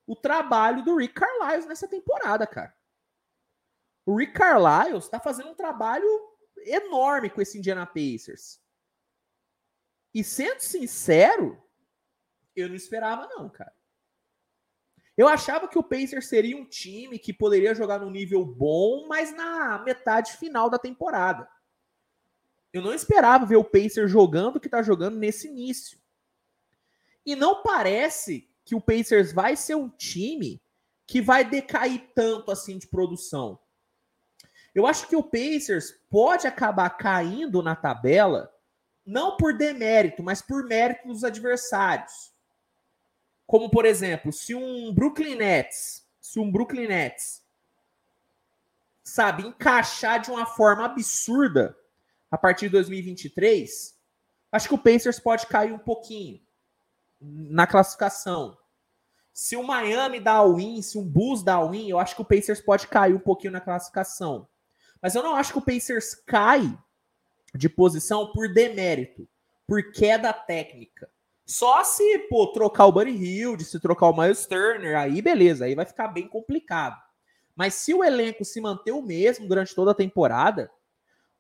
o 0.05 0.16
trabalho 0.16 0.84
do 0.84 0.97
Rick 0.97 1.14
Carlisle 1.14 1.70
nessa 1.70 1.88
temporada, 1.88 2.45
cara. 2.45 2.76
O 4.05 4.18
Rick 4.18 4.34
Carlisle 4.34 4.97
está 4.97 5.20
fazendo 5.20 5.49
um 5.49 5.55
trabalho 5.55 6.05
enorme 6.57 7.30
com 7.30 7.41
esse 7.41 7.57
Indiana 7.57 7.86
Pacers. 7.86 8.61
E 10.14 10.24
sendo 10.24 10.59
sincero, 10.59 11.61
eu 12.55 12.68
não 12.68 12.76
esperava 12.76 13.28
não, 13.28 13.49
cara. 13.49 13.74
Eu 15.16 15.28
achava 15.28 15.68
que 15.68 15.78
o 15.78 15.84
Pacers 15.84 16.28
seria 16.28 16.57
um 16.57 16.66
time 16.66 17.20
que 17.20 17.32
poderia 17.32 17.76
jogar 17.76 17.99
num 17.99 18.09
nível 18.09 18.43
bom, 18.43 19.07
mas 19.07 19.34
na 19.34 19.80
metade 19.80 20.34
final 20.38 20.70
da 20.70 20.80
temporada. 20.80 21.47
Eu 22.74 22.82
não 22.82 22.91
esperava 22.91 23.45
ver 23.45 23.55
o 23.55 23.63
Pacers 23.63 24.09
jogando 24.09 24.55
o 24.55 24.59
que 24.59 24.67
está 24.67 24.82
jogando 24.82 25.15
nesse 25.15 25.47
início. 25.47 25.99
E 27.24 27.36
não 27.36 27.61
parece 27.61 28.49
que 28.65 28.74
o 28.74 28.82
Pacers 28.82 29.32
vai 29.32 29.55
ser 29.55 29.76
um 29.76 29.88
time 29.88 30.59
que 31.05 31.21
vai 31.21 31.47
decair 31.47 32.09
tanto 32.15 32.51
assim 32.51 32.80
de 32.80 32.88
produção. 32.88 33.59
Eu 34.74 34.88
acho 34.88 35.07
que 35.07 35.15
o 35.15 35.21
Pacers 35.21 35.91
pode 36.09 36.47
acabar 36.47 36.89
caindo 36.89 37.61
na 37.61 37.76
tabela, 37.76 38.51
não 39.05 39.38
por 39.38 39.55
demérito, 39.55 40.24
mas 40.24 40.41
por 40.41 40.65
mérito 40.65 41.07
dos 41.07 41.24
adversários. 41.24 42.34
Como, 43.45 43.69
por 43.69 43.86
exemplo, 43.86 44.34
se 44.34 44.55
um 44.55 44.91
Brooklyn 44.91 45.36
Nets, 45.36 46.07
se 46.19 46.39
um 46.39 46.51
Brooklyn 46.51 46.88
Nets, 46.88 47.43
sabe, 49.03 49.45
encaixar 49.45 50.19
de 50.19 50.32
uma 50.32 50.47
forma 50.47 50.86
absurda 50.86 51.78
a 52.34 52.38
partir 52.39 52.65
de 52.65 52.71
2023, 52.71 53.95
acho 54.51 54.67
que 54.67 54.73
o 54.73 54.77
Pacers 54.79 55.19
pode 55.19 55.45
cair 55.45 55.71
um 55.71 55.77
pouquinho 55.77 56.41
na 57.21 57.67
classificação. 57.67 58.57
Se 59.31 59.55
o 59.55 59.61
Miami 59.61 60.19
dá 60.19 60.38
a 60.38 60.47
win, 60.47 60.81
se 60.81 60.97
um 60.97 61.07
Bulls 61.07 61.43
dá 61.43 61.57
a 61.57 61.63
win, 61.67 61.88
eu 61.88 61.99
acho 61.99 62.15
que 62.15 62.23
o 62.23 62.25
Pacers 62.25 62.59
pode 62.59 62.88
cair 62.88 63.13
um 63.13 63.19
pouquinho 63.19 63.53
na 63.53 63.61
classificação. 63.61 64.47
Mas 64.99 65.13
eu 65.13 65.21
não 65.21 65.36
acho 65.36 65.53
que 65.53 65.59
o 65.59 65.61
Pacers 65.61 66.15
cai 66.25 66.75
de 67.53 67.69
posição 67.69 68.31
por 68.31 68.51
demérito, 68.51 69.29
por 69.67 69.91
queda 69.91 70.34
técnica. 70.34 71.07
Só 71.45 71.84
se, 71.84 72.17
pô, 72.29 72.47
trocar 72.47 72.88
o 72.88 72.91
Buddy 72.91 73.11
Hill, 73.11 73.59
se 73.59 73.79
trocar 73.79 74.09
o 74.09 74.17
Miles 74.17 74.47
Turner, 74.47 74.97
aí 74.97 75.21
beleza, 75.21 75.65
aí 75.65 75.75
vai 75.75 75.86
ficar 75.86 76.07
bem 76.07 76.27
complicado. 76.27 76.99
Mas 77.55 77.75
se 77.75 77.93
o 77.93 78.03
elenco 78.03 78.43
se 78.43 78.59
manter 78.59 78.91
o 78.91 79.03
mesmo 79.03 79.47
durante 79.47 79.75
toda 79.75 79.91
a 79.91 79.95
temporada, 79.95 80.71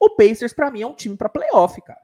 o 0.05 0.15
Pacers, 0.15 0.53
para 0.53 0.69
mim, 0.69 0.81
é 0.81 0.87
um 0.87 0.93
time 0.93 1.15
para 1.15 1.29
playoff, 1.29 1.81
cara. 1.81 2.01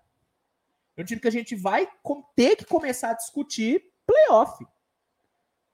É 0.95 1.01
um 1.01 1.05
time 1.05 1.21
que 1.21 1.27
a 1.27 1.31
gente 1.31 1.55
vai 1.55 1.87
ter 2.35 2.55
que 2.55 2.65
começar 2.65 3.11
a 3.11 3.13
discutir 3.13 3.91
playoff. 4.05 4.65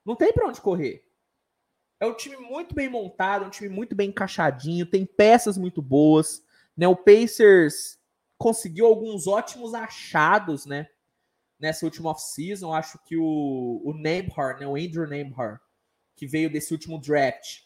Não 0.06 0.16
tem 0.16 0.32
para 0.32 0.48
onde 0.48 0.62
correr. 0.62 1.04
É 2.00 2.06
um 2.06 2.14
time 2.14 2.38
muito 2.38 2.76
bem 2.76 2.90
montado, 2.90 3.46
um 3.46 3.50
time 3.50 3.70
muito 3.70 3.96
bem 3.96 4.10
encaixadinho, 4.10 4.86
tem 4.86 5.06
peças 5.06 5.58
muito 5.58 5.82
boas. 5.82 6.44
Né? 6.76 6.88
O 6.88 6.96
Pacers 6.96 7.98
conseguiu 8.38 8.86
alguns 8.86 9.28
ótimos 9.28 9.74
achados, 9.74 10.66
né? 10.66 10.88
Nessa 11.60 11.86
última 11.86 12.10
off-season. 12.10 12.74
Acho 12.74 13.00
que 13.04 13.16
o, 13.16 13.82
o 13.84 13.94
né? 13.94 14.22
o 14.68 14.76
Andrew 14.76 15.08
Nembhard, 15.08 15.60
que 16.16 16.28
veio 16.28 16.52
desse 16.52 16.74
último 16.74 17.00
draft, 17.00 17.62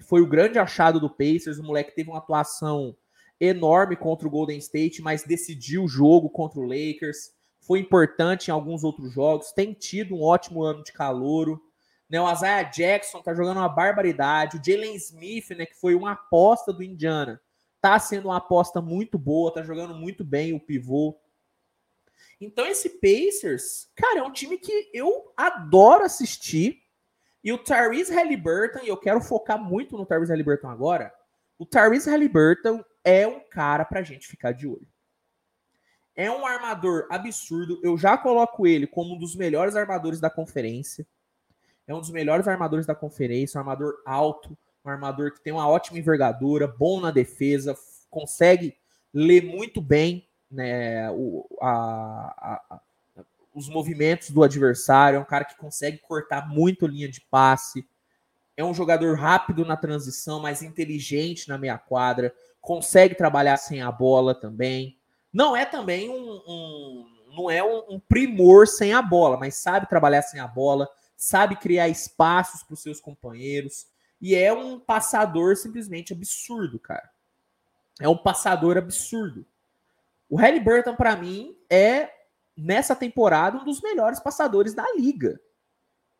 foi 0.00 0.20
o 0.20 0.28
grande 0.28 0.58
achado 0.58 1.00
do 1.00 1.10
Pacers. 1.10 1.58
O 1.58 1.62
moleque 1.62 1.94
teve 1.94 2.08
uma 2.08 2.18
atuação 2.18 2.96
enorme 3.44 3.96
contra 3.96 4.28
o 4.28 4.30
Golden 4.30 4.56
State, 4.58 5.02
mas 5.02 5.24
decidiu 5.24 5.82
o 5.82 5.88
jogo 5.88 6.30
contra 6.30 6.60
o 6.60 6.64
Lakers. 6.64 7.32
Foi 7.60 7.80
importante 7.80 8.48
em 8.48 8.50
alguns 8.52 8.84
outros 8.84 9.12
jogos. 9.12 9.50
Tem 9.50 9.72
tido 9.72 10.14
um 10.14 10.22
ótimo 10.22 10.62
ano 10.62 10.84
de 10.84 10.92
calouro. 10.92 11.60
Né, 12.08 12.20
o 12.20 12.30
Isaiah 12.30 12.62
Jackson 12.62 13.20
tá 13.20 13.34
jogando 13.34 13.56
uma 13.56 13.68
barbaridade. 13.68 14.58
O 14.58 14.62
Jalen 14.64 14.94
Smith, 14.94 15.50
né, 15.50 15.66
que 15.66 15.74
foi 15.74 15.96
uma 15.96 16.12
aposta 16.12 16.72
do 16.72 16.84
Indiana, 16.84 17.40
tá 17.80 17.98
sendo 17.98 18.28
uma 18.28 18.36
aposta 18.36 18.80
muito 18.80 19.18
boa, 19.18 19.52
tá 19.52 19.62
jogando 19.62 19.94
muito 19.94 20.22
bem 20.22 20.52
o 20.52 20.60
pivô. 20.60 21.18
Então 22.40 22.64
esse 22.64 22.90
Pacers, 23.00 23.88
cara, 23.96 24.20
é 24.20 24.22
um 24.22 24.32
time 24.32 24.56
que 24.56 24.88
eu 24.94 25.32
adoro 25.36 26.04
assistir. 26.04 26.80
E 27.42 27.52
o 27.52 27.58
Tyrese 27.58 28.14
Halliburton, 28.14 28.84
e 28.84 28.88
eu 28.88 28.96
quero 28.96 29.20
focar 29.20 29.60
muito 29.60 29.96
no 29.96 30.06
Tyrese 30.06 30.30
Halliburton 30.30 30.68
agora. 30.68 31.12
O 31.58 31.66
Tyrese 31.66 32.08
Halliburton 32.08 32.84
é 33.04 33.26
um 33.26 33.40
cara 33.40 33.84
pra 33.84 34.02
gente 34.02 34.26
ficar 34.26 34.52
de 34.52 34.66
olho. 34.66 34.86
É 36.14 36.30
um 36.30 36.46
armador 36.46 37.06
absurdo. 37.10 37.80
Eu 37.82 37.96
já 37.96 38.18
coloco 38.18 38.66
ele 38.66 38.86
como 38.86 39.14
um 39.14 39.18
dos 39.18 39.34
melhores 39.34 39.74
armadores 39.74 40.20
da 40.20 40.28
conferência. 40.28 41.06
É 41.86 41.94
um 41.94 42.00
dos 42.00 42.10
melhores 42.10 42.46
armadores 42.46 42.86
da 42.86 42.94
conferência, 42.94 43.58
um 43.58 43.60
armador 43.60 43.94
alto, 44.04 44.56
um 44.84 44.90
armador 44.90 45.32
que 45.32 45.40
tem 45.40 45.52
uma 45.52 45.68
ótima 45.68 45.98
envergadura, 45.98 46.66
bom 46.66 47.00
na 47.00 47.10
defesa, 47.10 47.76
consegue 48.10 48.76
ler 49.12 49.42
muito 49.42 49.80
bem 49.80 50.28
né, 50.50 51.10
o, 51.10 51.46
a, 51.60 52.60
a, 52.70 52.80
os 53.54 53.68
movimentos 53.68 54.30
do 54.30 54.42
adversário, 54.42 55.16
é 55.16 55.20
um 55.20 55.24
cara 55.24 55.44
que 55.44 55.56
consegue 55.56 55.98
cortar 55.98 56.48
muito 56.48 56.86
linha 56.86 57.08
de 57.08 57.20
passe, 57.22 57.86
é 58.56 58.64
um 58.64 58.74
jogador 58.74 59.16
rápido 59.16 59.64
na 59.64 59.76
transição, 59.76 60.40
mas 60.40 60.62
inteligente 60.62 61.48
na 61.48 61.56
meia 61.56 61.78
quadra, 61.78 62.34
consegue 62.62 63.16
trabalhar 63.16 63.56
sem 63.58 63.82
a 63.82 63.90
bola 63.90 64.34
também. 64.34 64.96
Não 65.32 65.54
é 65.54 65.66
também 65.66 66.08
um, 66.08 66.42
um 66.46 67.06
não 67.36 67.50
é 67.50 67.62
um, 67.62 67.94
um, 67.94 68.00
primor 68.00 68.66
sem 68.66 68.92
a 68.92 69.02
bola, 69.02 69.36
mas 69.36 69.56
sabe 69.56 69.88
trabalhar 69.88 70.22
sem 70.22 70.38
a 70.38 70.46
bola, 70.46 70.88
sabe 71.16 71.56
criar 71.56 71.88
espaços 71.88 72.62
para 72.62 72.74
os 72.74 72.82
seus 72.82 73.00
companheiros 73.00 73.86
e 74.20 74.34
é 74.34 74.52
um 74.52 74.78
passador 74.78 75.56
simplesmente 75.56 76.12
absurdo, 76.12 76.78
cara. 76.78 77.10
É 78.00 78.08
um 78.08 78.16
passador 78.16 78.76
absurdo. 78.76 79.44
O 80.28 80.36
Halliburton 80.36 80.94
para 80.94 81.16
mim 81.16 81.56
é 81.68 82.10
nessa 82.56 82.94
temporada 82.94 83.58
um 83.58 83.64
dos 83.64 83.80
melhores 83.80 84.20
passadores 84.20 84.74
da 84.74 84.84
liga. 84.94 85.40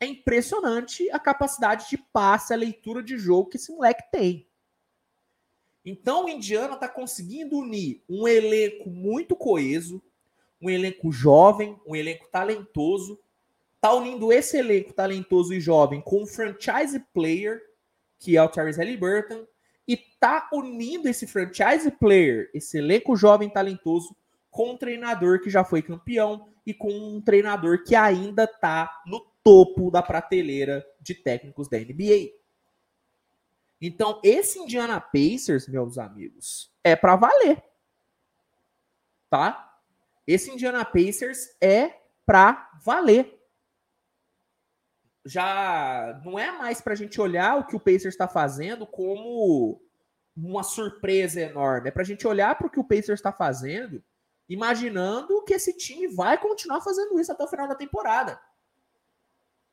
É 0.00 0.06
impressionante 0.06 1.08
a 1.10 1.18
capacidade 1.18 1.88
de 1.88 1.96
passe, 1.96 2.52
a 2.52 2.56
leitura 2.56 3.02
de 3.02 3.16
jogo 3.16 3.50
que 3.50 3.56
esse 3.58 3.70
moleque 3.70 4.10
tem. 4.10 4.48
Então 5.84 6.24
o 6.24 6.28
Indiana 6.28 6.74
está 6.74 6.88
conseguindo 6.88 7.58
unir 7.58 8.02
um 8.08 8.26
elenco 8.28 8.88
muito 8.88 9.34
coeso, 9.34 10.02
um 10.60 10.70
elenco 10.70 11.10
jovem, 11.10 11.76
um 11.86 11.96
elenco 11.96 12.28
talentoso. 12.30 13.18
Está 13.74 13.92
unindo 13.92 14.32
esse 14.32 14.56
elenco 14.56 14.92
talentoso 14.92 15.52
e 15.52 15.60
jovem 15.60 16.00
com 16.00 16.22
um 16.22 16.26
franchise 16.26 17.00
player, 17.12 17.60
que 18.18 18.36
é 18.36 18.42
o 18.42 18.52
Charles 18.52 18.76
Halliburton, 18.76 19.44
e 19.88 19.94
está 19.94 20.48
unindo 20.52 21.08
esse 21.08 21.26
franchise 21.26 21.90
player, 21.90 22.48
esse 22.54 22.78
elenco 22.78 23.16
jovem 23.16 23.48
talentoso, 23.48 24.14
com 24.50 24.72
um 24.72 24.76
treinador 24.76 25.40
que 25.40 25.50
já 25.50 25.64
foi 25.64 25.82
campeão 25.82 26.48
e 26.64 26.72
com 26.72 26.92
um 26.92 27.20
treinador 27.20 27.82
que 27.82 27.96
ainda 27.96 28.44
está 28.44 29.02
no 29.06 29.26
topo 29.42 29.90
da 29.90 30.02
prateleira 30.02 30.86
de 31.00 31.14
técnicos 31.14 31.68
da 31.68 31.78
NBA. 31.78 32.41
Então, 33.84 34.20
esse 34.22 34.60
Indiana 34.60 35.00
Pacers, 35.00 35.66
meus 35.66 35.98
amigos, 35.98 36.72
é 36.84 36.94
para 36.94 37.16
valer. 37.16 37.60
Tá? 39.28 39.76
Esse 40.24 40.52
Indiana 40.52 40.84
Pacers 40.84 41.48
é 41.60 42.00
para 42.24 42.70
valer. 42.84 43.42
Já 45.24 46.20
não 46.24 46.38
é 46.38 46.52
mais 46.52 46.80
para 46.80 46.92
a 46.92 46.96
gente 46.96 47.20
olhar 47.20 47.58
o 47.58 47.66
que 47.66 47.74
o 47.74 47.80
Pacers 47.80 48.14
está 48.14 48.28
fazendo 48.28 48.86
como 48.86 49.82
uma 50.36 50.62
surpresa 50.62 51.40
enorme. 51.40 51.88
É 51.88 51.90
para 51.92 52.02
a 52.02 52.06
gente 52.06 52.24
olhar 52.24 52.56
para 52.56 52.68
o 52.68 52.70
que 52.70 52.78
o 52.78 52.84
Pacers 52.84 53.18
está 53.18 53.32
fazendo, 53.32 54.00
imaginando 54.48 55.42
que 55.42 55.54
esse 55.54 55.76
time 55.76 56.06
vai 56.06 56.38
continuar 56.38 56.80
fazendo 56.82 57.18
isso 57.18 57.32
até 57.32 57.42
o 57.42 57.48
final 57.48 57.66
da 57.66 57.74
temporada. 57.74 58.40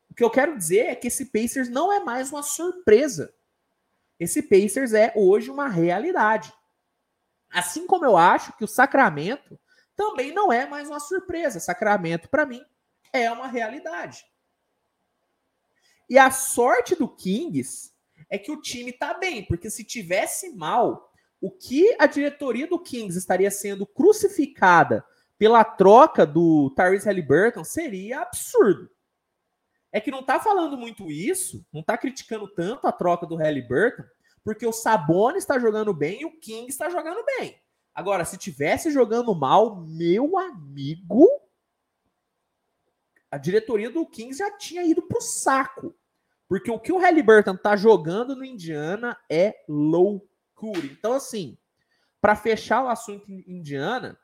O 0.09 0.15
que 0.15 0.23
eu 0.23 0.31
quero 0.31 0.57
dizer 0.57 0.87
é 0.87 0.95
que 0.95 1.09
esse 1.09 1.25
Pacers 1.25 1.69
não 1.69 1.93
é 1.93 1.99
mais 1.99 2.31
uma 2.31 2.41
surpresa. 2.41 3.35
Esse 4.19 4.43
Pacers 4.43 4.93
é 4.93 5.13
hoje 5.15 5.49
uma 5.49 5.67
realidade. 5.67 6.53
Assim 7.49 7.87
como 7.87 8.05
eu 8.05 8.17
acho 8.17 8.55
que 8.57 8.63
o 8.63 8.67
Sacramento 8.67 9.59
também 9.95 10.33
não 10.33 10.51
é 10.51 10.65
mais 10.65 10.89
uma 10.89 10.99
surpresa. 10.99 11.59
Sacramento, 11.59 12.29
para 12.29 12.45
mim, 12.45 12.63
é 13.11 13.31
uma 13.31 13.47
realidade. 13.47 14.25
E 16.09 16.17
a 16.17 16.31
sorte 16.31 16.95
do 16.95 17.07
Kings 17.07 17.91
é 18.29 18.37
que 18.37 18.51
o 18.51 18.61
time 18.61 18.91
tá 18.91 19.13
bem, 19.13 19.45
porque 19.45 19.69
se 19.69 19.83
tivesse 19.83 20.55
mal, 20.55 21.11
o 21.41 21.49
que 21.49 21.95
a 21.99 22.05
diretoria 22.05 22.67
do 22.67 22.79
Kings 22.79 23.17
estaria 23.17 23.49
sendo 23.49 23.85
crucificada 23.85 25.05
pela 25.37 25.63
troca 25.63 26.25
do 26.25 26.69
Tyrese 26.75 27.05
Halliburton 27.05 27.63
seria 27.63 28.21
absurdo. 28.21 28.89
É 29.91 29.99
que 29.99 30.11
não 30.11 30.23
tá 30.23 30.39
falando 30.39 30.77
muito 30.77 31.11
isso, 31.11 31.65
não 31.73 31.81
tá 31.81 31.97
criticando 31.97 32.47
tanto 32.47 32.87
a 32.87 32.91
troca 32.91 33.25
do 33.25 33.35
Halliburton, 33.35 34.03
porque 34.43 34.65
o 34.65 34.71
Sabonis 34.71 35.43
está 35.43 35.57
jogando 35.57 35.93
bem 35.93 36.21
e 36.21 36.25
o 36.25 36.39
King 36.39 36.69
está 36.69 36.89
jogando 36.89 37.23
bem. 37.25 37.59
Agora, 37.93 38.23
se 38.23 38.37
tivesse 38.37 38.91
jogando 38.91 39.33
mal, 39.35 39.75
meu 39.75 40.37
amigo, 40.37 41.27
a 43.31 43.37
diretoria 43.37 43.89
do 43.89 44.05
Kings 44.05 44.39
já 44.39 44.55
tinha 44.57 44.83
ido 44.83 45.01
pro 45.01 45.21
saco. 45.21 45.95
Porque 46.47 46.71
o 46.71 46.79
que 46.79 46.91
o 46.91 46.97
Halliburton 46.97 47.55
tá 47.55 47.75
jogando 47.75 48.35
no 48.35 48.43
Indiana 48.43 49.17
é 49.29 49.63
loucura. 49.67 50.85
Então, 50.85 51.13
assim, 51.13 51.57
para 52.19 52.35
fechar 52.35 52.83
o 52.83 52.89
assunto 52.89 53.29
Indiana, 53.29 54.19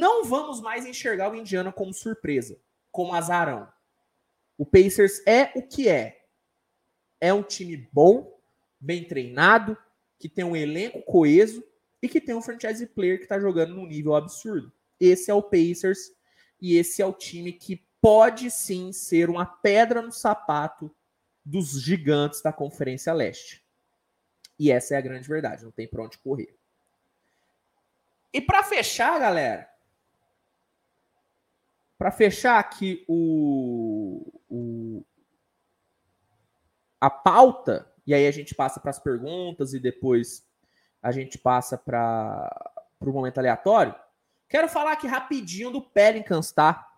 não 0.00 0.24
vamos 0.24 0.60
mais 0.60 0.84
enxergar 0.84 1.30
o 1.30 1.36
Indiana 1.36 1.72
como 1.72 1.94
surpresa, 1.94 2.60
como 2.90 3.14
azarão. 3.14 3.68
O 4.60 4.66
Pacers 4.66 5.22
é 5.26 5.50
o 5.54 5.62
que 5.62 5.88
é. 5.88 6.26
É 7.18 7.32
um 7.32 7.42
time 7.42 7.88
bom, 7.90 8.38
bem 8.78 9.02
treinado, 9.02 9.74
que 10.18 10.28
tem 10.28 10.44
um 10.44 10.54
elenco 10.54 11.00
coeso 11.00 11.64
e 12.02 12.06
que 12.06 12.20
tem 12.20 12.34
um 12.34 12.42
franchise 12.42 12.86
player 12.88 13.16
que 13.16 13.22
está 13.22 13.40
jogando 13.40 13.74
num 13.74 13.86
nível 13.86 14.14
absurdo. 14.14 14.70
Esse 15.00 15.30
é 15.30 15.34
o 15.34 15.42
Pacers 15.42 16.12
e 16.60 16.76
esse 16.76 17.00
é 17.00 17.06
o 17.06 17.12
time 17.14 17.54
que 17.54 17.82
pode 18.02 18.50
sim 18.50 18.92
ser 18.92 19.30
uma 19.30 19.46
pedra 19.46 20.02
no 20.02 20.12
sapato 20.12 20.94
dos 21.42 21.80
gigantes 21.80 22.42
da 22.42 22.52
Conferência 22.52 23.14
Leste. 23.14 23.64
E 24.58 24.70
essa 24.70 24.94
é 24.94 24.98
a 24.98 25.00
grande 25.00 25.26
verdade, 25.26 25.64
não 25.64 25.70
tem 25.70 25.88
para 25.88 26.04
onde 26.04 26.18
correr. 26.18 26.54
E 28.30 28.42
para 28.42 28.62
fechar, 28.62 29.18
galera, 29.18 29.69
para 32.00 32.10
fechar 32.10 32.58
aqui 32.58 33.04
o, 33.06 34.32
o, 34.48 35.04
a 36.98 37.10
pauta, 37.10 37.92
e 38.06 38.14
aí 38.14 38.26
a 38.26 38.30
gente 38.30 38.54
passa 38.54 38.80
para 38.80 38.88
as 38.88 38.98
perguntas 38.98 39.74
e 39.74 39.78
depois 39.78 40.42
a 41.02 41.12
gente 41.12 41.36
passa 41.36 41.76
para 41.76 42.72
o 43.02 43.12
momento 43.12 43.36
aleatório. 43.36 43.94
Quero 44.48 44.66
falar 44.66 44.92
aqui 44.92 45.06
rapidinho 45.06 45.70
do 45.70 45.82
Pelicans, 45.82 46.50
tá? 46.50 46.88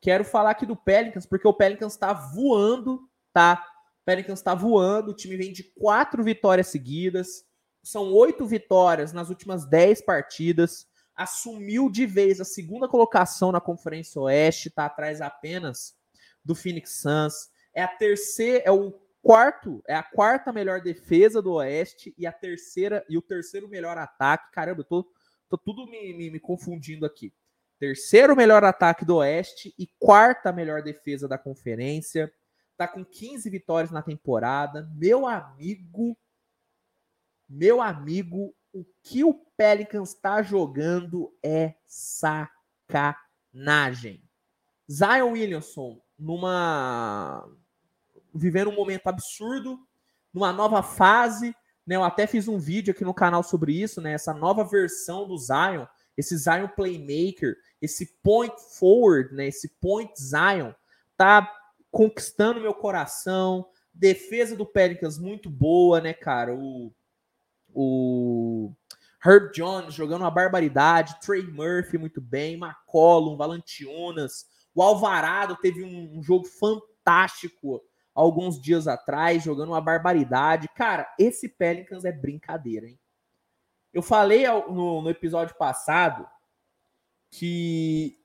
Quero 0.00 0.24
falar 0.24 0.50
aqui 0.50 0.66
do 0.66 0.74
Pelicans, 0.74 1.24
porque 1.24 1.46
o 1.46 1.54
Pelicans 1.54 1.92
está 1.92 2.12
voando, 2.12 3.08
tá? 3.32 3.64
O 4.02 4.04
Pelicans 4.04 4.40
está 4.40 4.56
voando, 4.56 5.12
o 5.12 5.16
time 5.16 5.36
vem 5.36 5.52
de 5.52 5.62
quatro 5.62 6.24
vitórias 6.24 6.66
seguidas, 6.66 7.44
são 7.80 8.12
oito 8.12 8.44
vitórias 8.44 9.12
nas 9.12 9.28
últimas 9.28 9.64
dez 9.64 10.00
partidas, 10.00 10.88
assumiu 11.16 11.90
de 11.90 12.04
vez 12.04 12.40
a 12.40 12.44
segunda 12.44 12.86
colocação 12.86 13.50
na 13.50 13.60
Conferência 13.60 14.20
Oeste, 14.20 14.70
tá 14.70 14.84
atrás 14.84 15.20
apenas 15.20 15.96
do 16.44 16.54
Phoenix 16.54 17.00
Suns, 17.00 17.50
é 17.74 17.82
a 17.82 17.88
terceira, 17.88 18.62
é 18.64 18.70
o 18.70 18.92
quarto, 19.22 19.82
é 19.88 19.94
a 19.94 20.02
quarta 20.02 20.52
melhor 20.52 20.80
defesa 20.80 21.42
do 21.42 21.54
Oeste 21.54 22.14
e 22.16 22.26
a 22.26 22.32
terceira 22.32 23.04
e 23.08 23.18
o 23.18 23.22
terceiro 23.22 23.68
melhor 23.68 23.98
ataque. 23.98 24.52
Caramba, 24.52 24.82
eu 24.82 24.84
tô, 24.84 25.10
tô 25.48 25.58
tudo 25.58 25.86
me, 25.86 26.14
me, 26.14 26.30
me 26.30 26.38
confundindo 26.38 27.04
aqui. 27.04 27.32
Terceiro 27.78 28.36
melhor 28.36 28.62
ataque 28.64 29.04
do 29.04 29.16
Oeste 29.16 29.74
e 29.78 29.86
quarta 29.98 30.52
melhor 30.52 30.82
defesa 30.82 31.26
da 31.26 31.36
conferência. 31.36 32.32
Tá 32.76 32.86
com 32.86 33.04
15 33.04 33.50
vitórias 33.50 33.90
na 33.90 34.02
temporada. 34.02 34.88
Meu 34.94 35.26
amigo, 35.26 36.16
meu 37.48 37.82
amigo, 37.82 38.54
o 38.76 38.84
que 39.02 39.24
o 39.24 39.32
Pelicans 39.56 40.10
está 40.10 40.42
jogando 40.42 41.34
é 41.42 41.76
sacanagem. 41.86 43.10
Zion 44.90 45.32
Williamson 45.32 45.98
numa 46.18 47.48
vivendo 48.34 48.68
um 48.68 48.74
momento 48.74 49.06
absurdo, 49.06 49.78
numa 50.32 50.52
nova 50.52 50.82
fase. 50.82 51.56
Né? 51.86 51.96
Eu 51.96 52.04
até 52.04 52.26
fiz 52.26 52.48
um 52.48 52.58
vídeo 52.58 52.92
aqui 52.92 53.02
no 53.02 53.14
canal 53.14 53.42
sobre 53.42 53.72
isso, 53.72 54.02
né? 54.02 54.12
Essa 54.12 54.34
nova 54.34 54.62
versão 54.62 55.26
do 55.26 55.38
Zion, 55.38 55.86
esse 56.18 56.36
Zion 56.36 56.68
Playmaker, 56.68 57.56
esse 57.80 58.04
point 58.22 58.54
forward, 58.78 59.34
né? 59.34 59.46
Esse 59.46 59.70
point 59.80 60.12
Zion, 60.20 60.74
tá 61.16 61.50
conquistando 61.90 62.60
meu 62.60 62.74
coração. 62.74 63.66
Defesa 63.94 64.54
do 64.54 64.66
Pelicans 64.66 65.16
muito 65.18 65.48
boa, 65.48 65.98
né, 65.98 66.12
cara? 66.12 66.54
O, 66.54 66.92
o 67.78 68.72
Herb 69.22 69.52
Jones 69.52 69.92
jogando 69.92 70.22
uma 70.22 70.30
barbaridade, 70.30 71.20
Trey 71.20 71.42
Murphy 71.42 71.98
muito 71.98 72.20
bem, 72.20 72.54
McCollum, 72.54 73.36
Valantiunas, 73.36 74.46
o 74.74 74.82
Alvarado 74.82 75.56
teve 75.56 75.84
um, 75.84 76.18
um 76.18 76.22
jogo 76.22 76.46
fantástico 76.46 77.82
alguns 78.14 78.60
dias 78.60 78.88
atrás, 78.88 79.44
jogando 79.44 79.70
uma 79.70 79.80
barbaridade. 79.80 80.68
Cara, 80.74 81.06
esse 81.18 81.50
Pelicans 81.50 82.04
é 82.06 82.12
brincadeira, 82.12 82.88
hein? 82.88 82.98
Eu 83.92 84.02
falei 84.02 84.46
no, 84.46 85.02
no 85.02 85.10
episódio 85.10 85.54
passado 85.56 86.26
que 87.30 88.18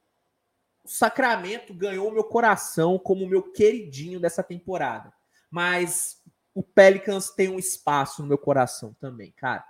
o 0.84 0.88
Sacramento 0.88 1.74
ganhou 1.74 2.12
meu 2.12 2.24
coração 2.24 2.98
como 2.98 3.28
meu 3.28 3.52
queridinho 3.52 4.20
dessa 4.20 4.44
temporada. 4.44 5.14
Mas 5.50 6.22
o 6.54 6.62
Pelicans 6.62 7.30
tem 7.30 7.50
um 7.50 7.60
espaço 7.60 8.22
no 8.22 8.28
meu 8.28 8.38
coração 8.38 8.96
também, 9.00 9.32
cara. 9.32 9.66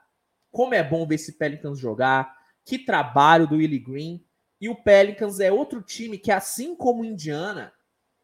Como 0.52 0.74
é 0.74 0.84
bom 0.84 1.06
ver 1.06 1.16
esse 1.16 1.34
Pelicans 1.34 1.80
jogar. 1.80 2.36
Que 2.66 2.80
trabalho 2.80 3.48
do 3.48 3.56
Willie 3.56 3.80
Green. 3.80 4.26
E 4.60 4.70
o 4.70 4.76
Pelicans 4.76 5.40
é 5.40 5.52
outro 5.52 5.82
time 5.82 6.18
que, 6.18 6.32
assim 6.32 6.76
como 6.76 7.06
Indiana, 7.06 7.74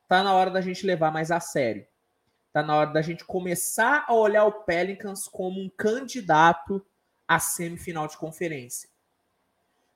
tá 0.08 0.24
na 0.24 0.34
hora 0.34 0.52
da 0.52 0.62
gente 0.62 0.86
levar 0.86 1.12
mais 1.12 1.32
a 1.32 1.40
sério. 1.40 1.86
Tá 2.52 2.64
na 2.64 2.76
hora 2.76 2.92
da 2.92 3.02
gente 3.02 3.26
começar 3.26 4.06
a 4.08 4.14
olhar 4.14 4.46
o 4.46 4.64
Pelicans 4.64 5.28
como 5.28 5.60
um 5.60 5.70
candidato 5.70 6.86
à 7.28 7.40
semifinal 7.40 8.08
de 8.08 8.18
conferência. 8.18 8.90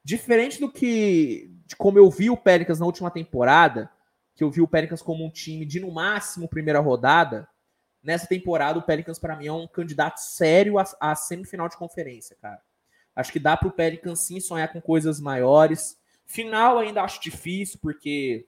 Diferente 0.04 0.60
do 0.60 0.72
que 0.72 1.52
de 1.66 1.76
como 1.76 1.98
eu 1.98 2.10
vi 2.10 2.30
o 2.30 2.38
Pelicans 2.38 2.80
na 2.80 2.86
última 2.86 3.12
temporada, 3.12 3.92
que 4.36 4.44
eu 4.44 4.50
vi 4.50 4.62
o 4.62 4.68
Pelicans 4.68 5.02
como 5.02 5.24
um 5.24 5.30
time 5.30 5.66
de 5.66 5.80
no 5.80 5.92
máximo 5.92 6.48
primeira 6.48 6.80
rodada, 6.80 7.48
nessa 8.04 8.28
temporada 8.28 8.80
o 8.80 8.82
Pelicans 8.82 9.20
para 9.20 9.36
mim 9.36 9.48
é 9.48 9.54
um 9.54 9.68
candidato 9.68 10.18
sério 10.20 10.80
à, 10.80 10.86
à 11.00 11.16
semifinal 11.16 11.70
de 11.70 11.78
conferência, 11.78 12.36
cara. 12.42 12.62
Acho 13.16 13.32
que 13.32 13.40
dá 13.40 13.58
para 13.58 13.68
o 13.68 13.72
Pelicans 13.72 14.22
sim 14.22 14.40
sonhar 14.40 14.72
com 14.72 14.82
coisas 14.82 15.20
maiores. 15.20 16.00
Final 16.26 16.80
ainda 16.80 17.04
acho 17.04 17.22
difícil 17.22 17.78
porque 17.82 18.46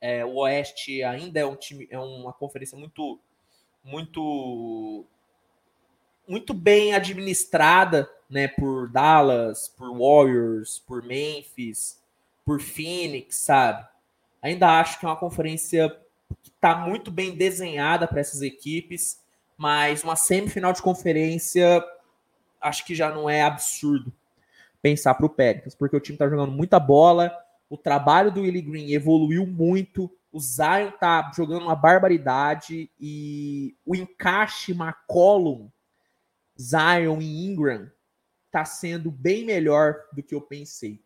é, 0.00 0.24
o 0.24 0.36
Oeste 0.36 1.02
ainda 1.04 1.38
é 1.40 1.46
um 1.46 1.54
time, 1.54 1.86
é 1.90 1.98
uma 1.98 2.32
conferência 2.32 2.76
muito, 2.76 3.20
muito, 3.84 5.04
muito 6.26 6.52
bem 6.52 6.94
administrada, 6.94 8.10
né? 8.28 8.48
Por 8.48 8.90
Dallas, 8.90 9.68
por 9.68 9.96
Warriors, 9.96 10.80
por 10.80 11.02
Memphis, 11.04 12.02
por 12.44 12.60
Phoenix, 12.60 13.36
sabe? 13.36 13.86
Ainda 14.42 14.80
acho 14.80 14.98
que 14.98 15.04
é 15.04 15.08
uma 15.08 15.16
conferência 15.16 15.94
está 16.60 16.76
muito 16.76 17.10
bem 17.10 17.34
desenhada 17.34 18.06
para 18.06 18.20
essas 18.20 18.42
equipes, 18.42 19.20
mas 19.56 20.04
uma 20.04 20.16
semifinal 20.16 20.72
de 20.72 20.82
conferência 20.82 21.82
acho 22.60 22.84
que 22.84 22.94
já 22.94 23.10
não 23.10 23.28
é 23.28 23.42
absurdo 23.42 24.12
pensar 24.82 25.14
para 25.14 25.26
o 25.26 25.30
Pelicans, 25.30 25.74
porque 25.74 25.96
o 25.96 26.00
time 26.00 26.14
está 26.14 26.28
jogando 26.28 26.52
muita 26.52 26.78
bola 26.78 27.34
o 27.70 27.78
trabalho 27.78 28.32
do 28.32 28.40
Willie 28.40 28.60
Green 28.60 28.92
evoluiu 28.92 29.46
muito. 29.46 30.10
O 30.32 30.40
Zion 30.40 30.90
tá 30.90 31.30
jogando 31.34 31.62
uma 31.62 31.76
barbaridade 31.76 32.90
e 32.98 33.76
o 33.86 33.94
encaixe 33.94 34.72
McCollum, 34.72 35.70
Zion 36.60 37.20
e 37.20 37.46
Ingram 37.46 37.88
tá 38.50 38.64
sendo 38.64 39.08
bem 39.08 39.44
melhor 39.44 40.02
do 40.12 40.20
que 40.20 40.34
eu 40.34 40.40
pensei. 40.40 41.00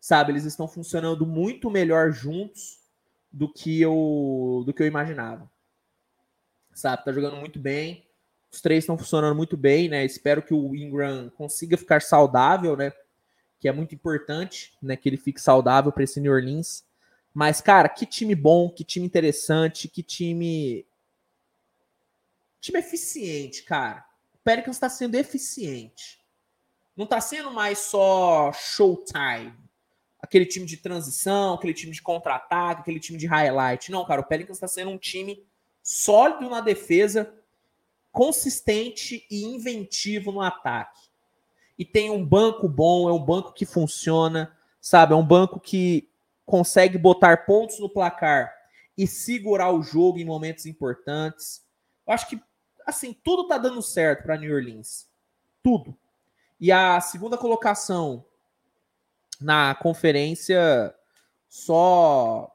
Sabe, 0.00 0.32
eles 0.32 0.44
estão 0.44 0.66
funcionando 0.66 1.24
muito 1.24 1.70
melhor 1.70 2.10
juntos 2.10 2.80
do 3.36 3.52
que 3.52 3.80
eu 3.80 4.62
do 4.64 4.72
que 4.72 4.82
eu 4.82 4.86
imaginava. 4.86 5.50
Sabe, 6.74 7.04
tá 7.04 7.12
jogando 7.12 7.36
muito 7.36 7.58
bem. 7.58 8.06
Os 8.52 8.60
três 8.60 8.84
estão 8.84 8.96
funcionando 8.96 9.36
muito 9.36 9.56
bem, 9.56 9.88
né? 9.88 10.04
Espero 10.04 10.42
que 10.42 10.54
o 10.54 10.74
Ingram 10.74 11.30
consiga 11.36 11.76
ficar 11.76 12.00
saudável, 12.00 12.76
né? 12.76 12.92
que 13.58 13.68
é 13.68 13.72
muito 13.72 13.94
importante, 13.94 14.76
né? 14.82 14.96
Que 14.96 15.08
ele 15.08 15.16
fique 15.16 15.40
saudável 15.40 15.90
para 15.90 16.04
esse 16.04 16.20
New 16.20 16.32
Orleans. 16.32 16.84
Mas, 17.32 17.60
cara, 17.60 17.88
que 17.88 18.06
time 18.06 18.34
bom, 18.34 18.70
que 18.70 18.84
time 18.84 19.06
interessante, 19.06 19.88
que 19.88 20.02
time. 20.02 20.86
Time 22.60 22.78
eficiente, 22.78 23.62
cara. 23.62 24.04
Pelicans 24.42 24.76
está 24.76 24.88
sendo 24.88 25.14
eficiente. 25.16 26.20
Não 26.96 27.04
está 27.04 27.20
sendo 27.20 27.50
mais 27.50 27.78
só 27.78 28.52
showtime. 28.52 29.52
Aquele 30.20 30.46
time 30.46 30.66
de 30.66 30.76
transição, 30.76 31.54
aquele 31.54 31.74
time 31.74 31.92
de 31.92 32.02
contra-ataque, 32.02 32.80
aquele 32.80 33.00
time 33.00 33.18
de 33.18 33.26
highlight. 33.26 33.90
Não, 33.90 34.04
cara, 34.04 34.20
o 34.20 34.24
Pelicans 34.24 34.56
está 34.56 34.66
sendo 34.66 34.90
um 34.90 34.98
time 34.98 35.44
sólido 35.82 36.50
na 36.50 36.60
defesa, 36.60 37.32
consistente 38.10 39.26
e 39.30 39.44
inventivo 39.44 40.32
no 40.32 40.40
ataque. 40.40 41.00
E 41.78 41.84
tem 41.84 42.10
um 42.10 42.24
banco 42.24 42.68
bom, 42.68 43.08
é 43.08 43.12
um 43.12 43.22
banco 43.22 43.52
que 43.52 43.66
funciona, 43.66 44.56
sabe? 44.80 45.12
É 45.12 45.16
um 45.16 45.26
banco 45.26 45.60
que 45.60 46.08
consegue 46.44 46.96
botar 46.96 47.44
pontos 47.44 47.78
no 47.78 47.90
placar 47.90 48.52
e 48.96 49.06
segurar 49.06 49.70
o 49.72 49.82
jogo 49.82 50.18
em 50.18 50.24
momentos 50.24 50.64
importantes. 50.64 51.62
Eu 52.06 52.14
acho 52.14 52.28
que, 52.28 52.40
assim, 52.86 53.12
tudo 53.12 53.46
tá 53.46 53.58
dando 53.58 53.82
certo 53.82 54.22
para 54.22 54.38
New 54.38 54.54
Orleans. 54.54 55.06
Tudo. 55.62 55.96
E 56.58 56.72
a 56.72 57.00
segunda 57.00 57.36
colocação 57.36 58.24
na 59.40 59.74
conferência 59.74 60.94
só, 61.48 62.50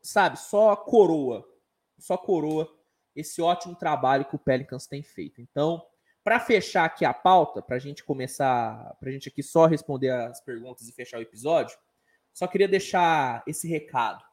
sabe, 0.00 0.38
só 0.38 0.74
coroa. 0.76 1.44
Só 1.98 2.16
coroa 2.16 2.68
esse 3.14 3.40
ótimo 3.40 3.74
trabalho 3.76 4.24
que 4.24 4.36
o 4.36 4.38
Pelicans 4.38 4.86
tem 4.86 5.02
feito. 5.02 5.40
Então, 5.40 5.84
para 6.24 6.40
fechar 6.40 6.84
aqui 6.84 7.04
a 7.04 7.12
pauta, 7.12 7.60
para 7.60 7.76
a 7.76 7.78
gente 7.78 8.04
começar, 8.04 8.96
para 8.98 9.08
a 9.08 9.12
gente 9.12 9.28
aqui 9.28 9.42
só 9.42 9.66
responder 9.66 10.10
as 10.10 10.40
perguntas 10.40 10.88
e 10.88 10.92
fechar 10.92 11.18
o 11.18 11.22
episódio, 11.22 11.76
só 12.32 12.46
queria 12.46 12.68
deixar 12.68 13.42
esse 13.46 13.68
recado. 13.68 14.24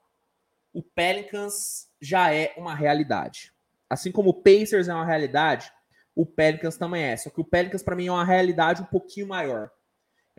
O 0.71 0.83
Pelicans 0.83 1.89
já 1.99 2.33
é 2.33 2.53
uma 2.57 2.75
realidade. 2.75 3.51
Assim 3.89 4.11
como 4.11 4.29
o 4.29 4.41
Pacers 4.41 4.87
é 4.87 4.93
uma 4.93 5.05
realidade, 5.05 5.71
o 6.15 6.25
Pelicans 6.25 6.77
também 6.77 7.03
é. 7.03 7.17
Só 7.17 7.29
que 7.29 7.41
o 7.41 7.45
Pelicans, 7.45 7.81
para 7.81 7.95
mim, 7.95 8.07
é 8.07 8.11
uma 8.11 8.25
realidade 8.25 8.81
um 8.81 8.85
pouquinho 8.85 9.27
maior. 9.27 9.71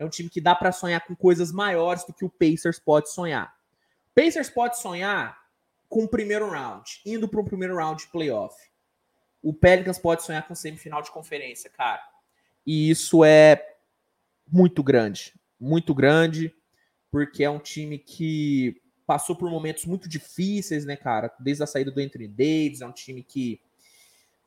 É 0.01 0.05
um 0.05 0.09
time 0.09 0.31
que 0.31 0.41
dá 0.41 0.55
para 0.55 0.71
sonhar 0.71 1.05
com 1.05 1.15
coisas 1.15 1.51
maiores 1.51 2.03
do 2.03 2.11
que 2.11 2.25
o 2.25 2.29
Pacers 2.29 2.79
pode 2.79 3.11
sonhar. 3.11 3.55
Pacers 4.15 4.49
pode 4.49 4.79
sonhar 4.79 5.37
com 5.87 6.05
o 6.05 6.07
primeiro 6.07 6.49
round, 6.49 6.99
indo 7.05 7.29
para 7.29 7.39
o 7.39 7.45
primeiro 7.45 7.75
round 7.75 8.01
de 8.01 8.09
playoff. 8.09 8.55
O 9.43 9.53
Pelicans 9.53 9.99
pode 9.99 10.23
sonhar 10.23 10.47
com 10.47 10.55
semifinal 10.55 11.03
de 11.03 11.11
conferência, 11.11 11.69
cara. 11.69 12.01
E 12.65 12.89
isso 12.89 13.23
é 13.23 13.75
muito 14.51 14.81
grande. 14.81 15.39
Muito 15.59 15.93
grande, 15.93 16.51
porque 17.11 17.43
é 17.43 17.49
um 17.51 17.59
time 17.59 17.99
que 17.99 18.81
passou 19.05 19.35
por 19.35 19.51
momentos 19.51 19.85
muito 19.85 20.09
difíceis, 20.09 20.83
né, 20.83 20.95
cara? 20.95 21.31
Desde 21.39 21.61
a 21.61 21.67
saída 21.67 21.91
do 21.91 22.01
Anthony 22.01 22.27
Davis, 22.27 22.81
é 22.81 22.87
um 22.87 22.91
time 22.91 23.21
que 23.21 23.61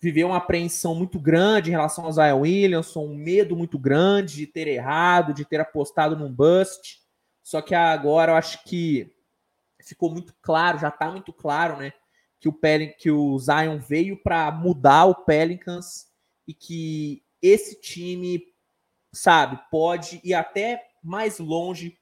viveu 0.04 0.28
uma 0.28 0.36
apreensão 0.36 0.94
muito 0.94 1.18
grande 1.18 1.70
em 1.70 1.72
relação 1.72 2.04
ao 2.04 2.12
Zion 2.12 2.40
Williamson, 2.40 3.06
um 3.06 3.14
medo 3.14 3.56
muito 3.56 3.78
grande 3.78 4.36
de 4.36 4.46
ter 4.46 4.68
errado, 4.68 5.32
de 5.32 5.46
ter 5.46 5.60
apostado 5.60 6.14
num 6.14 6.30
bust. 6.30 7.00
Só 7.42 7.62
que 7.62 7.74
agora 7.74 8.32
eu 8.32 8.36
acho 8.36 8.62
que 8.64 9.10
ficou 9.82 10.10
muito 10.10 10.34
claro, 10.42 10.78
já 10.78 10.90
tá 10.90 11.10
muito 11.10 11.32
claro, 11.32 11.78
né? 11.78 11.90
Que 12.38 12.50
o, 12.50 12.58
que 12.98 13.10
o 13.10 13.38
Zion 13.38 13.78
veio 13.78 14.22
para 14.22 14.52
mudar 14.52 15.06
o 15.06 15.14
Pelicans 15.14 16.06
e 16.46 16.52
que 16.52 17.22
esse 17.40 17.80
time, 17.80 18.44
sabe, 19.10 19.58
pode 19.70 20.20
ir 20.22 20.34
até 20.34 20.82
mais 21.02 21.38
longe 21.38 21.96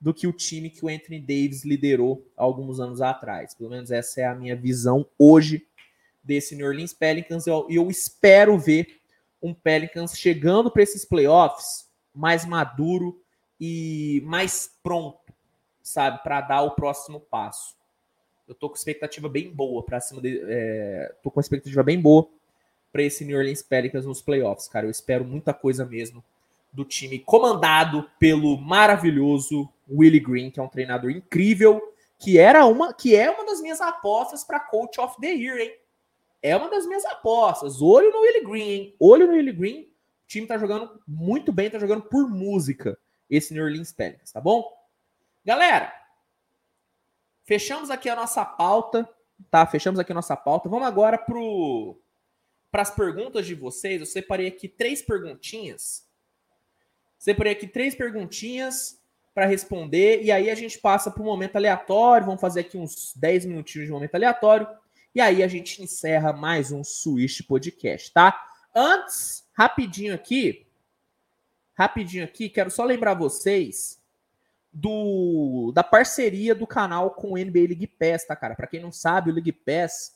do 0.00 0.14
que 0.14 0.28
o 0.28 0.32
time 0.32 0.70
que 0.70 0.84
o 0.84 0.88
Anthony 0.88 1.18
Davis 1.18 1.64
liderou 1.64 2.24
alguns 2.36 2.78
anos 2.78 3.00
atrás. 3.00 3.52
Pelo 3.52 3.70
menos 3.70 3.90
essa 3.90 4.20
é 4.20 4.26
a 4.26 4.34
minha 4.34 4.54
visão 4.54 5.04
hoje 5.18 5.67
desse 6.28 6.54
New 6.54 6.66
Orleans 6.66 6.92
Pelicans. 6.92 7.46
E 7.46 7.50
eu, 7.50 7.66
eu 7.70 7.90
espero 7.90 8.58
ver 8.58 9.00
um 9.42 9.54
Pelicans 9.54 10.16
chegando 10.16 10.70
para 10.70 10.82
esses 10.82 11.06
playoffs 11.06 11.88
mais 12.14 12.44
maduro 12.44 13.20
e 13.58 14.22
mais 14.26 14.70
pronto, 14.82 15.32
sabe, 15.82 16.22
para 16.22 16.42
dar 16.42 16.62
o 16.62 16.72
próximo 16.72 17.18
passo. 17.18 17.74
Eu 18.46 18.54
tô 18.54 18.68
com 18.68 18.76
expectativa 18.76 19.28
bem 19.28 19.50
boa 19.50 19.82
para 19.82 20.00
cima 20.00 20.20
de, 20.20 20.40
é, 20.44 21.14
tô 21.22 21.30
com 21.30 21.40
expectativa 21.40 21.82
bem 21.82 21.98
boa 22.00 22.28
para 22.92 23.02
esse 23.02 23.24
New 23.24 23.36
Orleans 23.36 23.62
Pelicans 23.62 24.04
nos 24.04 24.20
playoffs, 24.20 24.68
cara. 24.68 24.86
Eu 24.86 24.90
espero 24.90 25.24
muita 25.24 25.54
coisa 25.54 25.84
mesmo 25.84 26.22
do 26.70 26.84
time 26.84 27.18
comandado 27.18 28.08
pelo 28.18 28.58
maravilhoso 28.58 29.68
Willie 29.90 30.20
Green, 30.20 30.50
que 30.50 30.60
é 30.60 30.62
um 30.62 30.68
treinador 30.68 31.10
incrível, 31.10 31.80
que 32.18 32.38
era 32.38 32.66
uma 32.66 32.92
que 32.92 33.16
é 33.16 33.30
uma 33.30 33.46
das 33.46 33.60
minhas 33.60 33.80
apostas 33.80 34.44
para 34.44 34.60
coach 34.60 35.00
of 35.00 35.18
the 35.20 35.28
year, 35.28 35.58
hein? 35.58 35.72
É 36.42 36.56
uma 36.56 36.70
das 36.70 36.86
minhas 36.86 37.04
apostas. 37.04 37.82
Olho 37.82 38.10
no 38.10 38.20
Willie 38.20 38.44
Green, 38.44 38.70
hein? 38.70 38.96
Olho 38.98 39.26
no 39.26 39.32
Willie 39.32 39.52
Green. 39.52 39.82
O 39.82 40.26
time 40.26 40.46
tá 40.46 40.58
jogando 40.58 41.00
muito 41.06 41.52
bem, 41.52 41.70
tá 41.70 41.78
jogando 41.78 42.02
por 42.02 42.28
música 42.28 42.98
esse 43.28 43.52
New 43.52 43.64
Orleans 43.64 43.92
Pelicans, 43.92 44.32
tá 44.32 44.40
bom? 44.40 44.70
Galera, 45.44 45.92
fechamos 47.44 47.90
aqui 47.90 48.08
a 48.08 48.16
nossa 48.16 48.44
pauta, 48.44 49.08
tá? 49.50 49.66
Fechamos 49.66 49.98
aqui 49.98 50.12
a 50.12 50.14
nossa 50.14 50.36
pauta. 50.36 50.68
Vamos 50.68 50.86
agora 50.86 51.18
pro 51.18 51.98
para 52.70 52.82
as 52.82 52.90
perguntas 52.90 53.46
de 53.46 53.54
vocês. 53.54 54.00
Eu 54.00 54.06
separei 54.06 54.46
aqui 54.46 54.68
três 54.68 55.00
perguntinhas. 55.00 56.06
Separei 57.18 57.52
aqui 57.52 57.66
três 57.66 57.94
perguntinhas 57.94 59.00
para 59.34 59.46
responder 59.46 60.22
e 60.22 60.30
aí 60.30 60.50
a 60.50 60.54
gente 60.54 60.78
passa 60.78 61.10
para 61.10 61.22
o 61.22 61.24
momento 61.24 61.56
aleatório. 61.56 62.26
Vamos 62.26 62.40
fazer 62.40 62.60
aqui 62.60 62.76
uns 62.76 63.14
10 63.16 63.46
minutinhos 63.46 63.86
de 63.86 63.92
momento 63.92 64.14
aleatório 64.14 64.66
e 65.14 65.20
aí 65.20 65.42
a 65.42 65.48
gente 65.48 65.82
encerra 65.82 66.32
mais 66.32 66.70
um 66.70 66.84
Switch 66.84 67.40
Podcast, 67.46 68.12
tá? 68.12 68.44
Antes, 68.74 69.46
rapidinho 69.52 70.14
aqui, 70.14 70.66
rapidinho 71.74 72.24
aqui, 72.24 72.48
quero 72.48 72.70
só 72.70 72.84
lembrar 72.84 73.14
vocês 73.14 73.98
do 74.72 75.72
da 75.74 75.82
parceria 75.82 76.54
do 76.54 76.66
canal 76.66 77.12
com 77.12 77.32
o 77.32 77.38
NBA 77.38 77.60
League 77.60 77.86
Pass, 77.86 78.26
tá, 78.26 78.36
cara? 78.36 78.54
Para 78.54 78.66
quem 78.66 78.80
não 78.80 78.92
sabe, 78.92 79.30
o 79.30 79.34
League 79.34 79.52
Pass 79.52 80.14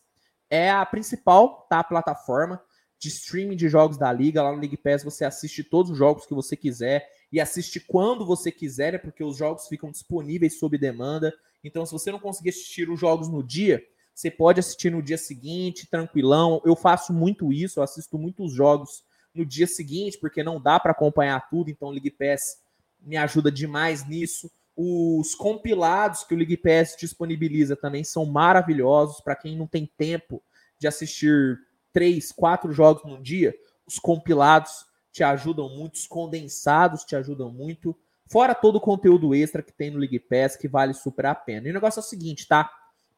é 0.50 0.70
a 0.70 0.84
principal, 0.84 1.66
tá, 1.68 1.82
plataforma 1.82 2.62
de 2.98 3.08
streaming 3.08 3.56
de 3.56 3.68
jogos 3.68 3.96
da 3.96 4.12
liga. 4.12 4.42
Lá 4.42 4.52
no 4.52 4.60
League 4.60 4.76
Pass 4.76 5.02
você 5.02 5.24
assiste 5.24 5.64
todos 5.64 5.90
os 5.90 5.98
jogos 5.98 6.26
que 6.26 6.34
você 6.34 6.54
quiser 6.54 7.08
e 7.32 7.40
assiste 7.40 7.80
quando 7.80 8.26
você 8.26 8.52
quiser, 8.52 8.94
é 8.94 8.98
porque 8.98 9.24
os 9.24 9.36
jogos 9.36 9.66
ficam 9.66 9.90
disponíveis 9.90 10.58
sob 10.58 10.76
demanda. 10.76 11.34
Então, 11.64 11.86
se 11.86 11.92
você 11.92 12.12
não 12.12 12.20
conseguir 12.20 12.50
assistir 12.50 12.90
os 12.90 13.00
jogos 13.00 13.28
no 13.28 13.42
dia, 13.42 13.82
você 14.22 14.30
pode 14.30 14.60
assistir 14.60 14.88
no 14.88 15.02
dia 15.02 15.18
seguinte, 15.18 15.88
tranquilão. 15.90 16.62
Eu 16.64 16.76
faço 16.76 17.12
muito 17.12 17.52
isso, 17.52 17.80
eu 17.80 17.82
assisto 17.82 18.16
muitos 18.16 18.52
jogos 18.52 19.02
no 19.34 19.44
dia 19.44 19.66
seguinte, 19.66 20.16
porque 20.16 20.44
não 20.44 20.60
dá 20.60 20.78
para 20.78 20.92
acompanhar 20.92 21.48
tudo, 21.48 21.70
então 21.70 21.88
o 21.88 21.90
League 21.90 22.12
Pass 22.12 22.62
me 23.00 23.16
ajuda 23.16 23.50
demais 23.50 24.06
nisso. 24.06 24.48
Os 24.76 25.34
compilados 25.34 26.22
que 26.22 26.34
o 26.34 26.36
League 26.36 26.56
Pass 26.56 26.94
disponibiliza 26.96 27.74
também 27.74 28.04
são 28.04 28.24
maravilhosos 28.24 29.20
para 29.20 29.34
quem 29.34 29.56
não 29.56 29.66
tem 29.66 29.90
tempo 29.98 30.40
de 30.78 30.86
assistir 30.86 31.58
três, 31.92 32.30
quatro 32.30 32.72
jogos 32.72 33.04
no 33.04 33.20
dia. 33.20 33.52
Os 33.84 33.98
compilados 33.98 34.86
te 35.10 35.24
ajudam 35.24 35.68
muito, 35.68 35.96
os 35.96 36.06
condensados 36.06 37.02
te 37.02 37.16
ajudam 37.16 37.50
muito. 37.50 37.98
Fora 38.30 38.54
todo 38.54 38.76
o 38.76 38.80
conteúdo 38.80 39.34
extra 39.34 39.64
que 39.64 39.72
tem 39.72 39.90
no 39.90 39.98
League 39.98 40.20
Pass, 40.20 40.54
que 40.54 40.68
vale 40.68 40.94
super 40.94 41.26
a 41.26 41.34
pena. 41.34 41.66
E 41.66 41.70
o 41.72 41.74
negócio 41.74 41.98
é 41.98 42.02
o 42.02 42.06
seguinte, 42.06 42.46
tá? 42.46 42.70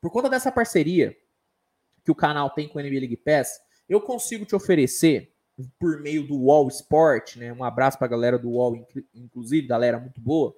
Por 0.04 0.10
conta 0.10 0.28
dessa 0.28 0.52
parceria 0.52 1.16
que 2.04 2.10
o 2.10 2.14
canal 2.14 2.50
tem 2.50 2.68
com 2.68 2.78
o 2.78 2.82
NBA 2.82 2.90
League 2.90 3.16
Pass, 3.16 3.58
eu 3.88 3.98
consigo 4.02 4.44
te 4.44 4.54
oferecer 4.54 5.32
por 5.78 5.98
meio 5.98 6.26
do 6.26 6.36
Wall 6.44 6.68
Sport, 6.68 7.36
né? 7.36 7.50
Um 7.54 7.64
abraço 7.64 7.96
para 7.96 8.06
a 8.06 8.10
galera 8.10 8.38
do 8.38 8.50
Wall, 8.50 8.86
inclusive, 9.14 9.66
galera 9.66 9.98
muito 9.98 10.20
boa. 10.20 10.54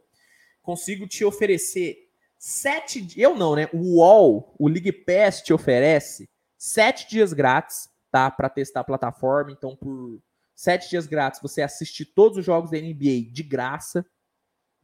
Consigo 0.61 1.07
te 1.07 1.25
oferecer 1.25 2.11
sete, 2.37 3.07
eu 3.17 3.37
não, 3.37 3.55
né? 3.55 3.69
O 3.73 4.01
Wall, 4.01 4.53
o 4.59 4.67
League 4.67 4.91
Pass 4.91 5.41
te 5.43 5.53
oferece 5.53 6.29
sete 6.59 7.09
dias 7.09 7.33
grátis, 7.33 7.89
tá? 8.11 8.29
Para 8.29 8.49
testar 8.49 8.81
a 8.81 8.85
plataforma. 8.85 9.53
Então, 9.53 9.77
por 9.77 10.21
sete 10.57 10.91
dias 10.91 11.07
grátis, 11.07 11.41
você 11.41 11.63
assiste 11.63 12.05
todos 12.05 12.37
os 12.39 12.45
jogos 12.45 12.73
da 12.73 12.79
NBA 12.79 13.31
de 13.31 13.45
graça, 13.45 14.05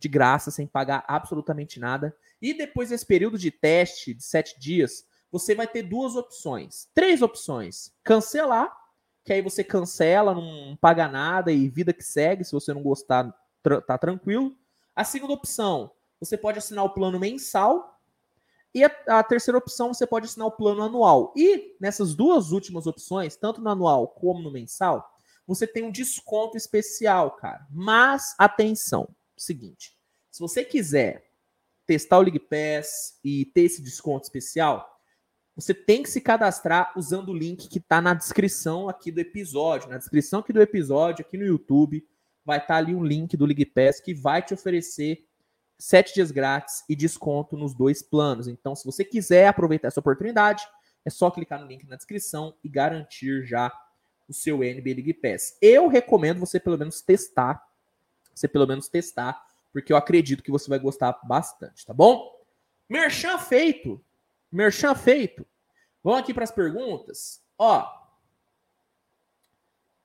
de 0.03 0.09
graça, 0.09 0.51
sem 0.51 0.67
pagar 0.67 1.05
absolutamente 1.07 1.79
nada. 1.79 2.15
E 2.41 2.53
depois 2.53 2.91
desse 2.91 3.07
período 3.07 3.39
de 3.39 3.51
teste 3.51 4.13
de 4.13 4.23
sete 4.23 4.59
dias, 4.59 5.07
você 5.31 5.55
vai 5.55 5.67
ter 5.67 5.83
duas 5.83 6.17
opções. 6.17 6.89
Três 6.93 7.23
opções. 7.23 7.93
Cancelar, 8.03 8.77
que 9.25 9.33
aí 9.33 9.41
você 9.41 9.63
cancela, 9.63 10.35
não 10.35 10.77
paga 10.81 11.09
nada 11.09 11.53
e 11.53 11.69
vida 11.69 11.93
que 11.93 12.03
segue. 12.03 12.45
Se 12.45 12.53
você 12.53 12.75
não 12.75 12.83
gostar, 12.83 13.33
tá 13.87 13.97
tranquilo. 13.97 14.55
A 14.95 15.05
segunda 15.05 15.33
opção, 15.33 15.93
você 16.21 16.37
pode 16.37 16.59
assinar 16.59 16.85
o 16.85 16.91
plano 16.91 17.19
mensal. 17.19 18.01
E 18.75 18.85
a, 18.85 18.91
a, 19.09 19.23
terceira 19.23 19.59
opção, 19.59 19.93
você 19.93 20.07
pode 20.07 20.27
assinar 20.27 20.49
o 20.49 20.53
plano 20.53 20.83
anual. 20.83 21.33
E 21.37 21.77
nessas 21.81 22.15
duas 22.15 22.53
últimas 22.53 22.87
opções, 22.87 23.37
tanto 23.37 23.61
no 23.61 23.71
anual 23.71 24.09
como 24.09 24.43
no 24.43 24.51
mensal, 24.51 25.13
você 25.47 25.67
tem 25.67 25.85
um 25.85 25.93
desconto 25.93 26.57
especial, 26.57 27.33
cara. 27.33 27.67
Mas 27.71 28.35
atenção, 28.39 29.09
seguinte, 29.43 29.93
se 30.31 30.41
você 30.41 30.65
quiser 30.65 31.25
testar 31.87 32.19
o 32.19 32.23
League 32.23 32.41
Pass 32.41 33.19
e 33.25 33.45
ter 33.47 33.63
esse 33.63 33.83
desconto 33.83 34.25
especial, 34.25 34.89
você 35.55 35.75
tem 35.75 36.03
que 36.03 36.09
se 36.09 36.21
cadastrar 36.21 36.93
usando 36.97 37.29
o 37.29 37.37
link 37.37 37.69
que 37.69 37.79
está 37.79 38.01
na 38.01 38.15
descrição 38.15 38.89
aqui 38.89 39.11
do 39.13 39.21
episódio. 39.21 39.91
Na 39.91 39.99
descrição 39.99 40.41
aqui 40.41 40.53
do 40.53 40.63
episódio, 40.63 41.25
aqui 41.25 41.37
no 41.37 41.45
YouTube, 41.45 42.07
vai 42.45 42.59
estar 42.59 42.75
tá 42.75 42.77
ali 42.77 42.95
um 42.95 43.05
link 43.05 43.37
do 43.37 43.45
League 43.45 43.67
Pass 43.67 44.01
que 44.01 44.15
vai 44.15 44.41
te 44.43 44.55
oferecer 44.55 45.27
sete 45.79 46.15
dias 46.15 46.31
grátis 46.31 46.85
e 46.89 46.97
desconto 46.97 47.57
nos 47.57 47.75
dois 47.75 48.03
planos. 48.03 48.49
Então, 48.49 48.75
se 48.75 48.85
você 48.85 49.05
quiser 49.05 49.49
aproveitar 49.49 49.89
essa 49.89 50.01
oportunidade, 50.01 50.65
é 51.05 51.11
só 51.11 51.31
clicar 51.31 51.61
no 51.61 51.67
link 51.67 51.87
na 51.87 51.97
descrição 51.97 52.57
e 52.63 52.69
garantir 52.69 53.45
já 53.45 53.71
o 54.29 54.33
seu 54.33 54.59
NBA 54.59 54.95
League 54.95 55.15
Pass. 55.15 55.59
Eu 55.61 55.89
recomendo 55.89 56.39
você 56.39 56.59
pelo 56.59 56.79
menos 56.79 57.03
testar, 57.03 57.63
você 58.35 58.49
pelo 58.49 58.67
menos 58.67 58.89
testar, 58.89 59.45
porque 59.73 59.93
eu 59.93 59.97
acredito 59.97 60.43
que 60.43 60.51
você 60.51 60.69
vai 60.69 60.79
gostar 60.79 61.19
bastante, 61.25 61.87
tá 61.87 61.95
bom? 61.95 62.41
Merchan 62.89 63.39
feito. 63.39 64.05
Merchan 64.51 64.95
feito. 64.95 65.47
Vamos 66.05 66.21
aqui 66.21 66.35
para 66.35 66.45
as 66.45 66.51
perguntas. 66.51 67.43
Ó. 67.57 67.87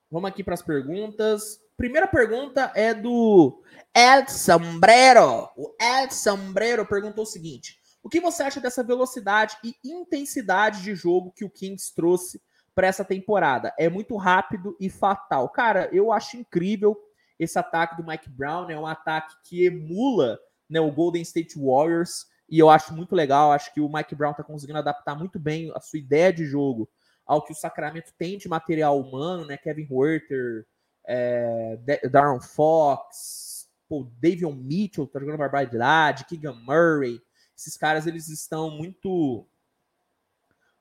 Vamos 0.09 0.29
aqui 0.29 0.43
para 0.43 0.53
as 0.53 0.61
perguntas. 0.61 1.59
Primeira 1.75 2.07
pergunta 2.07 2.71
é 2.75 2.93
do 2.93 3.61
El 3.93 4.27
Sombrero. 4.29 5.49
O 5.55 5.75
El 5.79 6.09
Sombrero 6.11 6.85
perguntou 6.85 7.23
o 7.23 7.27
seguinte: 7.27 7.79
O 8.01 8.09
que 8.09 8.19
você 8.21 8.43
acha 8.43 8.61
dessa 8.61 8.83
velocidade 8.83 9.57
e 9.63 9.75
intensidade 9.83 10.81
de 10.81 10.95
jogo 10.95 11.33
que 11.35 11.43
o 11.43 11.49
Kings 11.49 11.93
trouxe 11.93 12.41
para 12.73 12.87
essa 12.87 13.03
temporada? 13.03 13.73
É 13.77 13.89
muito 13.89 14.15
rápido 14.15 14.77
e 14.79 14.89
fatal. 14.89 15.49
Cara, 15.49 15.89
eu 15.91 16.11
acho 16.11 16.37
incrível 16.37 16.97
esse 17.39 17.57
ataque 17.57 17.95
do 17.95 18.05
Mike 18.05 18.29
Brown. 18.29 18.69
É 18.69 18.79
um 18.79 18.87
ataque 18.87 19.35
que 19.43 19.65
emula 19.65 20.39
né, 20.69 20.79
o 20.79 20.91
Golden 20.91 21.21
State 21.21 21.59
Warriors 21.59 22.25
e 22.49 22.59
eu 22.59 22.69
acho 22.69 22.93
muito 22.93 23.15
legal. 23.15 23.51
Acho 23.51 23.73
que 23.73 23.81
o 23.81 23.91
Mike 23.91 24.15
Brown 24.15 24.31
está 24.31 24.43
conseguindo 24.43 24.79
adaptar 24.79 25.15
muito 25.15 25.39
bem 25.39 25.71
a 25.75 25.79
sua 25.79 25.99
ideia 25.99 26.31
de 26.31 26.45
jogo 26.45 26.89
ao 27.25 27.43
que 27.43 27.51
o 27.51 27.55
Sacramento 27.55 28.13
tem 28.17 28.37
de 28.37 28.47
material 28.47 28.99
humano, 28.99 29.45
né? 29.45 29.57
Kevin 29.57 29.87
Huerter, 29.89 30.65
é, 31.05 31.77
Darren 32.09 32.39
Fox, 32.39 33.69
pô, 33.87 34.09
Davion 34.21 34.53
Mitchell 34.53 35.07
tá 35.07 35.19
jogando 35.19 35.37
barbaridade, 35.37 36.25
Keegan 36.25 36.53
Murray. 36.53 37.21
Esses 37.55 37.75
caras 37.75 38.07
eles 38.07 38.29
estão 38.29 38.71
muito 38.71 39.45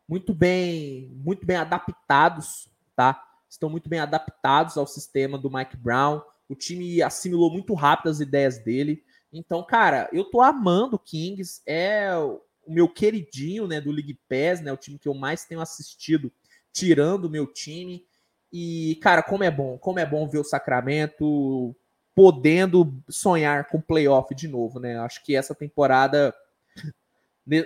muito 0.09 0.33
bem, 0.33 1.11
muito 1.15 1.45
bem 1.45 1.57
adaptados, 1.57 2.71
tá? 2.95 3.21
Estão 3.49 3.69
muito 3.69 3.89
bem 3.89 3.99
adaptados 3.99 4.77
ao 4.77 4.87
sistema 4.87 5.37
do 5.37 5.51
Mike 5.51 5.77
Brown. 5.77 6.23
O 6.49 6.55
time 6.55 7.03
assimilou 7.03 7.51
muito 7.51 7.75
rápido 7.75 8.11
as 8.11 8.21
ideias 8.21 8.59
dele. 8.59 9.05
Então, 9.33 9.65
cara, 9.65 10.09
eu 10.13 10.25
tô 10.25 10.41
amando 10.41 10.97
o 10.97 10.99
Kings, 10.99 11.61
é 11.67 12.15
o 12.17 12.41
meu 12.67 12.89
queridinho, 12.89 13.67
né, 13.67 13.81
do 13.81 13.91
League 13.91 14.19
Pass, 14.29 14.61
né, 14.61 14.73
o 14.73 14.77
time 14.77 14.99
que 14.99 15.09
eu 15.09 15.15
mais 15.15 15.45
tenho 15.45 15.61
assistido, 15.61 16.33
tirando 16.73 17.27
o 17.27 17.31
meu 17.31 17.47
time. 17.47 18.05
E, 18.53 18.99
cara, 19.03 19.23
como 19.23 19.45
é 19.45 19.51
bom, 19.51 19.79
como 19.79 19.99
é 19.99 20.07
bom 20.07 20.29
ver 20.29 20.39
o 20.39 20.45
Sacramento 20.45 21.75
podendo 22.15 22.99
sonhar 23.11 23.69
com 23.69 23.79
playoff 23.79 24.35
de 24.35 24.49
novo, 24.49 24.81
né? 24.81 24.99
Acho 25.01 25.23
que 25.23 25.37
essa 25.37 25.55
temporada 25.55 26.35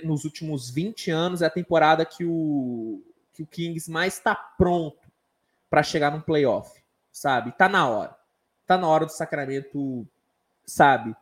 nos 0.02 0.24
últimos 0.24 0.68
20 0.68 1.10
anos 1.10 1.40
é 1.40 1.46
a 1.46 1.50
temporada 1.50 2.04
que 2.04 2.24
o 2.24 3.00
que 3.32 3.44
o 3.44 3.46
Kings 3.46 3.90
mais 3.90 4.14
está 4.14 4.34
pronto 4.34 5.08
para 5.70 5.84
chegar 5.84 6.10
num 6.10 6.20
playoff, 6.20 6.82
sabe? 7.12 7.52
Tá 7.52 7.68
na 7.68 7.88
hora. 7.88 8.19
Tá 8.70 8.78
na 8.78 8.86
hora 8.86 9.04
do 9.04 9.10
Sacramento, 9.10 10.06
sabe? 10.64 11.16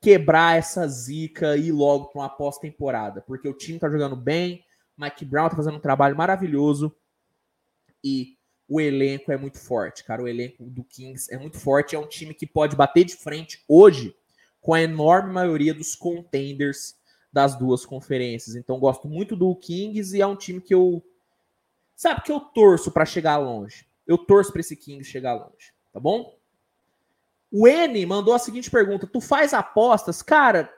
quebrar 0.00 0.58
essa 0.58 0.86
zica 0.86 1.56
e 1.56 1.68
ir 1.68 1.72
logo 1.72 2.08
para 2.08 2.20
uma 2.20 2.28
pós-temporada, 2.28 3.22
porque 3.22 3.48
o 3.48 3.54
time 3.54 3.78
tá 3.78 3.88
jogando 3.88 4.14
bem, 4.14 4.62
Mike 4.98 5.24
Brown 5.24 5.48
tá 5.48 5.56
fazendo 5.56 5.78
um 5.78 5.80
trabalho 5.80 6.14
maravilhoso 6.14 6.94
e 8.04 8.36
o 8.68 8.80
elenco 8.80 9.32
é 9.32 9.36
muito 9.36 9.58
forte, 9.58 10.04
cara. 10.04 10.22
O 10.22 10.28
elenco 10.28 10.62
do 10.62 10.84
Kings 10.84 11.34
é 11.34 11.38
muito 11.38 11.58
forte, 11.58 11.96
é 11.96 11.98
um 11.98 12.06
time 12.06 12.32
que 12.32 12.46
pode 12.46 12.76
bater 12.76 13.04
de 13.04 13.16
frente 13.16 13.64
hoje 13.66 14.14
com 14.60 14.72
a 14.72 14.82
enorme 14.82 15.32
maioria 15.32 15.74
dos 15.74 15.96
contenders 15.96 16.94
das 17.32 17.58
duas 17.58 17.84
conferências. 17.84 18.54
Então 18.54 18.78
gosto 18.78 19.08
muito 19.08 19.34
do 19.34 19.56
Kings 19.56 20.16
e 20.16 20.20
é 20.20 20.26
um 20.26 20.36
time 20.36 20.60
que 20.60 20.74
eu 20.74 21.02
sabe 21.96 22.22
que 22.22 22.30
eu 22.30 22.38
torço 22.38 22.92
para 22.92 23.04
chegar 23.04 23.38
longe. 23.38 23.84
Eu 24.06 24.18
torço 24.18 24.52
para 24.52 24.60
esse 24.60 24.76
Kings 24.76 25.10
chegar 25.10 25.34
longe, 25.34 25.73
tá 25.94 26.00
bom? 26.00 26.36
O 27.50 27.68
N 27.68 28.04
mandou 28.04 28.34
a 28.34 28.38
seguinte 28.38 28.68
pergunta: 28.70 29.06
Tu 29.06 29.20
faz 29.20 29.54
apostas? 29.54 30.20
Cara, 30.20 30.68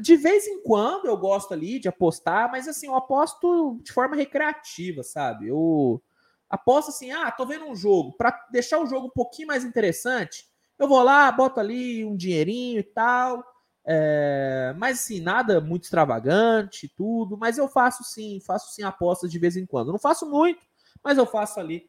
de 0.00 0.16
vez 0.16 0.46
em 0.46 0.60
quando 0.62 1.06
eu 1.06 1.16
gosto 1.16 1.54
ali 1.54 1.78
de 1.78 1.88
apostar, 1.88 2.50
mas 2.50 2.66
assim, 2.66 2.88
eu 2.88 2.96
aposto 2.96 3.78
de 3.82 3.92
forma 3.92 4.16
recreativa, 4.16 5.04
sabe? 5.04 5.48
Eu 5.48 6.02
aposto 6.50 6.88
assim: 6.88 7.12
ah, 7.12 7.30
tô 7.30 7.46
vendo 7.46 7.66
um 7.66 7.76
jogo, 7.76 8.16
para 8.16 8.36
deixar 8.50 8.80
o 8.80 8.86
jogo 8.86 9.06
um 9.06 9.10
pouquinho 9.10 9.48
mais 9.48 9.64
interessante, 9.64 10.46
eu 10.78 10.88
vou 10.88 11.02
lá, 11.02 11.30
boto 11.30 11.60
ali 11.60 12.04
um 12.04 12.16
dinheirinho 12.16 12.80
e 12.80 12.82
tal. 12.82 13.44
É, 13.84 14.74
mas 14.78 14.98
assim, 15.00 15.20
nada 15.20 15.60
muito 15.60 15.84
extravagante, 15.84 16.88
tudo. 16.96 17.36
Mas 17.36 17.56
eu 17.58 17.68
faço 17.68 18.02
sim, 18.02 18.40
faço 18.40 18.72
sim 18.74 18.82
apostas 18.82 19.30
de 19.30 19.38
vez 19.38 19.56
em 19.56 19.66
quando. 19.66 19.92
Não 19.92 19.98
faço 19.98 20.28
muito, 20.28 20.60
mas 21.04 21.18
eu 21.18 21.26
faço 21.26 21.60
ali. 21.60 21.88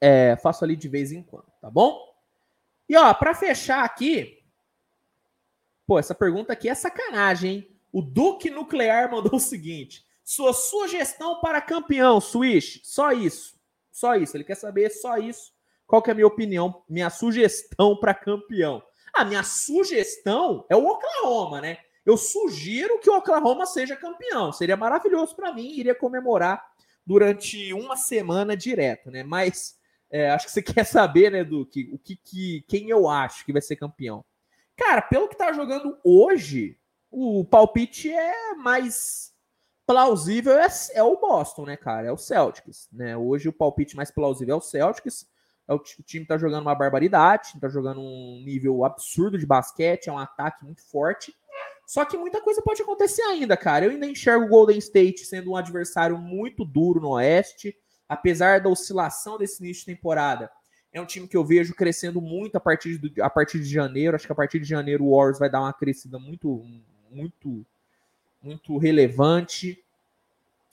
É, 0.00 0.36
faço 0.36 0.64
ali 0.64 0.76
de 0.76 0.88
vez 0.88 1.12
em 1.12 1.22
quando, 1.22 1.50
tá 1.60 1.70
bom? 1.70 1.98
E 2.88 2.96
ó, 2.96 3.12
para 3.12 3.34
fechar 3.34 3.84
aqui, 3.84 4.42
pô, 5.86 5.98
essa 5.98 6.14
pergunta 6.14 6.52
aqui 6.52 6.68
é 6.68 6.74
sacanagem, 6.74 7.50
hein? 7.50 7.80
O 7.92 8.00
Duque 8.00 8.50
Nuclear 8.50 9.10
mandou 9.10 9.34
o 9.34 9.40
seguinte: 9.40 10.06
sua 10.24 10.52
sugestão 10.52 11.40
para 11.40 11.60
campeão, 11.60 12.20
Swish, 12.20 12.80
só 12.84 13.12
isso. 13.12 13.58
Só 13.90 14.14
isso. 14.14 14.36
Ele 14.36 14.44
quer 14.44 14.54
saber 14.54 14.90
só 14.90 15.18
isso. 15.18 15.52
Qual 15.86 16.00
que 16.00 16.08
é 16.08 16.12
a 16.12 16.14
minha 16.14 16.26
opinião, 16.26 16.84
minha 16.88 17.10
sugestão 17.10 17.96
para 17.96 18.14
campeão? 18.14 18.82
A 19.12 19.24
minha 19.24 19.42
sugestão 19.42 20.64
é 20.70 20.76
o 20.76 20.86
Oklahoma, 20.86 21.60
né? 21.60 21.78
Eu 22.06 22.16
sugiro 22.16 23.00
que 23.00 23.10
o 23.10 23.16
Oklahoma 23.16 23.66
seja 23.66 23.96
campeão. 23.96 24.52
Seria 24.52 24.76
maravilhoso 24.76 25.34
para 25.34 25.52
mim, 25.52 25.72
iria 25.72 25.94
comemorar 25.94 26.64
durante 27.04 27.72
uma 27.74 27.96
semana 27.96 28.56
direto, 28.56 29.10
né? 29.10 29.24
Mas 29.24 29.79
é, 30.10 30.30
acho 30.30 30.46
que 30.46 30.52
você 30.52 30.62
quer 30.62 30.84
saber, 30.84 31.30
né, 31.30 31.44
Duque, 31.44 31.90
o 31.92 31.98
que, 31.98 32.16
que, 32.16 32.64
quem 32.68 32.90
eu 32.90 33.08
acho 33.08 33.44
que 33.44 33.52
vai 33.52 33.62
ser 33.62 33.76
campeão. 33.76 34.24
Cara, 34.76 35.02
pelo 35.02 35.28
que 35.28 35.36
tá 35.36 35.52
jogando 35.52 35.98
hoje, 36.02 36.78
o 37.10 37.44
palpite 37.44 38.10
é 38.10 38.54
mais 38.54 39.32
plausível 39.86 40.58
é, 40.58 40.68
é, 40.94 41.02
o 41.02 41.16
Boston, 41.16 41.66
né, 41.66 41.76
cara? 41.76 42.08
É 42.08 42.12
o 42.12 42.16
Celtics, 42.16 42.88
né? 42.92 43.16
Hoje 43.16 43.48
o 43.48 43.52
palpite 43.52 43.96
mais 43.96 44.10
plausível 44.10 44.54
é 44.54 44.58
o 44.58 44.60
Celtics. 44.60 45.28
É 45.68 45.74
o, 45.74 45.76
o 45.76 46.02
time 46.02 46.24
tá 46.24 46.38
jogando 46.38 46.62
uma 46.62 46.74
barbaridade, 46.74 47.58
tá 47.60 47.68
jogando 47.68 48.00
um 48.00 48.42
nível 48.44 48.84
absurdo 48.84 49.38
de 49.38 49.46
basquete, 49.46 50.08
é 50.08 50.12
um 50.12 50.18
ataque 50.18 50.64
muito 50.64 50.82
forte. 50.88 51.34
Só 51.86 52.04
que 52.04 52.16
muita 52.16 52.40
coisa 52.40 52.62
pode 52.62 52.80
acontecer 52.80 53.22
ainda, 53.22 53.56
cara. 53.56 53.84
Eu 53.84 53.90
ainda 53.90 54.06
enxergo 54.06 54.44
o 54.44 54.48
Golden 54.48 54.78
State 54.78 55.26
sendo 55.26 55.50
um 55.50 55.56
adversário 55.56 56.16
muito 56.16 56.64
duro 56.64 57.00
no 57.00 57.10
Oeste 57.10 57.76
apesar 58.10 58.60
da 58.60 58.68
oscilação 58.68 59.38
desse 59.38 59.62
início 59.62 59.86
de 59.86 59.94
temporada, 59.94 60.50
é 60.92 61.00
um 61.00 61.06
time 61.06 61.28
que 61.28 61.36
eu 61.36 61.44
vejo 61.44 61.72
crescendo 61.72 62.20
muito 62.20 62.56
a 62.56 62.60
partir, 62.60 62.98
de, 62.98 63.22
a 63.22 63.30
partir 63.30 63.60
de 63.60 63.70
janeiro. 63.70 64.16
Acho 64.16 64.26
que 64.26 64.32
a 64.32 64.34
partir 64.34 64.58
de 64.58 64.64
janeiro 64.64 65.04
o 65.04 65.16
Warriors 65.16 65.38
vai 65.38 65.48
dar 65.48 65.60
uma 65.60 65.72
crescida 65.72 66.18
muito, 66.18 66.60
muito, 67.08 67.64
muito 68.42 68.76
relevante. 68.78 69.80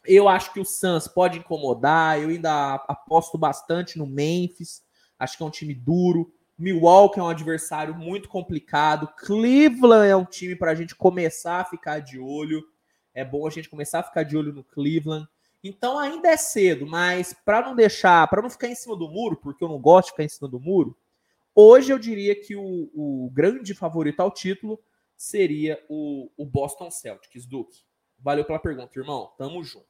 Eu 0.03 0.27
acho 0.27 0.51
que 0.51 0.59
o 0.59 0.65
Suns 0.65 1.07
pode 1.07 1.37
incomodar. 1.37 2.19
Eu 2.19 2.29
ainda 2.29 2.73
aposto 2.87 3.37
bastante 3.37 3.99
no 3.99 4.07
Memphis. 4.07 4.81
Acho 5.19 5.37
que 5.37 5.43
é 5.43 5.45
um 5.45 5.51
time 5.51 5.75
duro. 5.75 6.33
Milwaukee 6.57 7.19
é 7.19 7.23
um 7.23 7.29
adversário 7.29 7.93
muito 7.93 8.29
complicado. 8.29 9.07
Cleveland 9.15 10.09
é 10.09 10.15
um 10.15 10.25
time 10.25 10.55
para 10.55 10.71
a 10.71 10.75
gente 10.75 10.95
começar 10.95 11.61
a 11.61 11.65
ficar 11.65 11.99
de 11.99 12.17
olho. 12.17 12.63
É 13.13 13.23
bom 13.23 13.45
a 13.45 13.51
gente 13.51 13.69
começar 13.69 13.99
a 13.99 14.03
ficar 14.03 14.23
de 14.23 14.35
olho 14.35 14.51
no 14.51 14.63
Cleveland. 14.63 15.27
Então 15.67 15.99
ainda 15.99 16.29
é 16.29 16.37
cedo, 16.37 16.87
mas 16.87 17.33
para 17.45 17.61
não 17.61 17.75
deixar, 17.75 18.27
para 18.27 18.41
não 18.41 18.49
ficar 18.49 18.67
em 18.67 18.75
cima 18.75 18.95
do 18.95 19.09
muro, 19.09 19.37
porque 19.37 19.63
eu 19.63 19.67
não 19.67 19.79
gosto 19.79 20.07
de 20.07 20.11
ficar 20.11 20.23
em 20.23 20.29
cima 20.29 20.47
do 20.47 20.59
muro, 20.59 20.97
hoje 21.53 21.91
eu 21.91 21.99
diria 21.99 22.39
que 22.39 22.55
o, 22.55 22.89
o 22.93 23.29
grande 23.33 23.73
favorito 23.73 24.19
ao 24.21 24.31
título 24.31 24.79
seria 25.15 25.83
o, 25.89 26.29
o 26.37 26.45
Boston 26.45 26.91
Celtics, 26.91 27.45
Duke. 27.45 27.83
Valeu 28.19 28.45
pela 28.45 28.59
pergunta, 28.59 28.97
irmão. 28.97 29.31
Tamo 29.37 29.63
junto. 29.63 29.85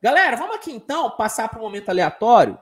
Galera, 0.00 0.36
vamos 0.36 0.56
aqui 0.56 0.70
então 0.70 1.10
passar 1.10 1.48
para 1.48 1.58
o 1.58 1.62
momento 1.62 1.88
aleatório. 1.88 2.58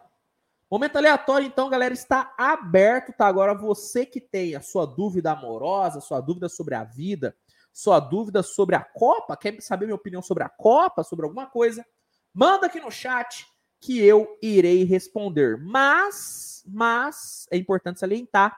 Momento 0.70 0.96
aleatório, 0.96 1.46
então, 1.46 1.68
galera, 1.68 1.94
está 1.94 2.34
aberto, 2.36 3.12
tá? 3.12 3.26
Agora 3.26 3.54
você 3.54 4.04
que 4.04 4.20
tem 4.20 4.56
a 4.56 4.60
sua 4.60 4.84
dúvida 4.84 5.30
amorosa, 5.30 6.00
sua 6.00 6.20
dúvida 6.20 6.48
sobre 6.48 6.74
a 6.74 6.82
vida, 6.82 7.36
sua 7.72 8.00
dúvida 8.00 8.42
sobre 8.42 8.74
a 8.74 8.80
Copa, 8.80 9.36
quer 9.36 9.60
saber 9.60 9.84
minha 9.84 9.94
opinião 9.94 10.22
sobre 10.22 10.42
a 10.42 10.48
Copa, 10.48 11.04
sobre 11.04 11.24
alguma 11.24 11.46
coisa, 11.46 11.86
Manda 12.38 12.66
aqui 12.66 12.78
no 12.78 12.90
chat 12.90 13.46
que 13.80 13.98
eu 13.98 14.36
irei 14.42 14.84
responder. 14.84 15.56
Mas, 15.56 16.62
mas 16.66 17.46
é 17.50 17.56
importante 17.56 17.98
salientar, 17.98 18.54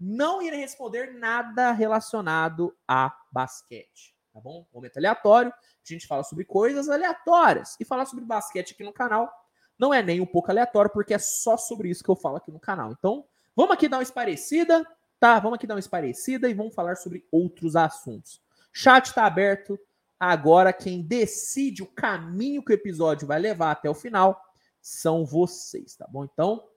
não 0.00 0.40
irei 0.40 0.58
responder 0.58 1.12
nada 1.12 1.70
relacionado 1.72 2.74
a 2.88 3.14
basquete, 3.30 4.16
tá 4.32 4.40
bom? 4.40 4.66
Momento 4.72 4.96
aleatório. 4.96 5.52
A 5.52 5.92
gente 5.92 6.06
fala 6.06 6.24
sobre 6.24 6.46
coisas 6.46 6.88
aleatórias. 6.88 7.76
E 7.78 7.84
falar 7.84 8.06
sobre 8.06 8.24
basquete 8.24 8.72
aqui 8.72 8.82
no 8.82 8.92
canal 8.92 9.30
não 9.78 9.92
é 9.92 10.02
nem 10.02 10.22
um 10.22 10.26
pouco 10.26 10.50
aleatório, 10.50 10.90
porque 10.90 11.12
é 11.12 11.18
só 11.18 11.58
sobre 11.58 11.90
isso 11.90 12.02
que 12.02 12.10
eu 12.10 12.16
falo 12.16 12.36
aqui 12.36 12.50
no 12.50 12.58
canal. 12.58 12.90
Então, 12.90 13.26
vamos 13.54 13.72
aqui 13.72 13.86
dar 13.86 13.98
uma 13.98 14.02
esparecida, 14.02 14.82
tá? 15.18 15.38
Vamos 15.38 15.56
aqui 15.56 15.66
dar 15.66 15.74
uma 15.74 15.80
esparecida 15.80 16.48
e 16.48 16.54
vamos 16.54 16.74
falar 16.74 16.96
sobre 16.96 17.26
outros 17.30 17.76
assuntos. 17.76 18.40
Chat 18.72 19.08
está 19.08 19.26
aberto. 19.26 19.78
Agora, 20.20 20.70
quem 20.70 21.00
decide 21.00 21.82
o 21.82 21.90
caminho 21.90 22.62
que 22.62 22.70
o 22.70 22.74
episódio 22.74 23.26
vai 23.26 23.40
levar 23.40 23.70
até 23.70 23.88
o 23.88 23.94
final 23.94 24.38
são 24.78 25.24
vocês, 25.24 25.96
tá 25.96 26.06
bom? 26.06 26.24
Então, 26.24 26.68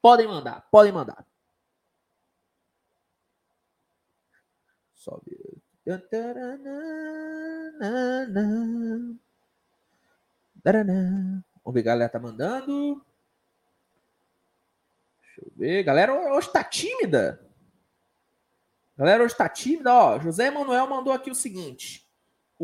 podem 0.00 0.26
mandar, 0.26 0.66
podem 0.70 0.90
mandar. 0.90 1.26
Ver. 5.26 5.62
Vamos 11.62 11.74
ver, 11.74 11.82
galera 11.82 12.08
tá 12.08 12.18
mandando. 12.18 13.04
Deixa 15.20 15.40
eu 15.42 15.52
ver. 15.56 15.82
Galera 15.82 16.34
hoje 16.34 16.50
tá 16.50 16.64
tímida. 16.64 17.44
Galera 18.96 19.24
hoje 19.24 19.36
tá 19.36 19.48
tímida. 19.48 19.92
Ó, 19.92 20.18
José 20.20 20.46
Emanuel 20.46 20.86
mandou 20.86 21.12
aqui 21.12 21.30
o 21.30 21.34
seguinte. 21.34 22.01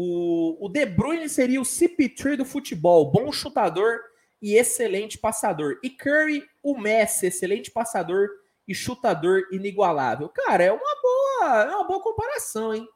O, 0.00 0.64
o 0.64 0.68
De 0.68 0.86
Bruyne 0.86 1.28
seria 1.28 1.60
o 1.60 1.64
CP3 1.64 2.36
do 2.36 2.44
futebol. 2.44 3.10
Bom 3.10 3.32
chutador 3.32 3.98
e 4.40 4.54
excelente 4.54 5.18
passador. 5.18 5.80
E 5.82 5.90
Curry, 5.90 6.48
o 6.62 6.78
Messi, 6.78 7.26
excelente 7.26 7.68
passador 7.68 8.28
e 8.68 8.72
chutador 8.76 9.48
inigualável. 9.50 10.28
Cara, 10.28 10.62
é 10.62 10.70
uma 10.70 11.02
boa, 11.02 11.62
é 11.64 11.74
uma 11.74 11.84
boa 11.84 12.00
comparação, 12.00 12.72
hein? 12.72 12.88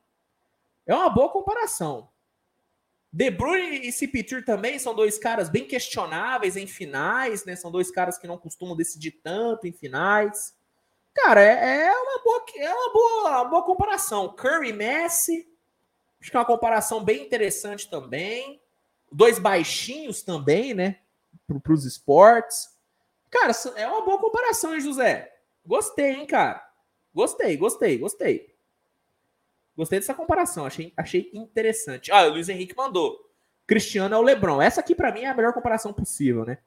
É 0.87 0.95
uma 0.95 1.11
boa 1.11 1.29
comparação. 1.29 2.09
De 3.13 3.33
Bruyne 3.33 3.85
e 3.85 3.91
Cipitur 3.91 4.45
também 4.45 4.79
são 4.79 4.95
dois 4.95 5.19
caras 5.19 5.49
bem 5.49 5.67
questionáveis 5.67 6.57
em 6.57 6.69
finais, 6.69 7.45
né? 7.45 7.57
São 7.57 7.73
dois 7.73 7.91
caras 7.91 8.17
que 8.17 8.29
não 8.29 8.39
costumam 8.39 8.77
decidir 8.77 9.19
tanto 9.25 9.67
em 9.67 9.73
finais. 9.73 10.55
Cara, 11.13 11.43
é, 11.43 11.87
é 11.87 11.93
uma 11.93 12.23
boa, 12.23 12.45
é 12.59 12.73
uma 12.73 12.93
boa, 12.93 13.31
uma 13.41 13.45
boa 13.47 13.65
comparação. 13.65 14.33
Curry, 14.37 14.73
Messi, 14.73 15.52
acho 16.23 16.31
que 16.31 16.37
é 16.37 16.41
uma 16.41 16.47
comparação 16.47 17.03
bem 17.03 17.25
interessante 17.25 17.91
também. 17.91 18.63
Dois 19.11 19.41
baixinhos 19.41 20.23
também, 20.23 20.73
né? 20.73 21.01
Para 21.47 21.73
os 21.73 21.85
esportes. 21.85 22.69
Cara, 23.29 23.53
é 23.77 23.87
uma 23.89 24.05
boa 24.05 24.21
comparação, 24.21 24.73
hein, 24.73 24.81
José? 24.81 25.35
Gostei, 25.67 26.13
hein, 26.13 26.27
cara? 26.27 26.65
Gostei, 27.13 27.57
gostei, 27.57 27.99
gostei. 27.99 28.55
Gostei 29.77 29.99
dessa 29.99 30.15
comparação, 30.15 30.65
achei, 30.65 30.93
achei 30.97 31.31
interessante. 31.35 32.13
Ah, 32.13 32.27
o 32.27 32.31
Luiz 32.31 32.49
Henrique 32.49 32.77
mandou. 32.77 33.19
Cristiano 33.67 34.15
é 34.15 34.19
o 34.19 34.23
LeBron. 34.23 34.63
Essa 34.63 34.81
aqui 34.81 34.95
para 34.95 35.11
mim 35.13 35.23
é 35.23 35.29
a 35.29 35.35
melhor 35.35 35.53
comparação 35.53 35.93
possível, 35.93 36.45
né? 36.45 36.59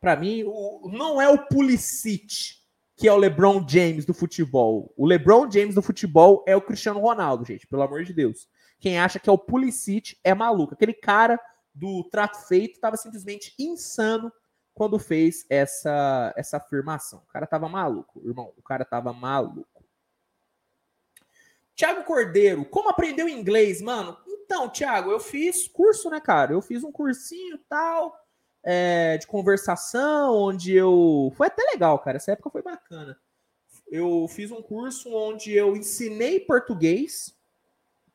Para 0.00 0.16
mim, 0.16 0.44
o, 0.46 0.88
não 0.90 1.20
é 1.20 1.28
o 1.28 1.46
Pulisic 1.46 2.58
que 2.98 3.06
é 3.06 3.12
o 3.12 3.16
LeBron 3.16 3.64
James 3.66 4.04
do 4.04 4.12
futebol. 4.12 4.92
O 4.96 5.06
LeBron 5.06 5.48
James 5.48 5.76
do 5.76 5.80
futebol 5.80 6.42
é 6.48 6.56
o 6.56 6.60
Cristiano 6.60 6.98
Ronaldo, 6.98 7.44
gente, 7.44 7.64
pelo 7.64 7.82
amor 7.82 8.02
de 8.02 8.12
Deus. 8.12 8.48
Quem 8.78 8.98
acha 8.98 9.18
que 9.18 9.28
é 9.28 9.32
o 9.32 9.38
Pulisic 9.38 10.16
é 10.22 10.34
maluco. 10.34 10.74
Aquele 10.74 10.94
cara 10.94 11.38
do 11.74 12.04
trato 12.04 12.46
feito 12.46 12.74
estava 12.74 12.96
simplesmente 12.96 13.54
insano 13.58 14.32
quando 14.74 14.98
fez 14.98 15.44
essa 15.50 16.32
essa 16.36 16.56
afirmação. 16.58 17.20
O 17.20 17.32
cara 17.32 17.46
tava 17.46 17.68
maluco, 17.68 18.22
irmão. 18.24 18.52
O 18.56 18.62
cara 18.62 18.84
tava 18.84 19.12
maluco. 19.12 19.84
Tiago 21.74 22.02
Cordeiro, 22.02 22.64
como 22.64 22.88
aprendeu 22.88 23.28
inglês, 23.28 23.80
mano? 23.80 24.16
Então, 24.26 24.68
Tiago, 24.68 25.12
eu 25.12 25.20
fiz 25.20 25.68
curso, 25.68 26.10
né, 26.10 26.20
cara? 26.20 26.52
Eu 26.52 26.60
fiz 26.60 26.82
um 26.82 26.90
cursinho 26.90 27.58
tal, 27.68 28.18
é, 28.64 29.16
de 29.16 29.26
conversação, 29.26 30.34
onde 30.34 30.74
eu. 30.74 31.32
Foi 31.36 31.46
até 31.46 31.62
legal, 31.70 31.98
cara. 32.00 32.16
Essa 32.16 32.32
época 32.32 32.50
foi 32.50 32.62
bacana. 32.62 33.16
Eu 33.86 34.26
fiz 34.28 34.50
um 34.50 34.60
curso 34.60 35.14
onde 35.14 35.52
eu 35.52 35.76
ensinei 35.76 36.40
português 36.40 37.37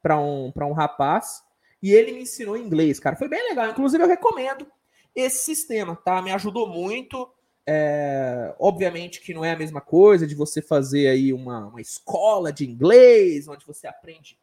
para 0.03 0.19
um, 0.19 0.51
um 0.55 0.73
rapaz 0.73 1.41
e 1.81 1.91
ele 1.91 2.11
me 2.11 2.21
ensinou 2.21 2.57
inglês, 2.57 2.99
cara. 2.99 3.15
Foi 3.15 3.29
bem 3.29 3.41
legal. 3.49 3.69
Inclusive, 3.69 4.03
eu 4.03 4.07
recomendo 4.07 4.67
esse 5.15 5.43
sistema, 5.43 5.95
tá? 5.95 6.21
Me 6.21 6.31
ajudou 6.31 6.67
muito. 6.67 7.27
É, 7.65 8.53
obviamente 8.59 9.21
que 9.21 9.33
não 9.33 9.45
é 9.45 9.53
a 9.53 9.57
mesma 9.57 9.79
coisa 9.79 10.27
de 10.27 10.35
você 10.35 10.61
fazer 10.61 11.07
aí 11.07 11.31
uma, 11.31 11.67
uma 11.67 11.79
escola 11.79 12.51
de 12.51 12.69
inglês, 12.69 13.47
onde 13.47 13.65
você 13.65 13.87
aprende 13.87 14.37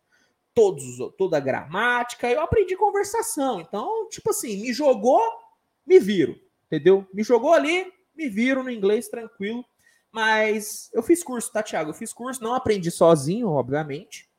todos, 0.55 0.97
toda 1.19 1.37
a 1.37 1.41
gramática. 1.41 2.31
Eu 2.31 2.41
aprendi 2.41 2.75
conversação. 2.77 3.61
Então, 3.61 4.09
tipo 4.09 4.31
assim, 4.31 4.63
me 4.63 4.73
jogou, 4.73 5.21
me 5.87 5.99
viro. 5.99 6.41
Entendeu? 6.67 7.07
Me 7.13 7.23
jogou 7.23 7.53
ali, 7.53 7.93
me 8.15 8.29
viro 8.29 8.63
no 8.63 8.71
inglês 8.71 9.09
tranquilo. 9.09 9.65
Mas 10.11 10.91
eu 10.93 11.03
fiz 11.03 11.23
curso, 11.23 11.53
tá, 11.53 11.63
Thiago? 11.63 11.91
Eu 11.91 11.95
fiz 11.95 12.13
curso, 12.13 12.43
não 12.43 12.55
aprendi 12.55 12.91
sozinho, 12.91 13.49
obviamente. 13.49 14.30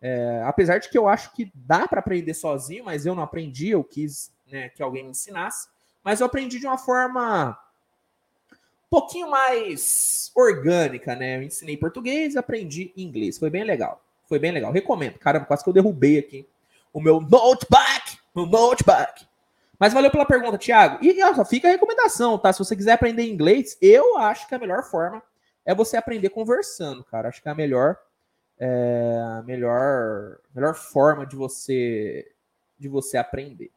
É, 0.00 0.42
apesar 0.46 0.78
de 0.78 0.88
que 0.88 0.96
eu 0.96 1.08
acho 1.08 1.32
que 1.32 1.50
dá 1.54 1.88
para 1.88 2.00
aprender 2.00 2.34
sozinho, 2.34 2.84
mas 2.84 3.04
eu 3.04 3.14
não 3.14 3.22
aprendi, 3.22 3.70
eu 3.70 3.82
quis 3.82 4.32
né, 4.50 4.68
que 4.68 4.82
alguém 4.82 5.04
me 5.04 5.10
ensinasse. 5.10 5.68
Mas 6.04 6.20
eu 6.20 6.26
aprendi 6.26 6.58
de 6.58 6.66
uma 6.66 6.78
forma 6.78 7.58
pouquinho 8.88 9.30
mais 9.30 10.30
orgânica, 10.34 11.14
né? 11.14 11.36
Eu 11.36 11.42
ensinei 11.42 11.76
português 11.76 12.36
aprendi 12.36 12.92
inglês. 12.96 13.38
Foi 13.38 13.50
bem 13.50 13.64
legal. 13.64 14.02
Foi 14.26 14.38
bem 14.38 14.52
legal. 14.52 14.72
Recomendo. 14.72 15.18
Caramba, 15.18 15.46
quase 15.46 15.62
que 15.62 15.68
eu 15.68 15.74
derrubei 15.74 16.18
aqui 16.18 16.46
o 16.92 17.00
meu 17.00 17.20
notebook. 17.20 18.18
Meu 18.34 18.46
notebook. 18.46 19.26
Mas 19.78 19.92
valeu 19.92 20.10
pela 20.10 20.26
pergunta, 20.26 20.58
Thiago. 20.58 20.98
E 21.04 21.14
fica 21.44 21.68
a 21.68 21.70
recomendação, 21.70 22.36
tá? 22.38 22.52
Se 22.52 22.58
você 22.58 22.74
quiser 22.74 22.92
aprender 22.92 23.24
inglês, 23.24 23.78
eu 23.80 24.18
acho 24.18 24.48
que 24.48 24.54
a 24.54 24.58
melhor 24.58 24.82
forma 24.82 25.22
é 25.64 25.74
você 25.74 25.96
aprender 25.96 26.30
conversando, 26.30 27.04
cara. 27.04 27.28
Acho 27.28 27.40
que 27.40 27.48
é 27.48 27.52
a 27.52 27.54
melhor, 27.54 27.96
é, 28.58 29.18
a 29.38 29.42
melhor, 29.42 30.38
melhor 30.54 30.74
forma 30.74 31.26
de 31.26 31.36
você 31.36 32.30
de 32.78 32.88
você 32.88 33.16
aprender. 33.16 33.70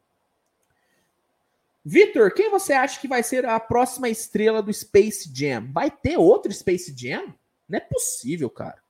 Vitor, 1.84 2.32
quem 2.32 2.48
você 2.48 2.72
acha 2.72 3.00
que 3.00 3.08
vai 3.08 3.22
ser 3.24 3.44
a 3.44 3.58
próxima 3.58 4.08
estrela 4.08 4.62
do 4.62 4.72
Space 4.72 5.28
Jam? 5.34 5.68
Vai 5.72 5.90
ter 5.90 6.16
outro 6.16 6.52
Space 6.52 6.94
Jam? 6.96 7.34
Não 7.68 7.78
é 7.78 7.80
possível, 7.80 8.48
cara. 8.48 8.80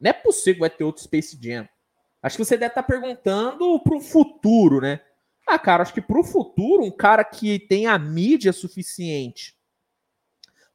Não 0.00 0.08
é 0.08 0.14
possível 0.14 0.54
que 0.54 0.60
vai 0.60 0.70
ter 0.70 0.84
outro 0.84 1.02
Space 1.02 1.38
Jam. 1.38 1.68
Acho 2.22 2.38
que 2.38 2.44
você 2.44 2.56
deve 2.56 2.70
estar 2.70 2.82
perguntando 2.82 3.78
para 3.80 3.94
o 3.94 4.00
futuro, 4.00 4.80
né? 4.80 5.00
Ah, 5.46 5.58
cara, 5.58 5.82
acho 5.82 5.92
que 5.92 6.00
para 6.00 6.18
o 6.18 6.24
futuro, 6.24 6.82
um 6.82 6.90
cara 6.90 7.24
que 7.24 7.58
tem 7.58 7.86
a 7.86 7.98
mídia 7.98 8.52
suficiente 8.52 9.59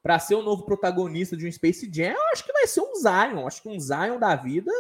para 0.05 0.19
ser 0.19 0.35
o 0.35 0.43
novo 0.43 0.63
protagonista 0.65 1.35
de 1.35 1.47
um 1.47 1.51
Space 1.51 1.89
Jam, 1.91 2.11
eu 2.11 2.27
acho 2.31 2.45
que 2.45 2.53
vai 2.53 2.67
ser 2.67 2.79
um 2.79 2.93
Zion. 2.93 3.47
Acho 3.47 3.63
que 3.63 3.69
um 3.69 3.79
Zion 3.79 4.19
da 4.19 4.35
vida 4.35 4.71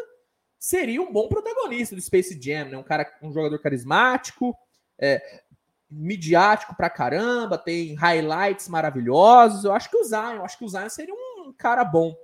seria 0.59 1.01
um 1.01 1.11
bom 1.11 1.27
protagonista 1.27 1.95
do 1.95 2.01
Space 2.03 2.39
Jam, 2.39 2.65
né? 2.65 2.77
Um 2.77 2.83
cara, 2.83 3.11
um 3.23 3.33
jogador 3.33 3.57
carismático, 3.57 4.55
é, 4.99 5.41
midiático 5.89 6.75
pra 6.75 6.91
caramba, 6.91 7.57
tem 7.57 7.95
highlights 7.95 8.69
maravilhosos. 8.69 9.65
Eu 9.65 9.73
acho 9.73 9.89
que 9.89 9.97
o 9.97 10.03
Zion, 10.03 10.43
acho 10.43 10.59
que 10.59 10.65
o 10.65 10.69
Zion 10.69 10.89
seria 10.89 11.15
um 11.15 11.51
cara 11.57 11.83
bom 11.83 12.15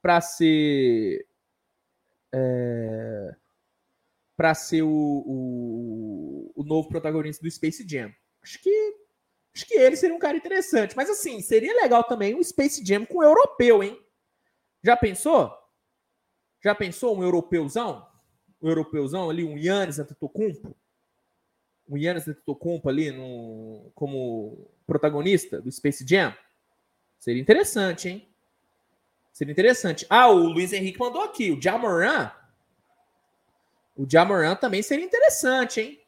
para 0.00 0.18
ser 0.22 1.26
é, 2.34 3.36
para 4.34 4.54
ser 4.54 4.80
o, 4.80 4.88
o, 4.88 6.52
o, 6.56 6.64
novo 6.64 6.88
protagonista 6.88 7.42
do 7.42 7.50
Space 7.50 7.86
Jam. 7.86 8.10
Acho 8.42 8.58
que 8.62 8.94
acho 9.58 9.66
que 9.66 9.74
ele 9.74 9.96
seria 9.96 10.14
um 10.14 10.20
cara 10.20 10.36
interessante, 10.36 10.96
mas 10.96 11.10
assim, 11.10 11.40
seria 11.40 11.74
legal 11.74 12.04
também 12.04 12.34
um 12.34 12.42
Space 12.42 12.84
Jam 12.84 13.04
com 13.04 13.18
um 13.18 13.22
europeu, 13.24 13.82
hein? 13.82 14.00
Já 14.84 14.96
pensou? 14.96 15.52
Já 16.62 16.74
pensou 16.74 17.18
um 17.18 17.22
europeuzão? 17.24 18.06
Um 18.62 18.68
europeuzão 18.68 19.28
ali, 19.28 19.42
um 19.42 19.58
Yannis 19.58 19.98
Antetokounmpo? 19.98 20.76
o 21.88 21.96
Yannis 21.96 22.28
Antetokounmpo 22.28 22.88
ali 22.88 23.10
no, 23.10 23.90
como 23.94 24.70
protagonista 24.86 25.60
do 25.60 25.72
Space 25.72 26.04
Jam? 26.06 26.36
Seria 27.18 27.40
interessante, 27.40 28.08
hein? 28.08 28.28
Seria 29.32 29.52
interessante. 29.52 30.06
Ah, 30.10 30.28
o 30.28 30.36
Luiz 30.36 30.72
Henrique 30.72 30.98
mandou 30.98 31.22
aqui, 31.22 31.50
o 31.50 31.60
Jamoran. 31.60 32.30
O 33.96 34.06
Jamoran 34.08 34.54
também 34.54 34.82
seria 34.82 35.04
interessante, 35.04 35.80
hein? 35.80 36.00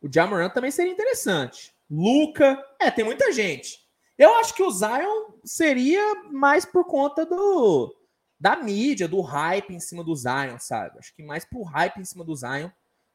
O 0.00 0.08
Jamoran 0.12 0.48
também 0.48 0.70
seria 0.70 0.92
interessante. 0.92 1.72
Luca, 1.94 2.58
é, 2.80 2.90
tem 2.90 3.04
muita 3.04 3.30
gente. 3.32 3.78
Eu 4.16 4.34
acho 4.36 4.54
que 4.54 4.62
o 4.62 4.70
Zion 4.70 5.32
seria 5.44 6.24
mais 6.30 6.64
por 6.64 6.86
conta 6.86 7.26
do 7.26 7.94
da 8.40 8.56
mídia, 8.56 9.06
do 9.06 9.20
hype 9.20 9.74
em 9.74 9.78
cima 9.78 10.02
do 10.02 10.16
Zion, 10.16 10.58
sabe? 10.58 10.98
Acho 10.98 11.14
que 11.14 11.22
mais 11.22 11.44
pro 11.44 11.62
hype 11.62 11.98
em 11.98 12.04
cima 12.04 12.24
do 12.24 12.34
Zion 12.34 12.70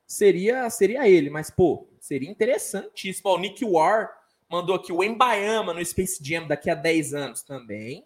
seria 0.05 0.69
seria 0.69 1.09
ele, 1.09 1.31
mas 1.31 1.49
pô, 1.49 1.89
seria 1.99 2.29
interessantíssimo. 2.29 3.31
O 3.31 3.39
Nick 3.39 3.65
War 3.65 4.15
mandou 4.47 4.75
aqui 4.75 4.93
o 4.93 5.03
Embayama 5.03 5.73
no 5.73 5.83
Space 5.83 6.23
Jam 6.23 6.47
daqui 6.47 6.69
a 6.69 6.75
10 6.75 7.15
anos 7.15 7.41
também. 7.41 8.05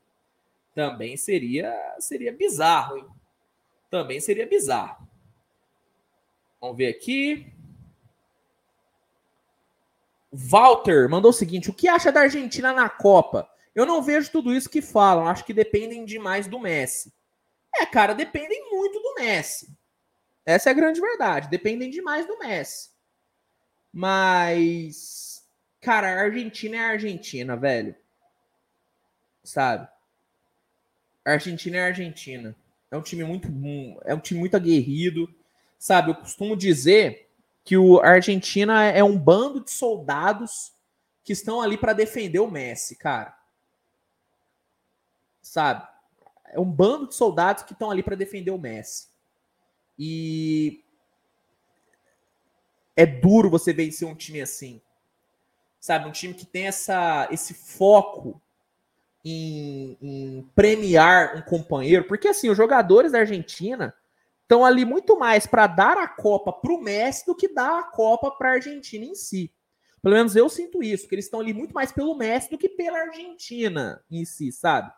Também 0.73 1.17
seria 1.17 1.75
seria 1.99 2.31
bizarro, 2.31 2.97
hein? 2.97 3.05
Também 3.89 4.21
seria 4.21 4.47
bizarro. 4.47 5.05
Vamos 6.61 6.77
ver 6.77 6.87
aqui. 6.87 7.51
Walter 10.31 11.09
mandou 11.09 11.31
o 11.31 11.33
seguinte: 11.33 11.69
o 11.69 11.73
que 11.73 11.87
acha 11.87 12.11
da 12.11 12.21
Argentina 12.21 12.71
na 12.71 12.89
Copa? 12.89 13.49
Eu 13.75 13.85
não 13.85 14.01
vejo 14.01 14.31
tudo 14.31 14.53
isso 14.53 14.69
que 14.69 14.81
falam. 14.81 15.27
Acho 15.27 15.45
que 15.45 15.53
dependem 15.53 16.05
demais 16.05 16.47
do 16.47 16.59
Messi. 16.59 17.13
É, 17.75 17.85
cara, 17.85 18.13
dependem 18.13 18.69
muito 18.69 18.99
do 18.99 19.15
Messi. 19.15 19.69
Essa 20.45 20.69
é 20.69 20.71
a 20.71 20.75
grande 20.75 20.99
verdade. 20.99 21.49
Dependem 21.49 21.89
demais 21.89 22.27
do 22.27 22.37
Messi. 22.37 22.89
Mas, 23.93 25.45
cara, 25.79 26.07
a 26.07 26.23
Argentina 26.23 26.77
é 26.77 26.79
a 26.79 26.89
Argentina, 26.89 27.55
velho. 27.55 27.95
Sabe? 29.43 29.87
A 31.25 31.31
Argentina 31.31 31.77
é 31.77 31.81
a 31.81 31.87
Argentina. 31.87 32.55
É 32.89 32.97
um 32.97 33.01
time 33.01 33.23
muito 33.23 33.47
é 34.03 34.13
um 34.13 34.19
time 34.19 34.39
muito 34.39 34.55
aguerrido. 34.55 35.33
Sabe, 35.79 36.11
eu 36.11 36.15
costumo 36.15 36.55
dizer 36.55 37.30
que 37.63 37.77
o 37.77 37.99
a 37.99 38.09
Argentina 38.09 38.85
é 38.85 39.03
um 39.03 39.17
bando 39.17 39.63
de 39.63 39.71
soldados 39.71 40.73
que 41.23 41.33
estão 41.33 41.61
ali 41.61 41.77
para 41.77 41.93
defender 41.93 42.39
o 42.39 42.49
Messi, 42.49 42.95
cara. 42.95 43.37
Sabe? 45.41 45.87
É 46.47 46.59
um 46.59 46.69
bando 46.69 47.07
de 47.07 47.15
soldados 47.15 47.63
que 47.63 47.73
estão 47.73 47.91
ali 47.91 48.03
para 48.03 48.15
defender 48.15 48.51
o 48.51 48.57
Messi. 48.57 49.07
E 49.97 50.83
é 52.95 53.05
duro 53.05 53.49
você 53.49 53.71
vencer 53.71 54.07
um 54.07 54.15
time 54.15 54.41
assim. 54.41 54.81
Sabe? 55.79 56.07
Um 56.07 56.11
time 56.11 56.33
que 56.33 56.45
tem 56.45 56.67
essa, 56.67 57.27
esse 57.31 57.53
foco 57.53 58.41
em, 59.23 59.97
em 60.01 60.49
premiar 60.55 61.35
um 61.35 61.41
companheiro. 61.41 62.05
Porque, 62.05 62.27
assim, 62.27 62.49
os 62.49 62.57
jogadores 62.57 63.11
da 63.11 63.19
Argentina 63.19 63.93
estão 64.51 64.65
ali 64.65 64.83
muito 64.83 65.17
mais 65.17 65.47
para 65.47 65.65
dar 65.65 65.97
a 65.97 66.09
Copa 66.09 66.51
para 66.51 66.73
o 66.73 66.81
Messi 66.81 67.25
do 67.25 67.33
que 67.33 67.47
dar 67.47 67.79
a 67.79 67.83
Copa 67.83 68.29
para 68.31 68.49
a 68.49 68.53
Argentina 68.55 69.05
em 69.05 69.15
si. 69.15 69.55
Pelo 70.01 70.13
menos 70.13 70.35
eu 70.35 70.49
sinto 70.49 70.83
isso, 70.83 71.07
que 71.07 71.15
eles 71.15 71.23
estão 71.23 71.39
ali 71.39 71.53
muito 71.53 71.73
mais 71.73 71.93
pelo 71.93 72.17
Messi 72.17 72.49
do 72.49 72.57
que 72.57 72.67
pela 72.67 72.99
Argentina 72.99 74.03
em 74.11 74.25
si, 74.25 74.51
sabe? 74.51 74.91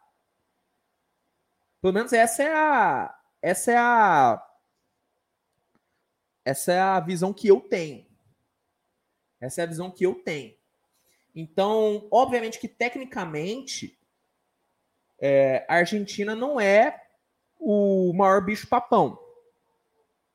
Pelo 1.80 1.93
menos 1.93 2.11
essa 2.13 2.41
é 2.41 2.51
a 2.51 3.19
essa 3.43 3.71
é 3.71 3.77
a 3.77 4.49
essa 6.43 6.73
é 6.73 6.81
a 6.81 6.99
visão 6.99 7.31
que 7.31 7.47
eu 7.47 7.61
tenho. 7.61 8.07
Essa 9.39 9.61
é 9.61 9.63
a 9.65 9.67
visão 9.67 9.91
que 9.91 10.03
eu 10.03 10.15
tenho. 10.15 10.55
Então, 11.35 12.07
obviamente 12.09 12.59
que 12.59 12.67
tecnicamente 12.67 13.99
é, 15.19 15.63
a 15.69 15.75
Argentina 15.75 16.35
não 16.35 16.59
é 16.59 17.05
o 17.59 18.13
maior 18.13 18.43
bicho 18.43 18.67
papão. 18.67 19.22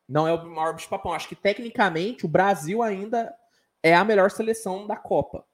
Não 0.08 0.26
é 0.26 0.32
o 0.32 0.46
maior 0.46 0.74
bicho 0.74 0.88
papão. 0.88 1.12
Acho 1.12 1.28
que 1.28 1.36
tecnicamente 1.36 2.24
o 2.24 2.28
Brasil 2.28 2.82
ainda 2.82 3.34
é 3.82 3.94
a 3.94 4.04
melhor 4.04 4.30
seleção 4.30 4.86
da 4.86 4.96
Copa. 4.96 5.44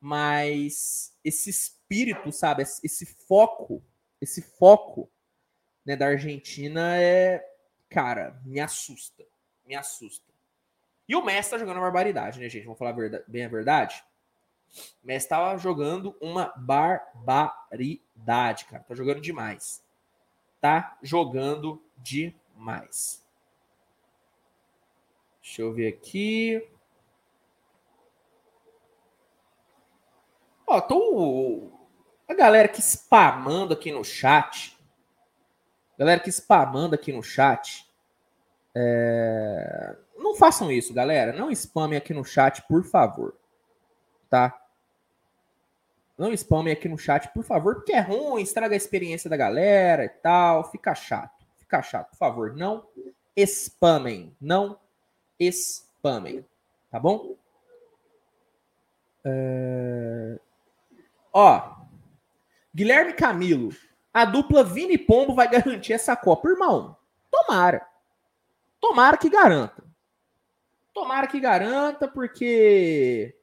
Mas 0.00 1.12
esse 1.24 1.50
espírito, 1.50 2.30
sabe, 2.30 2.62
esse 2.62 3.04
foco, 3.26 3.82
esse 4.20 4.40
foco 4.40 5.10
né, 5.84 5.96
da 5.96 6.06
Argentina 6.06 6.96
é, 6.96 7.44
cara, 7.88 8.40
me 8.44 8.60
assusta 8.60 9.24
me 9.68 9.76
assusta. 9.76 10.26
E 11.06 11.14
o 11.14 11.24
Messi 11.24 11.50
tá 11.50 11.58
jogando 11.58 11.76
uma 11.76 11.84
barbaridade, 11.84 12.40
né, 12.40 12.48
gente? 12.48 12.64
Vamos 12.64 12.78
falar 12.78 12.94
bem 13.28 13.44
a 13.44 13.48
verdade? 13.48 14.02
O 15.02 15.06
Messi 15.06 15.28
tava 15.28 15.56
jogando 15.58 16.16
uma 16.20 16.52
barbaridade, 16.56 18.64
cara. 18.64 18.82
Tá 18.82 18.94
jogando 18.94 19.20
demais. 19.20 19.84
Tá 20.60 20.98
jogando 21.02 21.82
demais. 21.98 23.22
Deixa 25.48 25.62
eu 25.62 25.72
ver 25.72 25.88
aqui. 25.88 26.62
Ó, 30.66 30.78
tô. 30.78 31.72
A 32.28 32.34
galera 32.34 32.68
que 32.68 32.80
spamando 32.82 33.72
aqui 33.72 33.90
no 33.90 34.04
chat. 34.04 34.78
Galera 35.98 36.20
que 36.20 36.28
spamando 36.28 36.94
aqui 36.94 37.12
no 37.12 37.22
chat. 37.22 37.90
É... 38.74 39.96
Não 40.18 40.36
façam 40.36 40.70
isso, 40.70 40.92
galera. 40.92 41.32
Não 41.32 41.50
spamem 41.50 41.96
aqui 41.96 42.12
no 42.12 42.26
chat, 42.26 42.60
por 42.68 42.84
favor. 42.84 43.34
Tá? 44.28 44.54
Não 46.18 46.30
spamem 46.34 46.74
aqui 46.74 46.90
no 46.90 46.98
chat, 46.98 47.32
por 47.32 47.42
favor, 47.42 47.76
porque 47.76 47.92
é 47.92 48.00
ruim, 48.00 48.42
estraga 48.42 48.74
a 48.74 48.76
experiência 48.76 49.30
da 49.30 49.36
galera 49.36 50.04
e 50.04 50.10
tal. 50.10 50.70
Fica 50.70 50.94
chato. 50.94 51.46
Fica 51.56 51.80
chato, 51.80 52.10
por 52.10 52.18
favor. 52.18 52.54
Não 52.54 52.86
spamem. 53.34 54.36
Não 54.38 54.78
spamem. 55.40 56.44
Tá 56.90 56.98
bom? 56.98 57.36
É... 59.24 60.38
Ó. 61.32 61.76
Guilherme 62.74 63.12
Camilo. 63.12 63.70
A 64.12 64.24
dupla 64.24 64.64
Vini 64.64 64.96
Pombo 64.98 65.34
vai 65.34 65.48
garantir 65.48 65.92
essa 65.92 66.16
Copa. 66.16 66.48
Irmão, 66.48 66.96
tomara. 67.30 67.86
Tomara 68.80 69.16
que 69.16 69.28
garanta. 69.28 69.84
Tomara 70.94 71.26
que 71.26 71.38
garanta, 71.38 72.08
porque 72.08 73.36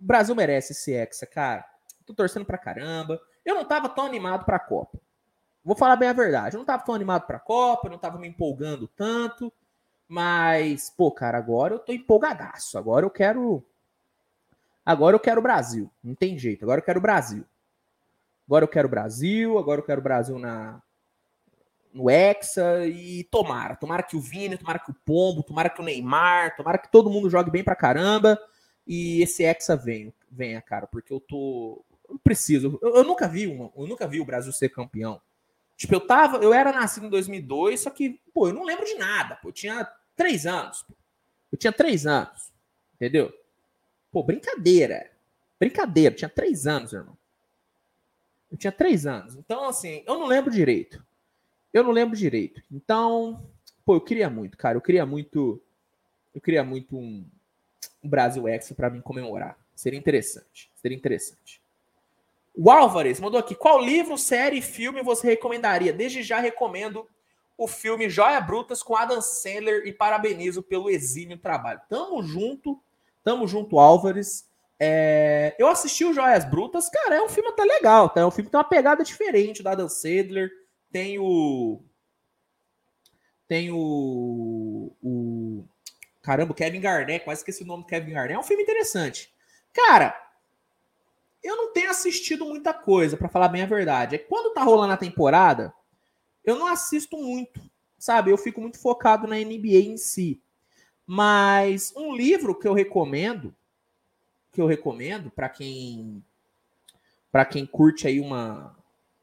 o 0.00 0.04
Brasil 0.04 0.34
merece 0.34 0.72
esse 0.72 0.92
Hexa, 0.92 1.26
cara. 1.26 1.64
Tô 2.06 2.14
torcendo 2.14 2.44
pra 2.46 2.58
caramba. 2.58 3.20
Eu 3.44 3.54
não 3.54 3.64
tava 3.64 3.88
tão 3.88 4.06
animado 4.06 4.44
pra 4.44 4.58
Copa. 4.58 4.98
Vou 5.64 5.76
falar 5.76 5.96
bem 5.96 6.08
a 6.08 6.14
verdade. 6.14 6.56
Eu 6.56 6.58
não 6.58 6.64
tava 6.64 6.84
tão 6.84 6.94
animado 6.94 7.26
pra 7.26 7.38
Copa, 7.38 7.88
não 7.88 7.98
tava 7.98 8.18
me 8.18 8.26
empolgando 8.26 8.88
tanto. 8.88 9.52
Mas, 10.08 10.90
pô, 10.90 11.10
cara, 11.12 11.36
agora 11.36 11.74
eu 11.74 11.78
tô 11.78 11.92
empolgadaço. 11.92 12.78
Agora 12.78 13.04
eu 13.04 13.10
quero. 13.10 13.62
Agora 14.84 15.14
eu 15.14 15.20
quero 15.20 15.40
o 15.40 15.42
Brasil. 15.42 15.90
Não 16.02 16.14
tem 16.14 16.38
jeito. 16.38 16.64
Agora 16.64 16.80
eu 16.80 16.84
quero 16.84 16.98
o 16.98 17.02
Brasil. 17.02 17.44
Agora 18.46 18.64
eu 18.64 18.68
quero 18.68 18.88
o 18.88 18.90
Brasil. 18.90 19.58
Agora 19.58 19.80
eu 19.80 19.84
quero 19.84 20.00
o 20.00 20.04
Brasil 20.04 20.38
na, 20.38 20.82
no 21.92 22.08
Hexa 22.08 22.86
e 22.86 23.24
tomara. 23.24 23.76
Tomara 23.76 24.02
que 24.02 24.16
o 24.16 24.20
Vini, 24.20 24.56
tomara 24.56 24.78
que 24.78 24.90
o 24.90 24.96
Pombo, 25.04 25.42
tomara 25.42 25.68
que 25.68 25.80
o 25.80 25.84
Neymar, 25.84 26.56
tomara 26.56 26.78
que 26.78 26.90
todo 26.90 27.10
mundo 27.10 27.28
jogue 27.28 27.50
bem 27.50 27.64
pra 27.64 27.76
caramba 27.76 28.38
e 28.86 29.20
esse 29.20 29.44
Hexa 29.44 29.76
venha, 29.76 30.12
venha 30.30 30.62
cara, 30.62 30.86
porque 30.86 31.12
eu 31.12 31.20
tô. 31.20 31.84
Eu 32.08 32.18
preciso. 32.18 32.78
Eu, 32.80 32.96
eu 32.96 33.04
nunca 33.04 33.28
vi 33.28 33.46
uma, 33.46 33.70
eu 33.76 33.86
nunca 33.86 34.06
vi 34.06 34.20
o 34.20 34.24
Brasil 34.24 34.52
ser 34.52 34.70
campeão. 34.70 35.20
Tipo, 35.78 35.94
eu 35.94 36.00
tava. 36.00 36.38
Eu 36.38 36.52
era 36.52 36.72
nascido 36.72 37.06
em 37.06 37.08
2002, 37.08 37.80
só 37.80 37.90
que, 37.90 38.20
pô, 38.34 38.48
eu 38.48 38.52
não 38.52 38.64
lembro 38.64 38.84
de 38.84 38.96
nada. 38.96 39.36
Pô, 39.36 39.50
eu 39.50 39.52
tinha 39.52 39.88
três 40.16 40.44
anos. 40.44 40.82
Pô. 40.82 40.92
Eu 41.52 41.56
tinha 41.56 41.72
três 41.72 42.04
anos. 42.04 42.52
Entendeu? 42.96 43.32
Pô, 44.10 44.24
brincadeira. 44.24 45.08
Brincadeira. 45.58 46.12
Eu 46.12 46.18
tinha 46.18 46.28
três 46.28 46.66
anos, 46.66 46.92
irmão. 46.92 47.16
Eu 48.50 48.58
tinha 48.58 48.72
três 48.72 49.06
anos. 49.06 49.36
Então, 49.36 49.68
assim, 49.68 50.02
eu 50.04 50.18
não 50.18 50.26
lembro 50.26 50.50
direito. 50.50 51.06
Eu 51.72 51.84
não 51.84 51.92
lembro 51.92 52.16
direito. 52.16 52.60
Então, 52.72 53.48
pô, 53.84 53.94
eu 53.94 54.00
queria 54.00 54.28
muito, 54.28 54.58
cara. 54.58 54.76
Eu 54.76 54.82
queria 54.82 55.06
muito. 55.06 55.62
Eu 56.34 56.40
queria 56.40 56.64
muito 56.64 56.98
um, 56.98 57.24
um 58.02 58.08
Brasil 58.08 58.48
Extra 58.48 58.74
para 58.74 58.90
mim 58.90 59.00
comemorar. 59.00 59.56
Seria 59.76 59.98
interessante. 59.98 60.72
Seria 60.74 60.96
interessante. 60.96 61.62
O 62.60 62.72
Álvares 62.72 63.20
mandou 63.20 63.38
aqui: 63.38 63.54
qual 63.54 63.80
livro, 63.80 64.18
série, 64.18 64.60
filme 64.60 65.00
você 65.00 65.28
recomendaria? 65.28 65.92
Desde 65.92 66.24
já 66.24 66.40
recomendo 66.40 67.06
o 67.56 67.68
filme 67.68 68.10
Joia 68.10 68.40
Brutas 68.40 68.82
com 68.82 68.96
Adam 68.96 69.22
Sandler 69.22 69.86
e 69.86 69.92
parabenizo 69.92 70.60
pelo 70.60 70.90
exímio 70.90 71.38
trabalho. 71.38 71.80
Tamo 71.88 72.20
junto, 72.20 72.82
tamo 73.22 73.46
junto, 73.46 73.78
Álvares. 73.78 74.48
É... 74.80 75.56
eu 75.58 75.66
assisti 75.68 76.04
o 76.04 76.12
Joias 76.12 76.44
Brutas, 76.44 76.88
cara, 76.88 77.16
é 77.16 77.22
um 77.22 77.28
filme 77.28 77.48
até 77.48 77.64
legal, 77.64 78.08
tá? 78.08 78.20
É 78.20 78.26
um 78.26 78.30
filme 78.30 78.46
que 78.46 78.52
tem 78.52 78.58
uma 78.58 78.68
pegada 78.68 79.02
diferente 79.02 79.60
da 79.62 79.72
Adam 79.72 79.88
Sandler 79.88 80.50
tem 80.90 81.18
o. 81.18 81.80
Tem 83.46 83.70
o. 83.70 84.92
o 85.02 85.64
caramba, 86.22 86.54
Kevin 86.54 86.80
Garnett, 86.80 87.24
quase 87.24 87.40
esqueci 87.40 87.62
o 87.62 87.66
nome 87.66 87.84
do 87.84 87.88
Kevin 87.88 88.12
Garnett. 88.12 88.34
É 88.34 88.38
um 88.38 88.42
filme 88.42 88.62
interessante. 88.62 89.32
Cara, 89.72 90.27
eu 91.42 91.56
não 91.56 91.72
tenho 91.72 91.90
assistido 91.90 92.44
muita 92.44 92.74
coisa, 92.74 93.16
para 93.16 93.28
falar 93.28 93.48
bem 93.48 93.62
a 93.62 93.66
verdade. 93.66 94.14
É 94.14 94.18
que 94.18 94.28
quando 94.28 94.54
tá 94.54 94.62
rolando 94.62 94.92
a 94.92 94.96
temporada, 94.96 95.72
eu 96.44 96.56
não 96.58 96.66
assisto 96.66 97.16
muito, 97.16 97.60
sabe? 97.98 98.30
Eu 98.30 98.38
fico 98.38 98.60
muito 98.60 98.78
focado 98.78 99.26
na 99.26 99.36
NBA 99.36 99.78
em 99.78 99.96
si. 99.96 100.40
Mas 101.06 101.92
um 101.96 102.14
livro 102.14 102.54
que 102.54 102.68
eu 102.68 102.74
recomendo, 102.74 103.54
que 104.52 104.60
eu 104.60 104.66
recomendo 104.66 105.30
para 105.30 105.48
quem 105.48 106.22
para 107.30 107.44
quem 107.44 107.66
curte 107.66 108.06
aí 108.06 108.20
uma 108.20 108.76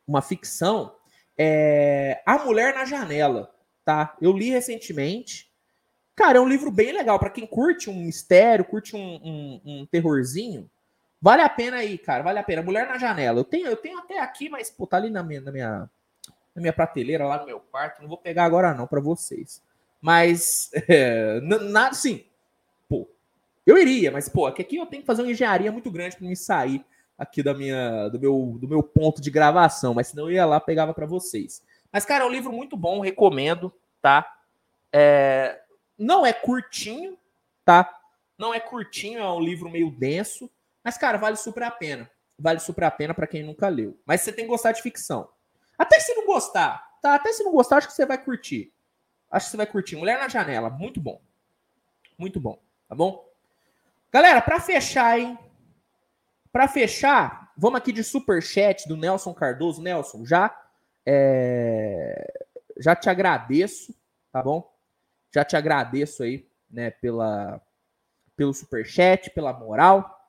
uma 0.08 0.22
ficção, 0.22 0.96
é 1.38 2.22
A 2.26 2.38
Mulher 2.38 2.74
na 2.74 2.86
Janela, 2.86 3.54
tá? 3.84 4.16
Eu 4.22 4.32
li 4.32 4.50
recentemente. 4.50 5.52
Cara, 6.16 6.38
é 6.38 6.42
um 6.42 6.48
livro 6.48 6.72
bem 6.72 6.94
legal. 6.94 7.20
para 7.20 7.30
quem 7.30 7.46
curte 7.46 7.90
um 7.90 8.04
mistério, 8.04 8.64
curte 8.66 8.96
um, 8.96 9.00
um, 9.00 9.62
um, 9.66 9.86
terrorzinho. 9.86 10.70
Vale 11.22 11.42
a 11.42 11.50
pena 11.50 11.78
aí, 11.78 11.98
cara. 11.98 12.24
Vale 12.24 12.40
a 12.40 12.44
pena. 12.44 12.62
Mulher 12.62 12.88
na 12.88 12.98
Janela. 12.98 13.40
Eu 13.40 13.44
tenho, 13.44 13.68
eu 13.68 13.76
tenho 13.76 13.98
até 13.98 14.20
aqui, 14.20 14.50
mas 14.50 14.70
pô, 14.70 14.86
tá 14.86 14.98
ali 14.98 15.10
na 15.10 15.24
minha, 15.24 15.42
na 15.42 15.52
minha, 15.52 15.90
na 16.56 16.62
minha 16.62 16.74
prateleira, 16.74 17.26
lá 17.26 17.40
no 17.40 17.46
meu 17.46 17.60
quarto. 17.60 18.02
Não 18.02 18.10
vou 18.10 18.18
pegar 18.18 18.46
agora, 18.46 18.74
não, 18.74 18.88
para 18.88 19.02
vocês. 19.02 19.64
Mas, 20.02 20.70
é, 20.88 21.40
nada 21.42 21.90
assim. 21.90 22.26
Pô, 22.88 23.08
Eu 23.66 23.78
iria, 23.78 24.12
mas, 24.12 24.30
pô, 24.30 24.46
aqui 24.46 24.76
eu 24.76 24.86
tenho 24.86 25.02
que 25.02 25.08
fazer 25.08 25.24
uma 25.24 25.32
engenharia 25.32 25.72
muito 25.72 25.90
grande 25.90 26.16
para 26.16 26.28
me 26.28 26.36
sair 26.36 26.86
aqui 27.18 27.42
da 27.42 27.54
minha, 27.54 28.10
do, 28.10 28.20
meu, 28.20 28.58
do 28.60 28.68
meu 28.68 28.84
ponto 28.84 29.22
de 29.22 29.32
gravação, 29.32 29.94
mas 29.94 30.08
senão 30.08 30.26
eu 30.26 30.36
ia 30.36 30.46
lá 30.46 30.60
pegava 30.60 30.94
para 30.94 31.06
vocês. 31.06 31.64
Mas, 31.92 32.06
cara, 32.06 32.24
é 32.24 32.28
um 32.28 32.32
livro 32.32 32.52
muito 32.52 32.76
bom, 32.76 33.00
recomendo, 33.00 33.74
tá? 34.02 34.30
É, 34.92 35.62
não 35.98 36.26
é 36.26 36.34
curtinho, 36.34 37.18
tá? 37.64 37.90
Não 38.38 38.54
é 38.54 38.60
curtinho, 38.60 39.20
é 39.20 39.32
um 39.32 39.40
livro 39.40 39.70
meio 39.70 39.90
denso, 39.90 40.50
mas, 40.86 41.00
cara, 41.00 41.18
vale 41.18 41.36
super 41.36 41.64
a 41.64 41.72
pena. 41.72 42.08
Vale 42.38 42.60
super 42.60 42.84
a 42.84 42.92
pena 42.92 43.12
para 43.12 43.26
quem 43.26 43.42
nunca 43.42 43.68
leu. 43.68 44.00
Mas 44.06 44.22
você 44.22 44.32
tem 44.32 44.46
que 44.46 44.52
gostar 44.52 44.72
de 44.72 44.84
ficção. 44.84 45.28
Até 45.76 46.00
se 46.00 46.14
não 46.14 46.28
gostar, 46.28 47.00
tá? 47.02 47.16
Até 47.16 47.34
se 47.34 47.44
não 47.44 47.52
gostar, 47.52 47.78
acho 47.78 47.88
que 47.88 47.94
você 47.94 48.06
vai 48.06 48.24
curtir. 48.24 48.72
Acho 49.32 49.48
que 49.48 49.52
você 49.52 49.58
vai 49.58 49.66
curtir. 49.66 49.96
Mulher 49.96 50.20
na 50.20 50.28
Janela, 50.28 50.70
muito 50.70 51.02
bom. 51.02 51.20
Muito 52.16 52.40
bom, 52.40 52.62
tá 52.88 52.94
bom? 52.94 53.28
Galera, 54.12 54.40
para 54.44 54.60
fechar, 54.60 55.20
hein? 55.20 55.40
Para 56.52 56.68
fechar, 56.68 57.52
vamos 57.58 57.80
aqui 57.80 57.92
de 57.92 58.04
super 58.04 58.40
chat 58.44 58.88
do 58.88 58.96
Nelson 58.96 59.34
Cardoso. 59.34 59.82
Nelson, 59.82 60.24
já 60.24 60.56
é... 61.04 62.46
já 62.78 62.96
te 62.96 63.10
agradeço, 63.10 63.92
tá 64.32 64.44
bom? 64.44 64.72
Já 65.34 65.44
te 65.44 65.58
agradeço 65.58 66.22
aí, 66.22 66.48
né, 66.70 66.92
pela 66.92 67.60
pelo 68.36 68.54
super 68.54 68.86
chat, 68.86 69.32
pela 69.32 69.52
moral, 69.52 70.25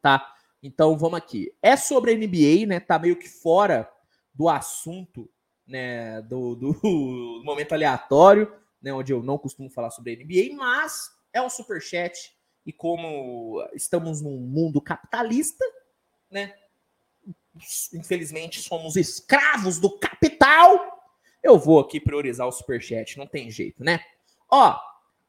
tá? 0.00 0.34
Então 0.62 0.96
vamos 0.96 1.18
aqui. 1.18 1.52
É 1.62 1.76
sobre 1.76 2.12
a 2.12 2.14
NBA, 2.14 2.66
né? 2.66 2.80
Tá 2.80 2.98
meio 2.98 3.16
que 3.16 3.28
fora 3.28 3.90
do 4.34 4.48
assunto, 4.48 5.28
né, 5.66 6.22
do, 6.22 6.54
do, 6.54 6.72
momento 7.44 7.72
aleatório, 7.72 8.52
né, 8.82 8.92
onde 8.92 9.12
eu 9.12 9.22
não 9.22 9.38
costumo 9.38 9.70
falar 9.70 9.90
sobre 9.90 10.12
a 10.12 10.16
NBA, 10.16 10.56
mas 10.56 11.10
é 11.32 11.40
um 11.40 11.50
super 11.50 11.80
chat 11.80 12.34
e 12.66 12.72
como 12.72 13.66
estamos 13.74 14.20
num 14.20 14.38
mundo 14.38 14.80
capitalista, 14.80 15.64
né? 16.30 16.54
Infelizmente 17.92 18.60
somos 18.60 18.96
escravos 18.96 19.78
do 19.78 19.98
capital. 19.98 21.00
Eu 21.42 21.58
vou 21.58 21.80
aqui 21.80 22.00
priorizar 22.00 22.46
o 22.46 22.52
superchat, 22.52 23.18
não 23.18 23.26
tem 23.26 23.50
jeito, 23.50 23.82
né? 23.82 24.00
Ó, 24.48 24.78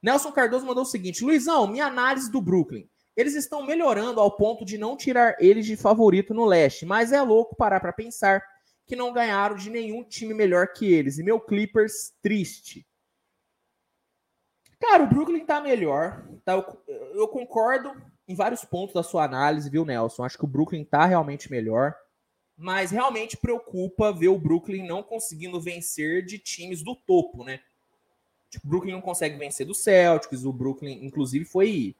Nelson 0.02 0.32
Cardoso 0.32 0.66
mandou 0.66 0.84
o 0.84 0.88
seguinte: 0.88 1.24
Luizão, 1.24 1.68
minha 1.68 1.86
análise 1.86 2.32
do 2.32 2.42
Brooklyn. 2.42 2.88
Eles 3.16 3.36
estão 3.36 3.66
melhorando 3.66 4.20
ao 4.20 4.32
ponto 4.32 4.64
de 4.64 4.78
não 4.78 4.96
tirar 4.96 5.36
eles 5.40 5.66
de 5.66 5.76
favorito 5.76 6.34
no 6.34 6.46
leste, 6.46 6.86
mas 6.86 7.12
é 7.12 7.22
louco 7.22 7.56
parar 7.56 7.80
para 7.80 7.92
pensar 7.92 8.42
que 8.86 8.96
não 8.96 9.14
ganharam 9.14 9.56
de 9.56 9.70
nenhum 9.70 10.04
time 10.04 10.34
melhor 10.34 10.68
que 10.74 10.92
eles. 10.92 11.18
E 11.18 11.24
meu 11.24 11.40
Clippers 11.40 12.14
triste. 12.22 12.86
Cara, 14.82 15.04
o 15.04 15.08
Brooklyn 15.08 15.46
tá 15.46 15.62
melhor. 15.62 16.26
Tá? 16.44 16.54
Eu, 16.54 17.12
eu, 17.14 17.28
concordo 17.28 17.96
em 18.28 18.34
vários 18.34 18.66
pontos 18.66 18.94
da 18.94 19.04
sua 19.04 19.24
análise, 19.24 19.70
viu, 19.70 19.86
Nelson? 19.86 20.24
Acho 20.24 20.38
que 20.38 20.44
o 20.44 20.48
Brooklyn 20.48 20.84
tá 20.84 21.06
realmente 21.06 21.52
melhor. 21.52 21.96
Mas 22.58 22.92
realmente 22.92 23.38
preocupa 23.38 24.12
ver 24.12 24.30
o 24.30 24.40
Brooklyn 24.40 24.86
não 24.86 25.04
conseguindo 25.04 25.62
vencer 25.62 26.26
de 26.26 26.40
times 26.40 26.82
do 26.84 26.96
topo, 26.96 27.44
né? 27.44 27.60
Tipo, 28.50 28.68
o 28.68 28.70
Brooklyn 28.70 28.94
não 28.94 29.02
consegue 29.02 29.38
vencer 29.38 29.66
do 29.66 29.74
Celtics. 29.74 30.44
O 30.44 30.52
Brooklyn, 30.52 31.06
inclusive, 31.06 31.46
foi. 31.46 31.96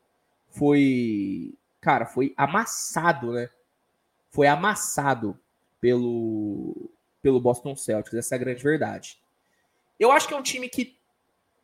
Foi. 0.52 1.54
Cara, 1.80 2.06
foi 2.06 2.34
amassado, 2.38 3.34
né? 3.34 3.50
Foi 4.30 4.48
amassado 4.48 5.38
pelo, 5.80 6.90
pelo 7.22 7.42
Boston 7.42 7.76
Celtics. 7.76 8.14
Essa 8.14 8.36
é 8.36 8.38
a 8.38 8.40
grande 8.40 8.64
verdade. 8.64 9.20
Eu 10.00 10.12
acho 10.12 10.28
que 10.28 10.34
é 10.34 10.38
um 10.38 10.44
time 10.44 10.70
que 10.70 10.98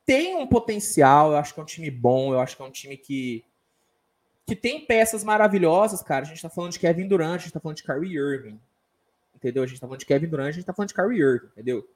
tem 0.06 0.36
um 0.36 0.48
potencial, 0.48 1.32
eu 1.32 1.38
acho 1.38 1.54
que 1.54 1.60
é 1.60 1.64
um 1.64 1.68
time 1.68 1.92
bom, 1.92 2.34
eu 2.34 2.40
acho 2.40 2.56
que 2.56 2.62
é 2.62 2.66
um 2.66 2.72
time 2.72 2.96
que, 2.96 3.44
que 4.46 4.56
tem 4.56 4.86
peças 4.86 5.24
maravilhosas, 5.24 6.02
cara. 6.02 6.24
A 6.24 6.28
gente 6.28 6.42
tá 6.42 6.50
falando 6.50 6.72
de 6.72 6.80
Kevin 6.80 7.08
Durant, 7.08 7.36
a 7.36 7.38
gente 7.44 7.54
tá 7.54 7.60
falando 7.60 7.78
de 7.78 7.84
Kyrie 7.84 8.18
Irving, 8.18 8.60
entendeu? 9.36 9.64
A 9.64 9.68
gente 9.68 9.80
tá 9.80 9.86
falando 9.86 10.00
de 10.00 10.06
Kevin 10.06 10.28
Durant, 10.28 10.48
a 10.48 10.52
gente 10.52 10.66
tá 10.66 10.74
falando 10.74 10.90
de 10.90 10.96
Kyrie 10.96 11.22
Irving, 11.22 11.48
entendeu? 11.48 11.88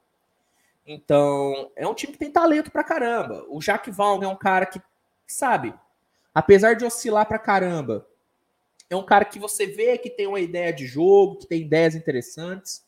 Então, 0.85 1.71
é 1.75 1.87
um 1.87 1.93
time 1.93 2.13
que 2.13 2.19
tem 2.19 2.31
talento 2.31 2.71
pra 2.71 2.83
caramba. 2.83 3.45
O 3.47 3.59
Jack 3.59 3.89
Vaughn 3.91 4.23
é 4.23 4.27
um 4.27 4.35
cara 4.35 4.65
que, 4.65 4.81
sabe, 5.25 5.73
apesar 6.33 6.75
de 6.75 6.85
oscilar 6.85 7.27
pra 7.27 7.39
caramba, 7.39 8.07
é 8.89 8.95
um 8.95 9.05
cara 9.05 9.25
que 9.25 9.39
você 9.39 9.65
vê 9.65 9.97
que 9.97 10.09
tem 10.09 10.27
uma 10.27 10.39
ideia 10.39 10.73
de 10.73 10.85
jogo, 10.85 11.37
que 11.37 11.47
tem 11.47 11.61
ideias 11.61 11.95
interessantes, 11.95 12.85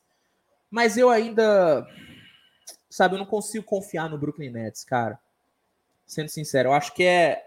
mas 0.69 0.97
eu 0.97 1.09
ainda 1.09 1.87
sabe, 2.89 3.15
eu 3.15 3.19
não 3.19 3.25
consigo 3.25 3.65
confiar 3.65 4.09
no 4.09 4.17
Brooklyn 4.17 4.51
Nets, 4.51 4.83
cara. 4.83 5.19
Sendo 6.05 6.29
sincero, 6.29 6.69
eu 6.69 6.73
acho 6.73 6.93
que 6.93 7.03
é 7.03 7.43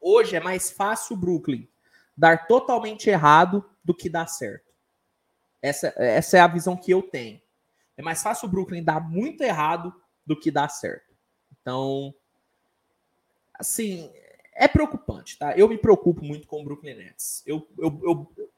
hoje 0.00 0.36
é 0.36 0.40
mais 0.40 0.70
fácil 0.70 1.16
o 1.16 1.18
Brooklyn 1.18 1.68
dar 2.16 2.46
totalmente 2.46 3.10
errado 3.10 3.64
do 3.84 3.94
que 3.94 4.08
dar 4.08 4.26
certo. 4.26 4.72
Essa, 5.60 5.92
essa 5.96 6.38
é 6.38 6.40
a 6.40 6.46
visão 6.46 6.76
que 6.76 6.90
eu 6.90 7.02
tenho. 7.02 7.40
É 7.96 8.02
mais 8.02 8.22
fácil 8.22 8.48
o 8.48 8.50
Brooklyn 8.50 8.82
dar 8.82 9.00
muito 9.00 9.42
errado 9.42 9.94
do 10.24 10.38
que 10.38 10.50
dar 10.50 10.68
certo. 10.68 11.14
Então, 11.60 12.14
assim, 13.54 14.10
é 14.58 14.66
preocupante, 14.66 15.38
tá? 15.38 15.56
Eu 15.56 15.68
me 15.68 15.78
preocupo 15.78 16.24
muito 16.24 16.48
com 16.48 16.60
o 16.60 16.64
Brooklyn 16.64 16.94
Nets. 16.94 17.44
Eu, 17.46 17.66
eu, 17.78 18.00
eu 18.02 18.50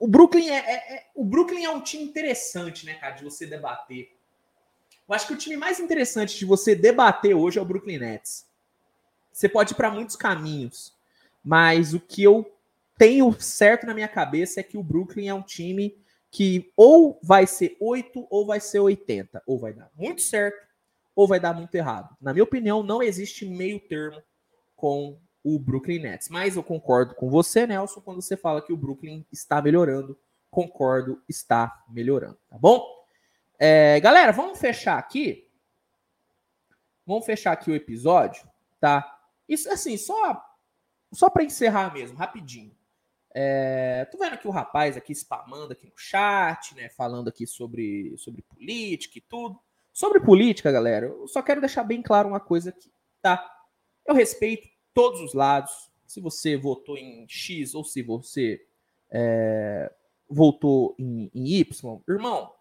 o 0.00 0.08
Brooklyn 0.08 0.48
é, 0.48 0.58
é, 0.58 0.94
é, 0.94 1.06
o 1.14 1.24
Brooklyn 1.24 1.64
é 1.64 1.70
um 1.70 1.80
time 1.80 2.02
interessante, 2.02 2.84
né, 2.84 2.94
cara, 2.94 3.14
de 3.14 3.22
você 3.22 3.46
debater. 3.46 4.10
Eu 5.08 5.14
acho 5.14 5.28
que 5.28 5.32
o 5.32 5.36
time 5.36 5.56
mais 5.56 5.78
interessante 5.78 6.36
de 6.36 6.44
você 6.44 6.74
debater 6.74 7.36
hoje 7.36 7.60
é 7.60 7.62
o 7.62 7.64
Brooklyn 7.64 7.98
Nets. 7.98 8.44
Você 9.32 9.48
pode 9.48 9.74
ir 9.74 9.76
para 9.76 9.92
muitos 9.92 10.16
caminhos, 10.16 10.92
mas 11.44 11.94
o 11.94 12.00
que 12.00 12.24
eu 12.24 12.52
tenho 12.98 13.32
certo 13.40 13.86
na 13.86 13.94
minha 13.94 14.08
cabeça 14.08 14.58
é 14.58 14.64
que 14.64 14.76
o 14.76 14.82
Brooklyn 14.82 15.28
é 15.28 15.34
um 15.34 15.42
time 15.42 15.96
que 16.32 16.72
ou 16.76 17.20
vai 17.22 17.46
ser 17.46 17.76
8 17.78 18.26
ou 18.28 18.44
vai 18.44 18.58
ser 18.58 18.80
80, 18.80 19.40
ou 19.46 19.56
vai 19.56 19.72
dar 19.72 19.88
muito 19.96 20.20
certo 20.20 20.66
ou 21.14 21.28
vai 21.28 21.38
dar 21.38 21.54
muito 21.54 21.74
errado. 21.76 22.16
Na 22.20 22.32
minha 22.32 22.42
opinião, 22.42 22.82
não 22.82 23.02
existe 23.02 23.46
meio 23.46 23.78
termo 23.78 24.20
com 24.82 25.16
o 25.44 25.60
Brooklyn 25.60 26.00
Nets. 26.00 26.28
Mas 26.28 26.56
eu 26.56 26.62
concordo 26.64 27.14
com 27.14 27.30
você, 27.30 27.68
Nelson, 27.68 28.00
quando 28.00 28.20
você 28.20 28.36
fala 28.36 28.60
que 28.60 28.72
o 28.72 28.76
Brooklyn 28.76 29.24
está 29.30 29.62
melhorando. 29.62 30.18
Concordo, 30.50 31.22
está 31.28 31.84
melhorando, 31.88 32.36
tá 32.50 32.58
bom? 32.58 32.84
É, 33.60 34.00
galera, 34.00 34.32
vamos 34.32 34.58
fechar 34.58 34.98
aqui. 34.98 35.48
Vamos 37.06 37.24
fechar 37.24 37.52
aqui 37.52 37.70
o 37.70 37.76
episódio, 37.76 38.42
tá? 38.80 39.20
Isso 39.48 39.70
assim, 39.70 39.96
só 39.96 40.44
só 41.12 41.30
para 41.30 41.44
encerrar 41.44 41.94
mesmo, 41.94 42.18
rapidinho. 42.18 42.74
É, 43.32 44.04
tô 44.06 44.18
vendo 44.18 44.34
aqui 44.34 44.48
o 44.48 44.50
rapaz 44.50 44.96
aqui 44.96 45.12
spamando 45.12 45.72
aqui 45.72 45.86
no 45.86 45.96
chat, 45.96 46.74
né? 46.74 46.88
Falando 46.88 47.28
aqui 47.28 47.46
sobre, 47.46 48.16
sobre 48.18 48.42
política 48.42 49.18
e 49.18 49.20
tudo. 49.20 49.60
Sobre 49.92 50.18
política, 50.18 50.72
galera, 50.72 51.06
eu 51.06 51.28
só 51.28 51.40
quero 51.40 51.60
deixar 51.60 51.84
bem 51.84 52.02
claro 52.02 52.28
uma 52.28 52.40
coisa 52.40 52.70
aqui, 52.70 52.90
tá? 53.20 53.48
Eu 54.04 54.14
respeito 54.14 54.71
todos 54.94 55.20
os 55.20 55.34
lados. 55.34 55.90
Se 56.06 56.20
você 56.20 56.56
votou 56.56 56.96
em 56.98 57.26
X 57.28 57.74
ou 57.74 57.84
se 57.84 58.02
você 58.02 58.64
é, 59.10 59.92
votou 60.28 60.94
em, 60.98 61.30
em 61.34 61.46
Y, 61.58 62.02
irmão, 62.08 62.52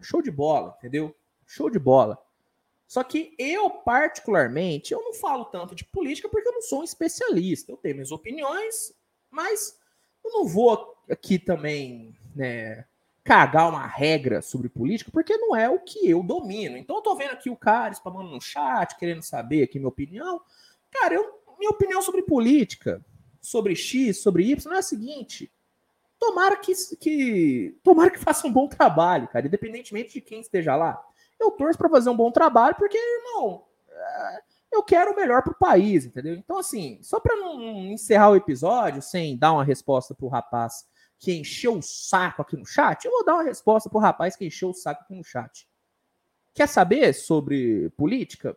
Show 0.00 0.20
de 0.20 0.30
bola, 0.30 0.74
entendeu? 0.78 1.14
Show 1.46 1.70
de 1.70 1.78
bola. 1.78 2.18
Só 2.86 3.02
que 3.02 3.34
eu, 3.38 3.68
particularmente, 3.70 4.92
eu 4.92 5.02
não 5.02 5.12
falo 5.14 5.44
tanto 5.46 5.74
de 5.74 5.84
política 5.84 6.28
porque 6.28 6.48
eu 6.48 6.52
não 6.52 6.62
sou 6.62 6.80
um 6.80 6.84
especialista. 6.84 7.72
Eu 7.72 7.76
tenho 7.76 7.96
minhas 7.96 8.12
opiniões, 8.12 8.94
mas 9.30 9.78
eu 10.24 10.30
não 10.30 10.46
vou 10.46 10.96
aqui 11.10 11.38
também, 11.38 12.14
né, 12.34 12.84
cagar 13.24 13.68
uma 13.68 13.86
regra 13.86 14.40
sobre 14.40 14.68
política, 14.68 15.10
porque 15.10 15.36
não 15.36 15.56
é 15.56 15.68
o 15.68 15.80
que 15.80 16.08
eu 16.08 16.22
domino. 16.22 16.76
Então 16.76 16.96
eu 16.96 17.02
tô 17.02 17.16
vendo 17.16 17.32
aqui 17.32 17.50
o 17.50 17.56
cara 17.56 17.92
spamando 17.92 18.30
no 18.30 18.40
chat, 18.40 18.96
querendo 18.96 19.22
saber 19.22 19.64
aqui 19.64 19.78
minha 19.78 19.88
opinião. 19.88 20.40
Cara, 21.00 21.14
eu, 21.14 21.40
minha 21.58 21.70
opinião 21.70 22.00
sobre 22.02 22.22
política, 22.22 23.04
sobre 23.40 23.74
X, 23.74 24.22
sobre 24.22 24.44
Y, 24.50 24.72
é 24.74 24.78
a 24.78 24.82
seguinte. 24.82 25.52
Tomara 26.18 26.56
que, 26.56 26.72
que, 26.98 27.78
tomara 27.82 28.10
que 28.10 28.18
faça 28.18 28.46
um 28.46 28.52
bom 28.52 28.66
trabalho, 28.66 29.28
cara, 29.28 29.46
independentemente 29.46 30.14
de 30.14 30.20
quem 30.20 30.40
esteja 30.40 30.74
lá. 30.74 31.00
Eu 31.38 31.50
torço 31.50 31.78
para 31.78 31.90
fazer 31.90 32.08
um 32.08 32.16
bom 32.16 32.30
trabalho, 32.30 32.74
porque, 32.76 32.96
irmão, 32.96 33.66
é, 33.88 34.42
eu 34.72 34.82
quero 34.82 35.12
o 35.12 35.16
melhor 35.16 35.42
para 35.42 35.52
o 35.52 35.58
país, 35.58 36.06
entendeu? 36.06 36.34
Então, 36.34 36.58
assim, 36.58 36.98
só 37.02 37.20
para 37.20 37.36
não 37.36 37.60
encerrar 37.92 38.30
o 38.30 38.36
episódio 38.36 39.02
sem 39.02 39.36
dar 39.36 39.52
uma 39.52 39.64
resposta 39.64 40.14
para 40.14 40.26
o 40.26 40.30
rapaz 40.30 40.86
que 41.18 41.32
encheu 41.32 41.78
o 41.78 41.82
saco 41.82 42.42
aqui 42.42 42.56
no 42.56 42.66
chat, 42.66 43.04
eu 43.04 43.10
vou 43.10 43.24
dar 43.24 43.34
uma 43.34 43.42
resposta 43.42 43.88
para 43.88 43.98
o 43.98 44.02
rapaz 44.02 44.36
que 44.36 44.46
encheu 44.46 44.70
o 44.70 44.74
saco 44.74 45.02
aqui 45.02 45.14
no 45.14 45.24
chat. 45.24 45.68
Quer 46.54 46.68
saber 46.68 47.12
sobre 47.14 47.90
política? 47.90 48.56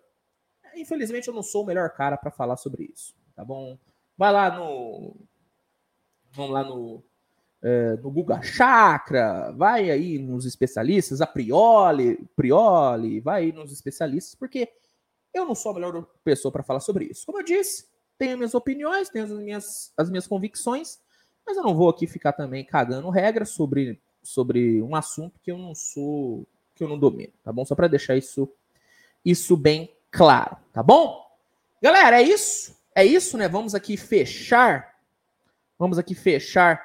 Infelizmente, 0.82 1.28
eu 1.28 1.34
não 1.34 1.44
sou 1.44 1.64
o 1.64 1.66
melhor 1.66 1.90
cara 1.92 2.18
para 2.18 2.32
falar 2.32 2.58
sobre 2.58 2.92
isso, 2.94 3.14
tá 3.36 3.44
bom? 3.44 3.78
Vai 4.18 4.32
lá 4.32 4.56
no. 4.58 5.16
Vamos 6.32 6.52
lá 6.52 6.64
no 6.64 7.04
é, 7.62 7.98
no 7.98 8.10
Guga 8.10 8.42
Chakra, 8.42 9.52
vai 9.52 9.92
aí 9.92 10.18
nos 10.18 10.46
especialistas, 10.46 11.22
a 11.22 11.28
Prioli, 11.28 12.18
Prioli, 12.36 13.20
vai 13.20 13.44
aí 13.44 13.52
nos 13.52 13.72
especialistas, 13.72 14.36
porque 14.36 14.70
eu 15.34 15.46
não 15.46 15.54
sou 15.54 15.72
a 15.72 15.76
melhor 15.76 16.08
pessoa 16.24 16.52
para 16.52 16.64
falar 16.64 16.80
sobre 16.80 17.06
isso. 17.06 17.26
Como 17.26 17.40
eu 17.40 17.44
disse, 17.44 17.88
tenho 18.18 18.38
minhas 18.38 18.54
opiniões, 18.54 19.10
tenho 19.10 19.26
as 19.26 19.32
minhas, 19.32 19.94
as 19.98 20.10
minhas 20.10 20.28
convicções, 20.28 21.00
mas 21.46 21.58
eu 21.58 21.64
não 21.64 21.76
vou 21.76 21.90
aqui 21.90 22.08
ficar 22.08 22.34
também 22.34 22.64
cagando 22.64 23.10
regras 23.10 23.50
sobre, 23.50 24.02
sobre 24.24 24.82
um 24.82 24.96
assunto 24.96 25.40
que 25.42 25.52
eu 25.52 25.58
não 25.58 25.76
sou, 25.76 26.48
que 26.76 26.84
eu 26.84 26.88
não 26.88 26.98
domino, 26.98 27.34
tá 27.44 27.52
bom? 27.52 27.66
Só 27.66 27.76
para 27.76 27.88
deixar 27.88 28.16
isso, 28.16 28.50
isso 29.26 29.58
bem 29.58 29.94
claro, 30.12 30.58
tá 30.74 30.84
bom? 30.84 31.26
Galera, 31.82 32.22
é 32.22 32.24
isso. 32.24 32.78
É 32.96 33.06
isso, 33.06 33.38
né? 33.38 33.48
Vamos 33.48 33.74
aqui 33.74 33.96
fechar. 33.96 34.96
Vamos 35.78 35.98
aqui 35.98 36.14
fechar 36.14 36.84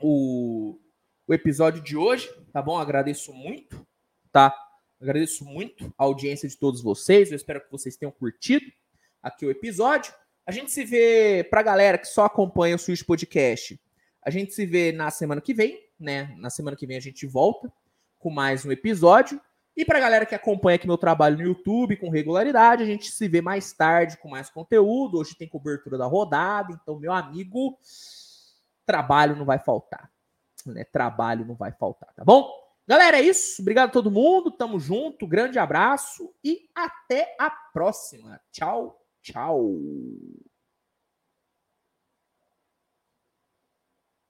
o, 0.00 0.78
o 1.26 1.34
episódio 1.34 1.82
de 1.82 1.96
hoje, 1.96 2.28
tá 2.52 2.62
bom? 2.62 2.78
Agradeço 2.78 3.32
muito, 3.32 3.84
tá? 4.30 4.54
Agradeço 5.00 5.44
muito 5.44 5.92
a 5.98 6.04
audiência 6.04 6.48
de 6.48 6.56
todos 6.56 6.82
vocês. 6.82 7.30
Eu 7.30 7.36
espero 7.36 7.60
que 7.60 7.70
vocês 7.70 7.96
tenham 7.96 8.12
curtido 8.12 8.64
aqui 9.22 9.44
o 9.44 9.50
episódio. 9.50 10.14
A 10.46 10.52
gente 10.52 10.70
se 10.70 10.84
vê 10.84 11.44
pra 11.50 11.62
galera 11.62 11.98
que 11.98 12.06
só 12.06 12.24
acompanha 12.24 12.76
o 12.76 12.78
Switch 12.78 13.02
Podcast. 13.02 13.80
A 14.22 14.30
gente 14.30 14.54
se 14.54 14.64
vê 14.64 14.92
na 14.92 15.10
semana 15.10 15.40
que 15.40 15.52
vem, 15.52 15.80
né? 15.98 16.34
Na 16.38 16.50
semana 16.50 16.76
que 16.76 16.86
vem 16.86 16.96
a 16.96 17.00
gente 17.00 17.26
volta 17.26 17.72
com 18.18 18.30
mais 18.30 18.64
um 18.64 18.70
episódio. 18.70 19.40
E 19.76 19.84
pra 19.84 20.00
galera 20.00 20.24
que 20.24 20.34
acompanha 20.34 20.76
aqui 20.76 20.86
meu 20.86 20.96
trabalho 20.96 21.36
no 21.36 21.42
YouTube 21.42 21.98
com 21.98 22.08
regularidade, 22.08 22.82
a 22.82 22.86
gente 22.86 23.10
se 23.10 23.28
vê 23.28 23.42
mais 23.42 23.72
tarde 23.72 24.16
com 24.16 24.28
mais 24.28 24.48
conteúdo. 24.48 25.18
Hoje 25.18 25.36
tem 25.36 25.46
cobertura 25.46 25.98
da 25.98 26.06
rodada, 26.06 26.72
então 26.72 26.98
meu 26.98 27.12
amigo, 27.12 27.78
trabalho 28.86 29.36
não 29.36 29.44
vai 29.44 29.58
faltar. 29.58 30.10
Né? 30.64 30.82
Trabalho 30.84 31.44
não 31.44 31.54
vai 31.54 31.72
faltar, 31.72 32.12
tá 32.14 32.24
bom? 32.24 32.50
Galera, 32.88 33.18
é 33.18 33.22
isso. 33.22 33.60
Obrigado 33.60 33.88
a 33.88 33.92
todo 33.92 34.10
mundo. 34.10 34.50
Tamo 34.50 34.78
junto. 34.78 35.26
Grande 35.26 35.58
abraço 35.58 36.32
e 36.42 36.70
até 36.74 37.36
a 37.38 37.50
próxima. 37.50 38.40
Tchau, 38.52 39.04
tchau. 39.20 39.76